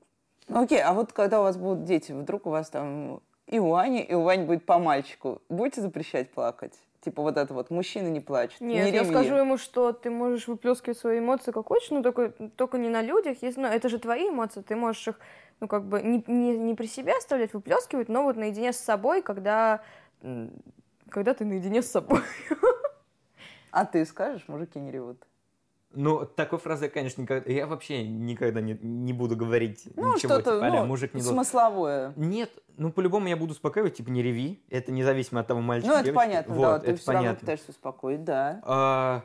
окей, 0.49 0.81
а 0.81 0.93
вот 0.93 1.13
когда 1.13 1.39
у 1.39 1.43
вас 1.43 1.57
будут 1.57 1.85
дети, 1.85 2.11
вдруг 2.11 2.45
у 2.47 2.49
вас 2.49 2.69
там 2.69 3.21
и 3.47 3.59
у 3.59 3.75
Ани, 3.75 4.01
и 4.01 4.13
у 4.13 4.23
Вани 4.23 4.45
будет 4.45 4.65
по 4.65 4.77
мальчику, 4.77 5.41
будете 5.47 5.81
запрещать 5.81 6.31
плакать? 6.31 6.73
Типа 6.99 7.21
вот 7.21 7.37
это 7.37 7.53
вот, 7.53 7.69
мужчины 7.69 8.09
не 8.09 8.19
плачут, 8.19 8.59
Нет, 8.59 8.91
не 8.91 8.91
я 8.91 9.05
скажу 9.05 9.35
ему, 9.35 9.57
что 9.57 9.93
ты 9.93 10.09
можешь 10.09 10.47
выплескивать 10.47 10.97
свои 10.97 11.19
эмоции 11.19 11.51
как 11.51 11.67
хочешь, 11.67 11.89
но 11.89 12.01
только, 12.03 12.29
только 12.57 12.77
не 12.77 12.89
на 12.89 13.01
людях. 13.01 13.37
Если, 13.41 13.61
ну, 13.61 13.67
это 13.67 13.87
же 13.87 13.99
твои 13.99 14.27
эмоции, 14.27 14.61
ты 14.61 14.75
можешь 14.75 15.07
их, 15.07 15.19
ну, 15.61 15.69
как 15.69 15.85
бы, 15.85 16.01
не, 16.01 16.21
не, 16.27 16.57
не 16.57 16.75
при 16.75 16.87
себе 16.87 17.15
оставлять, 17.15 17.53
выплескивать, 17.53 18.09
но 18.09 18.23
вот 18.23 18.35
наедине 18.35 18.73
с 18.73 18.77
собой, 18.77 19.21
когда, 19.21 19.81
когда 21.09 21.33
ты 21.33 21.45
наедине 21.45 21.81
с 21.81 21.89
собой. 21.89 22.21
А 23.71 23.85
ты 23.85 24.05
скажешь, 24.05 24.45
мужики 24.47 24.79
не 24.79 24.91
ревут? 24.91 25.23
Ну, 25.99 26.27
такой 26.27 26.59
фразы 26.59 26.85
я, 26.85 26.91
конечно, 26.91 27.23
никогда... 27.23 27.51
Я 27.51 27.65
вообще 27.65 28.07
никогда 28.07 28.61
не, 28.61 28.73
не 28.83 29.13
буду 29.13 29.35
говорить 29.35 29.89
Ну, 29.95 30.13
ничего, 30.13 30.35
что-то, 30.35 30.57
типа, 30.59 30.69
ну, 30.69 30.85
мужик 30.85 31.11
не 31.15 31.21
должен. 31.21 31.33
смысловое. 31.33 32.13
Нет, 32.15 32.51
ну, 32.77 32.91
по-любому 32.91 33.27
я 33.27 33.35
буду 33.35 33.53
успокаивать, 33.53 33.95
типа, 33.95 34.09
не 34.11 34.21
реви. 34.21 34.63
Это 34.69 34.91
независимо 34.91 35.41
от 35.41 35.47
того, 35.47 35.59
мальчик, 35.61 35.87
Ну, 35.89 35.95
это 35.95 36.03
девочка. 36.03 36.23
понятно, 36.23 36.53
Вот, 36.53 36.61
да, 36.61 36.79
ты 36.81 36.91
это 36.91 37.01
все 37.01 37.11
равно 37.11 37.23
понятно. 37.25 37.39
пытаешься 37.39 37.71
успокоить, 37.71 38.23
да. 38.23 38.61
А, 38.63 39.23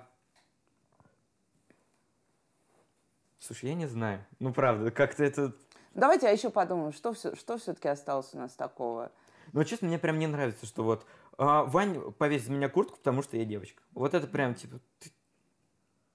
Слушай, 3.39 3.71
я 3.71 3.75
не 3.75 3.87
знаю. 3.87 4.25
Ну, 4.39 4.55
правда, 4.55 4.91
как-то 4.91 5.25
это... 5.25 5.53
Давайте, 5.93 6.27
а 6.27 6.31
еще 6.31 6.49
подумаем, 6.49 6.95
что, 6.95 7.13
все, 7.13 7.35
что 7.37 7.59
все-таки 7.59 7.89
осталось 7.89 8.31
у 8.33 8.39
нас 8.39 8.53
такого? 8.55 9.13
Ну, 9.53 9.63
честно, 9.65 9.89
мне 9.89 9.99
прям 9.99 10.19
не 10.19 10.27
нравится, 10.27 10.65
что 10.65 10.85
вот 10.85 11.05
а, 11.37 11.65
Вань 11.65 12.13
повесит 12.13 12.49
меня 12.49 12.71
куртку, 12.71 12.97
потому 12.97 13.21
что 13.23 13.37
я 13.37 13.45
девочка. 13.45 13.83
Вот 13.93 14.15
это 14.15 14.27
прям, 14.27 14.55
типа... 14.55 14.79
ты- 15.01 15.11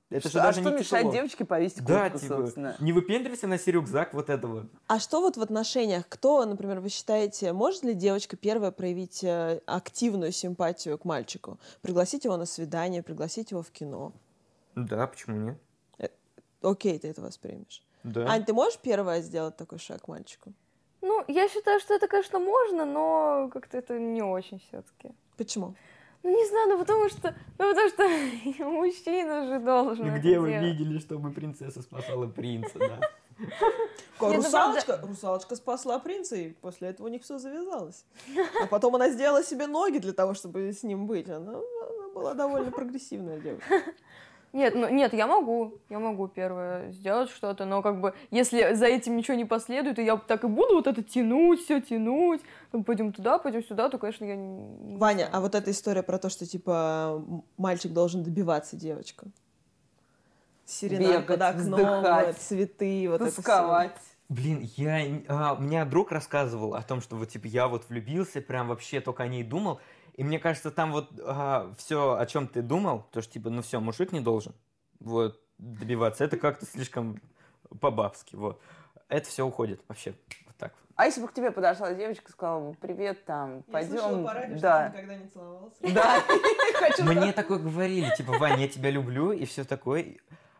Это 0.09 0.29
Что- 0.29 0.29
же 0.29 0.39
а 0.39 0.43
даже 0.43 0.61
что 0.61 0.69
не 0.69 0.75
мешает 0.77 1.01
тяжело. 1.03 1.11
девочке 1.13 1.43
повесить 1.45 1.83
Да, 1.83 2.03
куртку, 2.09 2.19
типа, 2.19 2.35
собственно? 2.37 2.75
не 2.79 2.93
выпендривайся 2.93 3.47
на 3.47 3.57
рюкзак 3.57 4.13
вот 4.13 4.29
этого. 4.29 4.67
А 4.87 4.99
что 4.99 5.19
вот 5.19 5.35
в 5.35 5.41
отношениях? 5.41 6.07
Кто, 6.07 6.45
например, 6.45 6.79
вы 6.79 6.87
считаете, 6.89 7.51
может 7.51 7.83
ли 7.83 7.93
девочка 7.93 8.37
первая 8.37 8.71
проявить 8.71 9.21
э, 9.23 9.61
активную 9.65 10.31
симпатию 10.31 10.97
к 10.97 11.03
мальчику? 11.03 11.59
Пригласить 11.81 12.23
его 12.23 12.37
на 12.37 12.45
свидание, 12.45 13.03
пригласить 13.03 13.51
его 13.51 13.61
в 13.63 13.69
кино? 13.71 14.13
Да, 14.75 15.07
почему 15.07 15.35
нет? 15.37 15.57
Окей, 16.61 16.97
ты 16.97 17.09
это 17.09 17.21
воспримешь. 17.21 17.83
Да. 18.03 18.27
Ань, 18.29 18.43
ты 18.45 18.53
можешь 18.53 18.79
первая 18.79 19.21
сделать 19.21 19.57
такой 19.57 19.77
шаг 19.79 20.03
к 20.03 20.07
мальчику? 20.07 20.53
Ну, 21.01 21.23
я 21.27 21.47
считаю, 21.49 21.79
что 21.79 21.93
это, 21.93 22.07
конечно, 22.07 22.39
можно, 22.39 22.85
но 22.85 23.49
как-то 23.53 23.77
это 23.77 23.99
не 23.99 24.21
очень 24.23 24.59
все-таки. 24.59 25.13
Почему? 25.37 25.75
Ну, 26.27 26.35
не 26.37 26.45
знаю, 26.45 26.67
ну 26.67 26.77
потому 26.77 27.07
что, 27.07 27.33
ну 27.57 27.69
потому 27.69 27.87
что 27.87 28.03
мужчина 28.65 29.47
же 29.47 29.59
должен 29.59 30.05
Ну 30.07 30.11
это 30.11 30.19
где 30.19 30.37
вы 30.39 30.49
делать. 30.49 30.65
видели, 30.65 30.99
чтобы 30.99 31.31
принцесса 31.31 31.81
спасала 31.81 32.27
принца, 32.27 32.77
да? 32.79 32.99
Ну, 34.19 34.33
Русалочка, 34.35 34.99
русалочка 35.03 35.55
спасла 35.55 35.99
принца, 35.99 36.35
и 36.35 36.49
после 36.49 36.89
этого 36.89 37.07
у 37.07 37.09
них 37.09 37.23
все 37.23 37.37
завязалось. 37.37 38.03
А 38.61 38.67
потом 38.67 38.95
она 38.95 39.09
сделала 39.09 39.41
себе 39.41 39.67
ноги 39.67 39.99
для 39.99 40.11
того, 40.11 40.33
чтобы 40.33 40.73
с 40.73 40.83
ним 40.83 41.07
быть. 41.07 41.29
Она, 41.29 41.51
она 41.53 42.07
была 42.13 42.33
довольно 42.33 42.71
прогрессивная 42.71 43.39
девушка. 43.39 43.83
Нет, 44.53 44.73
ну, 44.75 44.89
нет, 44.89 45.13
я 45.13 45.27
могу, 45.27 45.75
я 45.89 45.99
могу 45.99 46.27
первое 46.27 46.91
сделать 46.91 47.29
что-то, 47.29 47.65
но 47.65 47.81
как 47.81 47.99
бы, 47.99 48.13
если 48.31 48.73
за 48.73 48.85
этим 48.85 49.17
ничего 49.17 49.35
не 49.35 49.45
последует, 49.45 49.99
и 49.99 50.03
я 50.03 50.17
так 50.17 50.43
и 50.45 50.47
буду 50.47 50.75
вот 50.75 50.87
это 50.87 51.03
тянуть, 51.03 51.61
все 51.63 51.81
тянуть, 51.81 52.41
там, 52.71 52.83
пойдем 52.83 53.11
туда, 53.11 53.37
пойдем 53.39 53.63
сюда, 53.63 53.89
то, 53.89 53.97
конечно, 53.97 54.25
я 54.25 54.35
не... 54.35 54.97
Ваня, 54.97 55.29
а 55.31 55.41
вот 55.41 55.53
эта 55.53 55.71
история 55.71 56.01
про 56.01 56.17
то, 56.17 56.29
что 56.29 56.45
типа 56.45 57.23
мальчик 57.57 57.91
должен 57.91 58.23
добиваться 58.23 58.75
девочку. 58.75 59.27
Серенад 60.65 61.11
Бегать, 61.11 61.27
под 61.27 61.41
окном, 61.41 61.73
вздыхать, 61.73 62.37
цветы, 62.37 63.07
вот 63.09 63.21
это 63.21 63.31
всё. 63.31 63.35
Тосковать. 63.35 63.95
Блин, 64.29 64.69
я... 64.75 65.21
а, 65.29 65.53
у 65.53 65.61
меня 65.61 65.85
друг 65.85 66.11
рассказывал 66.11 66.73
о 66.75 66.81
том, 66.81 66.99
что 66.99 67.15
вот, 67.15 67.29
типа, 67.29 67.47
я 67.47 67.67
вот 67.67 67.87
влюбился, 67.87 68.41
прям 68.41 68.67
вообще 68.67 68.99
только 68.99 69.23
о 69.23 69.27
ней 69.27 69.43
думал. 69.43 69.79
И 70.17 70.23
мне 70.23 70.39
кажется, 70.39 70.71
там 70.71 70.91
вот 70.91 71.11
все, 71.77 72.17
о 72.17 72.25
чем 72.25 72.47
ты 72.47 72.61
думал, 72.61 73.07
то, 73.11 73.21
что, 73.21 73.33
типа, 73.33 73.49
ну 73.49 73.61
все, 73.61 73.79
мужик 73.79 74.11
не 74.11 74.19
должен 74.19 74.53
вот 74.99 75.39
добиваться. 75.57 76.23
Это 76.23 76.37
как-то 76.37 76.65
слишком 76.65 77.21
по-бабски, 77.79 78.35
вот. 78.35 78.61
Это 79.09 79.27
все 79.27 79.45
уходит 79.45 79.81
вообще 79.87 80.15
вот 80.45 80.57
так. 80.57 80.73
А 80.95 81.05
если 81.05 81.21
бы 81.21 81.27
к 81.27 81.33
тебе 81.33 81.51
подошла 81.51 81.93
девочка 81.93 82.25
и 82.27 82.31
сказала, 82.31 82.73
привет, 82.81 83.23
там, 83.25 83.63
пойдем... 83.71 84.23
да. 84.59 84.89
никогда 84.89 85.15
не 85.15 85.27
целовался. 85.27 85.77
Да. 85.81 86.23
Хочу 86.79 87.03
Мне 87.03 87.31
такое 87.31 87.59
говорили, 87.59 88.13
типа, 88.15 88.33
Вань, 88.33 88.59
я 88.59 88.67
тебя 88.67 88.89
люблю, 88.89 89.31
и 89.31 89.45
все 89.45 89.63
такое. 89.63 90.17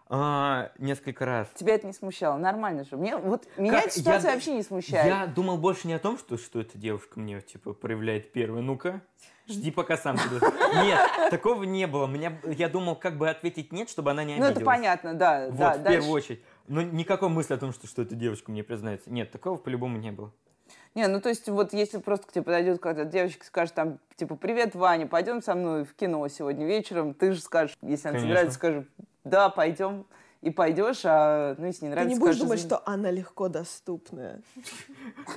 А, 0.10 0.72
несколько 0.78 1.26
раз. 1.26 1.50
Тебя 1.56 1.76
это 1.76 1.86
не 1.86 1.94
смущало? 1.94 2.38
Нормально 2.38 2.86
же. 2.86 2.96
Мне, 2.96 3.18
вот, 3.18 3.46
меня 3.58 3.74
Как? 3.74 3.86
эта 3.88 4.00
ситуация 4.00 4.30
Я- 4.30 4.36
вообще 4.36 4.54
не 4.54 4.64
смущает. 4.64 5.06
Я 5.06 5.28
думал 5.28 5.58
больше 5.58 5.88
не 5.88 5.94
о 5.94 6.00
том, 6.00 6.18
что, 6.18 6.38
что 6.38 6.62
эта 6.62 6.78
девушка 6.78 7.20
мне, 7.20 7.42
типа, 7.42 7.74
проявляет 7.74 8.32
первый. 8.32 8.62
Ну-ка, 8.62 9.02
жди, 9.48 9.70
пока 9.70 9.98
сам 9.98 10.18
подойдет. 10.18 10.54
Нет, 10.84 11.30
такого 11.30 11.64
не 11.64 11.88
было. 11.88 12.08
Меня, 12.08 12.38
я 12.46 12.70
думал, 12.70 12.96
как 12.96 13.18
бы 13.18 13.30
ответить 13.30 13.74
нет, 13.74 13.90
чтобы 13.90 14.12
она 14.12 14.24
не 14.24 14.36
Ну, 14.36 14.46
обиделась. 14.46 14.56
это 14.58 14.66
понятно, 14.66 15.14
да. 15.14 15.48
Вот, 15.50 15.58
да, 15.58 15.74
в 15.74 15.84
дальше. 15.84 16.00
первую 16.00 16.12
очередь. 16.14 16.42
Но 16.68 16.82
никакой 16.82 17.28
мысли 17.30 17.54
о 17.54 17.58
том, 17.58 17.74
что, 17.74 17.86
что 17.88 18.02
эта 18.02 18.16
девушка 18.16 18.50
мне 18.52 18.64
признается. 18.64 19.12
Нет, 19.12 19.32
такого 19.32 19.58
по-любому 19.58 19.98
не 19.98 20.12
было. 20.12 20.32
Не, 20.96 21.08
ну 21.08 21.22
то 21.22 21.30
есть 21.30 21.48
вот 21.48 21.74
если 21.74 21.98
просто 22.00 22.28
к 22.28 22.32
тебе 22.32 22.44
подойдет 22.44 22.80
какая-то 22.80 23.06
девочка 23.10 23.44
и 23.44 23.48
скажет 23.48 23.76
там, 23.76 24.00
типа, 24.16 24.36
привет, 24.36 24.74
Ваня, 24.74 25.06
пойдем 25.06 25.42
со 25.42 25.54
мной 25.54 25.86
в 25.86 25.94
кино 25.96 26.28
сегодня 26.28 26.66
вечером, 26.66 27.14
ты 27.14 27.34
же 27.34 27.40
скажешь, 27.42 27.78
если 27.82 28.08
она 28.08 28.18
Конечно. 28.18 28.34
нравится, 28.34 28.56
скажешь, 28.56 28.86
да, 29.30 29.50
пойдем, 29.50 30.06
и 30.42 30.50
пойдешь, 30.50 31.02
а 31.04 31.56
ну 31.58 31.66
если 31.66 31.86
не 31.86 31.90
Ты 31.90 31.96
нравится, 31.96 32.14
не 32.14 32.20
будешь 32.20 32.36
скажешь, 32.36 32.44
думать, 32.44 32.60
что 32.60 32.88
она 32.88 33.12
легко 33.12 33.50
доступная. 33.50 34.42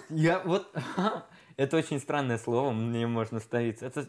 Я 0.09 0.41
вот... 0.41 0.73
Это 1.57 1.77
очень 1.77 2.01
странное 2.01 2.39
слово, 2.39 2.71
мне 2.71 3.07
можно 3.07 3.41
ставиться. 3.41 3.87
Это... 3.87 4.07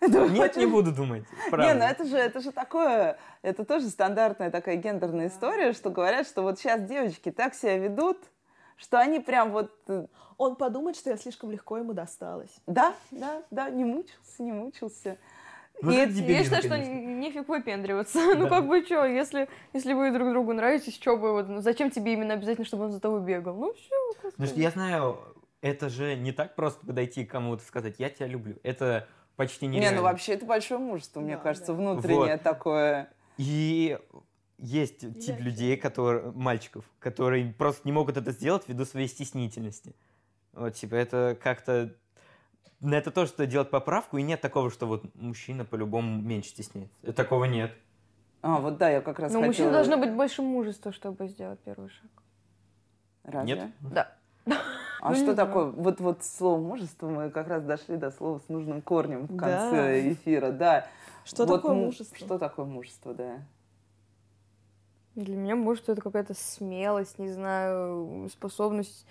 Нет, 0.00 0.56
не 0.56 0.66
буду 0.66 0.92
думать. 0.92 1.24
Не, 1.30 1.50
Правда. 1.50 1.74
ну 1.74 1.84
это 1.84 2.04
же, 2.04 2.16
это 2.16 2.40
же 2.40 2.52
такое, 2.52 3.18
это 3.42 3.64
тоже 3.64 3.88
стандартная 3.88 4.50
такая 4.50 4.76
гендерная 4.76 5.28
история, 5.28 5.72
что 5.72 5.90
говорят, 5.90 6.26
что 6.26 6.42
вот 6.42 6.58
сейчас 6.58 6.82
девочки 6.82 7.30
так 7.30 7.54
себя 7.54 7.78
ведут, 7.78 8.18
что 8.76 8.98
они 8.98 9.20
прям 9.20 9.52
вот, 9.52 9.72
э, 9.88 10.06
Он 10.36 10.56
подумает, 10.56 10.96
что 10.96 11.10
я 11.10 11.16
слишком 11.16 11.50
легко 11.50 11.78
ему 11.78 11.92
досталась. 11.92 12.50
да, 12.66 12.94
да, 13.10 13.42
да, 13.50 13.70
не 13.70 13.84
мучился, 13.84 14.42
не 14.42 14.52
мучился. 14.52 15.16
Ну, 15.82 15.90
И 15.90 15.96
это 15.96 16.12
дебилизм, 16.12 16.32
Я 16.32 16.44
считаю, 16.44 16.62
что 16.62 16.78
нефиг 16.78 17.48
выпендриваться. 17.48 18.18
Ну, 18.36 18.44
Да. 18.44 18.48
как 18.48 18.68
бы 18.68 18.82
что, 18.84 19.04
если, 19.04 19.48
если 19.72 19.92
вы 19.92 20.12
друг 20.12 20.30
другу 20.30 20.52
нравитесь, 20.52 20.94
что 20.94 21.16
бы, 21.16 21.32
вот, 21.32 21.48
ну, 21.48 21.60
зачем 21.60 21.90
тебе 21.90 22.12
именно 22.14 22.34
обязательно, 22.34 22.64
чтобы 22.64 22.84
он 22.84 22.92
за 22.92 23.00
тобой 23.00 23.22
бегал? 23.22 23.54
Ну, 23.56 23.74
все. 23.74 23.94
Потому 24.22 24.46
что 24.48 24.60
я 24.60 24.70
знаю, 24.70 25.18
это 25.60 25.88
же 25.88 26.14
не 26.16 26.32
так 26.32 26.54
просто 26.54 26.86
подойти 26.86 27.24
к 27.24 27.30
кому-то 27.30 27.62
и 27.62 27.66
сказать, 27.66 27.96
я 27.98 28.08
тебя 28.10 28.26
люблю. 28.28 28.56
Это 28.62 29.08
почти 29.36 29.66
Не, 29.66 29.78
нереально. 29.78 29.98
ну 29.98 30.02
вообще 30.04 30.34
это 30.34 30.46
большое 30.46 30.78
мужество, 30.80 31.20
мне 31.20 31.36
Да, 31.36 31.42
кажется, 31.42 31.72
да. 31.72 31.78
внутреннее 31.78 32.34
Вот. 32.34 32.42
такое. 32.42 33.10
И 33.36 33.98
есть 34.58 35.00
тип 35.00 35.12
вообще- 35.14 35.36
людей, 35.42 35.76
которые, 35.76 36.30
мальчиков, 36.32 36.84
которые 37.00 37.52
просто 37.52 37.82
не 37.84 37.92
могут 37.92 38.16
это 38.16 38.30
сделать 38.30 38.62
ввиду 38.68 38.84
своей 38.84 39.08
стеснительности. 39.08 39.94
Вот, 40.52 40.74
типа, 40.74 40.94
это 40.94 41.36
как-то... 41.42 41.92
На 42.80 42.94
это 42.96 43.10
тоже 43.10 43.30
стоит 43.30 43.48
делать 43.48 43.70
поправку, 43.70 44.18
и 44.18 44.22
нет 44.22 44.40
такого, 44.40 44.70
что 44.70 44.86
вот 44.86 45.02
мужчина 45.14 45.64
по-любому 45.64 46.20
меньше 46.20 46.50
стесняется. 46.50 46.94
Э, 47.02 47.12
Такого 47.12 47.44
нет. 47.46 47.72
А, 48.42 48.58
вот 48.60 48.76
да, 48.76 48.90
я 48.90 49.00
как 49.00 49.18
раз 49.20 49.32
Но 49.32 49.38
у 49.38 49.42
хотела... 49.42 49.68
мужчин 49.68 49.72
должно 49.72 49.96
быть 49.96 50.12
больше 50.14 50.42
мужества, 50.42 50.92
чтобы 50.92 51.28
сделать 51.28 51.58
первый 51.60 51.88
шаг. 51.88 52.10
Разве? 53.22 53.54
Нет? 53.54 53.70
Да. 53.80 54.12
А 55.00 55.08
Ну, 55.10 55.14
что 55.14 55.32
знаю. 55.32 55.36
такое? 55.36 55.64
Вот, 55.66 56.00
вот 56.00 56.24
слово 56.24 56.60
мужество, 56.60 57.08
мы 57.08 57.30
как 57.30 57.48
раз 57.48 57.62
дошли 57.62 57.96
до 57.96 58.10
слова 58.10 58.38
с 58.38 58.48
нужным 58.50 58.82
корнем 58.82 59.24
в 59.26 59.36
конце 59.36 59.70
Да. 59.70 60.12
эфира, 60.12 60.50
да. 60.52 60.86
Что 61.24 61.46
Вот 61.46 61.56
такое 61.56 61.74
му- 61.74 61.84
мужество? 61.86 62.16
Что 62.18 62.38
такое 62.38 62.66
мужество, 62.66 63.14
да. 63.14 63.38
Для 65.14 65.36
меня 65.36 65.54
мужество 65.56 65.92
это 65.92 66.02
какая-то 66.02 66.34
смелость, 66.34 67.18
не 67.18 67.30
знаю, 67.30 68.28
способность. 68.32 69.06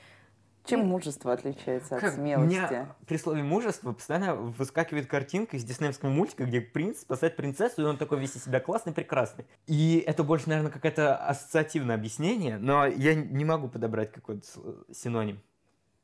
Чем 0.66 0.88
мужество 0.88 1.34
отличается 1.34 1.96
от 1.96 2.02
Как? 2.02 2.14
У 2.14 2.16
смелости? 2.16 2.48
меня 2.56 2.96
при 3.06 3.18
слове 3.18 3.44
мужество 3.44 3.92
постоянно 3.92 4.36
выскакивает 4.36 5.08
картинка 5.08 5.58
из 5.58 5.64
диснеевского 5.66 6.10
мультика, 6.10 6.46
где 6.46 6.62
принц 6.62 7.02
спасает 7.02 7.36
принцессу, 7.36 7.82
и 7.82 7.86
он 7.86 7.98
такой 7.98 8.20
весь 8.20 8.36
из 8.38 8.46
себя 8.46 8.62
классный, 8.62 8.94
прекрасный. 8.94 9.46
И 9.68 10.02
это 10.08 10.24
больше, 10.24 10.48
наверное, 10.48 10.72
какое-то 10.72 11.18
ассоциативное 11.18 11.96
объяснение, 11.96 12.58
но 12.58 12.86
я 12.86 13.14
не 13.14 13.44
могу 13.44 13.68
подобрать 13.68 14.14
какой-то 14.14 14.46
синоним. 14.94 15.42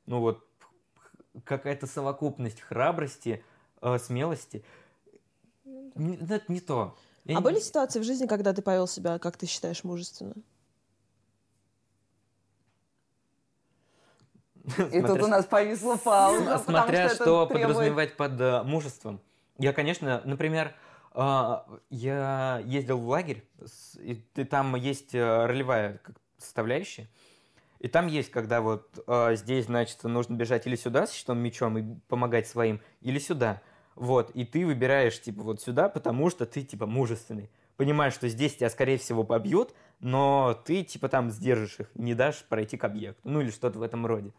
Ну 0.08 0.20
вот, 0.20 0.46
какая-то 1.46 1.88
совокупность 1.88 2.60
храбрости, 2.60 3.44
э, 3.82 3.98
смелости. 3.98 4.66
Ну, 5.64 6.14
Это 6.16 6.44
не 6.52 6.60
то. 6.60 6.98
Я 7.26 7.38
А 7.38 7.40
не- 7.40 7.44
были 7.44 7.60
ситуации 7.60 8.00
в 8.00 8.04
жизни, 8.04 8.26
когда 8.26 8.54
ты 8.54 8.62
повел 8.62 8.88
себя, 8.88 9.20
как 9.20 9.38
ты 9.38 9.46
считаешь, 9.46 9.84
мужественно? 9.84 10.34
И 14.92 15.02
тут 15.02 15.22
у 15.22 15.28
нас 15.28 15.46
повисла 15.46 15.96
пауза, 15.96 16.58
Смотря 16.60 17.10
что 17.10 17.48
подразумевать 17.48 18.16
под 18.18 18.40
э, 18.40 18.64
мужеством. 18.64 19.20
Я, 19.58 19.74
конечно, 19.74 20.22
например, 20.26 20.74
а, 21.12 21.66
я 21.90 22.62
ездил 22.66 22.98
в 23.00 23.08
лагерь, 23.08 23.44
и 24.00 24.16
там 24.50 24.76
есть 24.76 25.14
э, 25.14 25.46
ролевая 25.46 26.00
составляющая, 26.38 27.10
и 27.80 27.88
там 27.88 28.08
есть, 28.08 28.32
когда 28.32 28.62
вот 28.62 29.04
э, 29.08 29.36
здесь, 29.36 29.66
значит, 29.66 30.04
нужно 30.04 30.36
бежать 30.36 30.68
или 30.68 30.76
сюда 30.76 31.08
с 31.08 31.14
щитом, 31.14 31.40
мечом 31.40 31.78
и 31.78 32.00
помогать 32.08 32.48
своим, 32.48 32.82
или 33.02 33.20
сюда. 33.20 33.62
Вот, 33.96 34.32
и 34.32 34.46
ты 34.46 34.66
выбираешь, 34.66 35.20
типа, 35.22 35.42
вот 35.42 35.62
сюда, 35.62 35.90
потому 35.90 36.30
что 36.30 36.46
ты, 36.46 36.64
типа, 36.64 36.86
мужественный. 36.86 37.50
Понимаешь, 37.76 38.14
что 38.14 38.28
здесь 38.28 38.56
тебя, 38.56 38.70
скорее 38.70 38.98
всего, 38.98 39.24
побьют, 39.24 39.74
но 40.00 40.62
ты, 40.66 40.84
типа, 40.84 41.10
там 41.10 41.32
сдержишь 41.32 41.80
их, 41.80 41.90
не 41.96 42.14
дашь 42.14 42.46
пройти 42.48 42.78
к 42.78 42.84
объекту. 42.84 43.30
Ну, 43.30 43.42
или 43.42 43.52
что-то 43.52 43.80
в 43.80 43.82
этом 43.82 44.06
роде. 44.06 44.34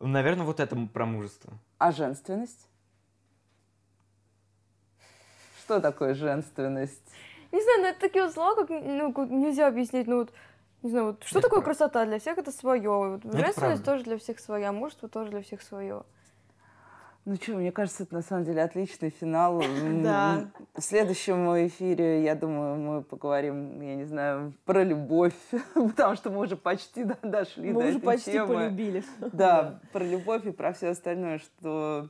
Наверное, 0.00 0.44
вот 0.44 0.60
это 0.60 0.76
про 0.92 1.06
мужество. 1.06 1.52
А 1.78 1.92
женственность? 1.92 2.68
Что 5.64 5.80
такое 5.80 6.14
женственность? 6.14 7.02
Не 7.52 7.62
знаю, 7.62 7.82
но 7.82 7.86
это 7.88 8.00
такие 8.00 8.24
вот 8.24 8.34
слова, 8.34 8.54
как, 8.54 8.68
ну, 8.68 9.24
нельзя 9.26 9.66
объяснить, 9.68 10.06
ну 10.06 10.18
вот, 10.18 10.32
не 10.82 10.90
знаю, 10.90 11.06
вот 11.06 11.24
что 11.24 11.38
Это 11.38 11.48
такое 11.48 11.60
правда. 11.62 11.78
красота? 11.78 12.04
Для 12.04 12.18
всех 12.18 12.38
это 12.38 12.52
свое. 12.52 12.90
Вот 12.90 13.24
Это 13.24 13.38
женственность 13.38 13.82
правда. 13.82 13.84
тоже 13.84 14.04
для 14.04 14.18
всех 14.18 14.38
своя, 14.38 14.72
мужество 14.72 15.08
тоже 15.08 15.30
для 15.30 15.42
всех 15.42 15.62
свое. 15.62 16.04
Ну 17.26 17.34
что, 17.34 17.54
мне 17.54 17.72
кажется, 17.72 18.04
это 18.04 18.14
на 18.14 18.22
самом 18.22 18.44
деле 18.44 18.62
отличный 18.62 19.10
финал. 19.10 19.60
Да. 20.02 20.46
В 20.76 20.80
следующем 20.80 21.44
эфире, 21.66 22.22
я 22.22 22.36
думаю, 22.36 22.76
мы 22.76 23.02
поговорим, 23.02 23.80
я 23.82 23.96
не 23.96 24.04
знаю, 24.04 24.52
про 24.64 24.84
любовь, 24.84 25.34
потому 25.74 26.14
что 26.14 26.30
мы 26.30 26.44
уже 26.44 26.56
почти 26.56 27.02
до- 27.02 27.18
дошли 27.24 27.72
до 27.72 27.74
Мы 27.74 27.88
уже 27.88 27.98
этой 27.98 28.04
почти 28.04 28.38
полюбили. 28.38 29.02
Да, 29.32 29.80
про 29.92 30.04
любовь 30.04 30.46
и 30.46 30.52
про 30.52 30.72
все 30.72 30.90
остальное, 30.90 31.38
что 31.38 32.08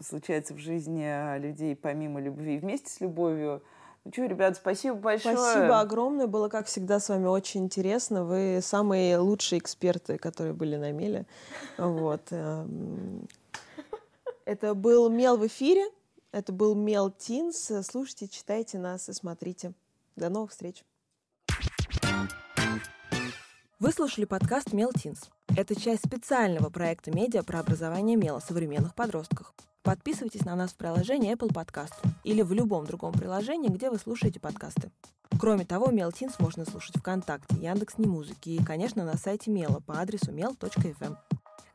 случается 0.00 0.54
в 0.54 0.58
жизни 0.58 1.38
людей 1.40 1.74
помимо 1.74 2.20
любви 2.20 2.56
и 2.56 2.58
вместе 2.60 2.90
с 2.90 3.00
любовью. 3.00 3.60
Ну 4.04 4.12
что, 4.12 4.24
ребят, 4.26 4.54
спасибо 4.56 4.96
большое. 4.96 5.36
Спасибо 5.36 5.80
огромное. 5.80 6.28
Было, 6.28 6.48
как 6.48 6.66
всегда, 6.66 7.00
с 7.00 7.08
вами 7.08 7.26
очень 7.26 7.64
интересно. 7.64 8.24
Вы 8.24 8.60
самые 8.62 9.18
лучшие 9.18 9.58
эксперты, 9.58 10.16
которые 10.16 10.54
были 10.54 10.76
на 10.76 10.92
Меле. 10.92 11.26
Вот. 11.76 12.22
Это 14.48 14.72
был 14.72 15.10
Мел 15.10 15.36
в 15.36 15.46
эфире. 15.46 15.84
Это 16.32 16.54
был 16.54 16.74
Мел 16.74 17.10
Тинс. 17.10 17.70
Слушайте, 17.82 18.28
читайте 18.28 18.78
нас 18.78 19.10
и 19.10 19.12
смотрите. 19.12 19.74
До 20.16 20.30
новых 20.30 20.52
встреч. 20.52 20.86
Вы 23.78 23.92
слушали 23.92 24.24
подкаст 24.24 24.72
Мел 24.72 24.90
Тинс. 24.90 25.28
Это 25.54 25.78
часть 25.78 26.06
специального 26.06 26.70
проекта 26.70 27.10
медиа 27.10 27.42
про 27.42 27.60
образование 27.60 28.16
Мела 28.16 28.38
современных 28.38 28.94
подростках. 28.94 29.52
Подписывайтесь 29.82 30.46
на 30.46 30.56
нас 30.56 30.70
в 30.70 30.76
приложении 30.76 31.30
Apple 31.30 31.52
Podcast 31.52 31.92
или 32.24 32.40
в 32.40 32.54
любом 32.54 32.86
другом 32.86 33.12
приложении, 33.12 33.68
где 33.68 33.90
вы 33.90 33.98
слушаете 33.98 34.40
подкасты. 34.40 34.90
Кроме 35.38 35.66
того, 35.66 35.90
Мел 35.90 36.10
Тинс 36.10 36.38
можно 36.38 36.64
слушать 36.64 36.96
ВКонтакте, 36.96 37.54
Яндекс.Немузыки 37.56 38.48
и, 38.48 38.64
конечно, 38.64 39.04
на 39.04 39.18
сайте 39.18 39.50
Мела 39.50 39.80
по 39.86 40.00
адресу 40.00 40.32
mel.fm. 40.32 41.18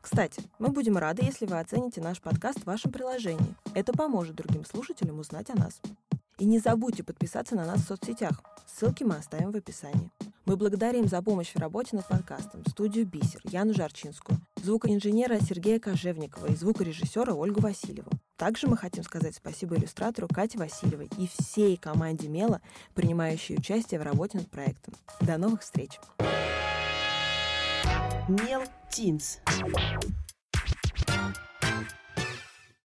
Кстати, 0.04 0.42
мы 0.58 0.68
будем 0.68 0.98
рады, 0.98 1.24
если 1.24 1.46
вы 1.46 1.58
оцените 1.58 2.02
наш 2.02 2.20
подкаст 2.20 2.58
в 2.58 2.66
вашем 2.66 2.92
приложении. 2.92 3.54
Это 3.72 3.94
поможет 3.94 4.36
другим 4.36 4.66
слушателям 4.66 5.18
узнать 5.18 5.48
о 5.48 5.58
нас. 5.58 5.80
И 6.36 6.44
не 6.44 6.58
забудьте 6.58 7.02
подписаться 7.02 7.56
на 7.56 7.64
нас 7.64 7.80
в 7.80 7.86
соцсетях. 7.86 8.42
Ссылки 8.66 9.02
мы 9.02 9.16
оставим 9.16 9.50
в 9.50 9.56
описании. 9.56 10.10
Мы 10.44 10.58
благодарим 10.58 11.08
за 11.08 11.22
помощь 11.22 11.54
в 11.54 11.58
работе 11.58 11.96
над 11.96 12.06
подкастом 12.06 12.66
студию 12.68 13.06
«Бисер» 13.06 13.40
Яну 13.44 13.72
Жарчинскую, 13.72 14.38
звукоинженера 14.62 15.40
Сергея 15.40 15.80
Кожевникова 15.80 16.52
и 16.52 16.54
звукорежиссера 16.54 17.32
Ольгу 17.32 17.62
Васильеву. 17.62 18.10
Также 18.36 18.66
мы 18.66 18.76
хотим 18.76 19.04
сказать 19.04 19.34
спасибо 19.34 19.76
иллюстратору 19.76 20.28
Кате 20.28 20.58
Васильевой 20.58 21.08
и 21.16 21.26
всей 21.26 21.78
команде 21.78 22.28
Мела, 22.28 22.60
принимающей 22.92 23.56
участие 23.56 24.00
в 24.00 24.02
работе 24.02 24.36
над 24.36 24.50
проектом. 24.50 24.92
До 25.22 25.38
новых 25.38 25.62
встреч! 25.62 25.98
Мел 28.28 28.62
Тинс. 28.90 29.40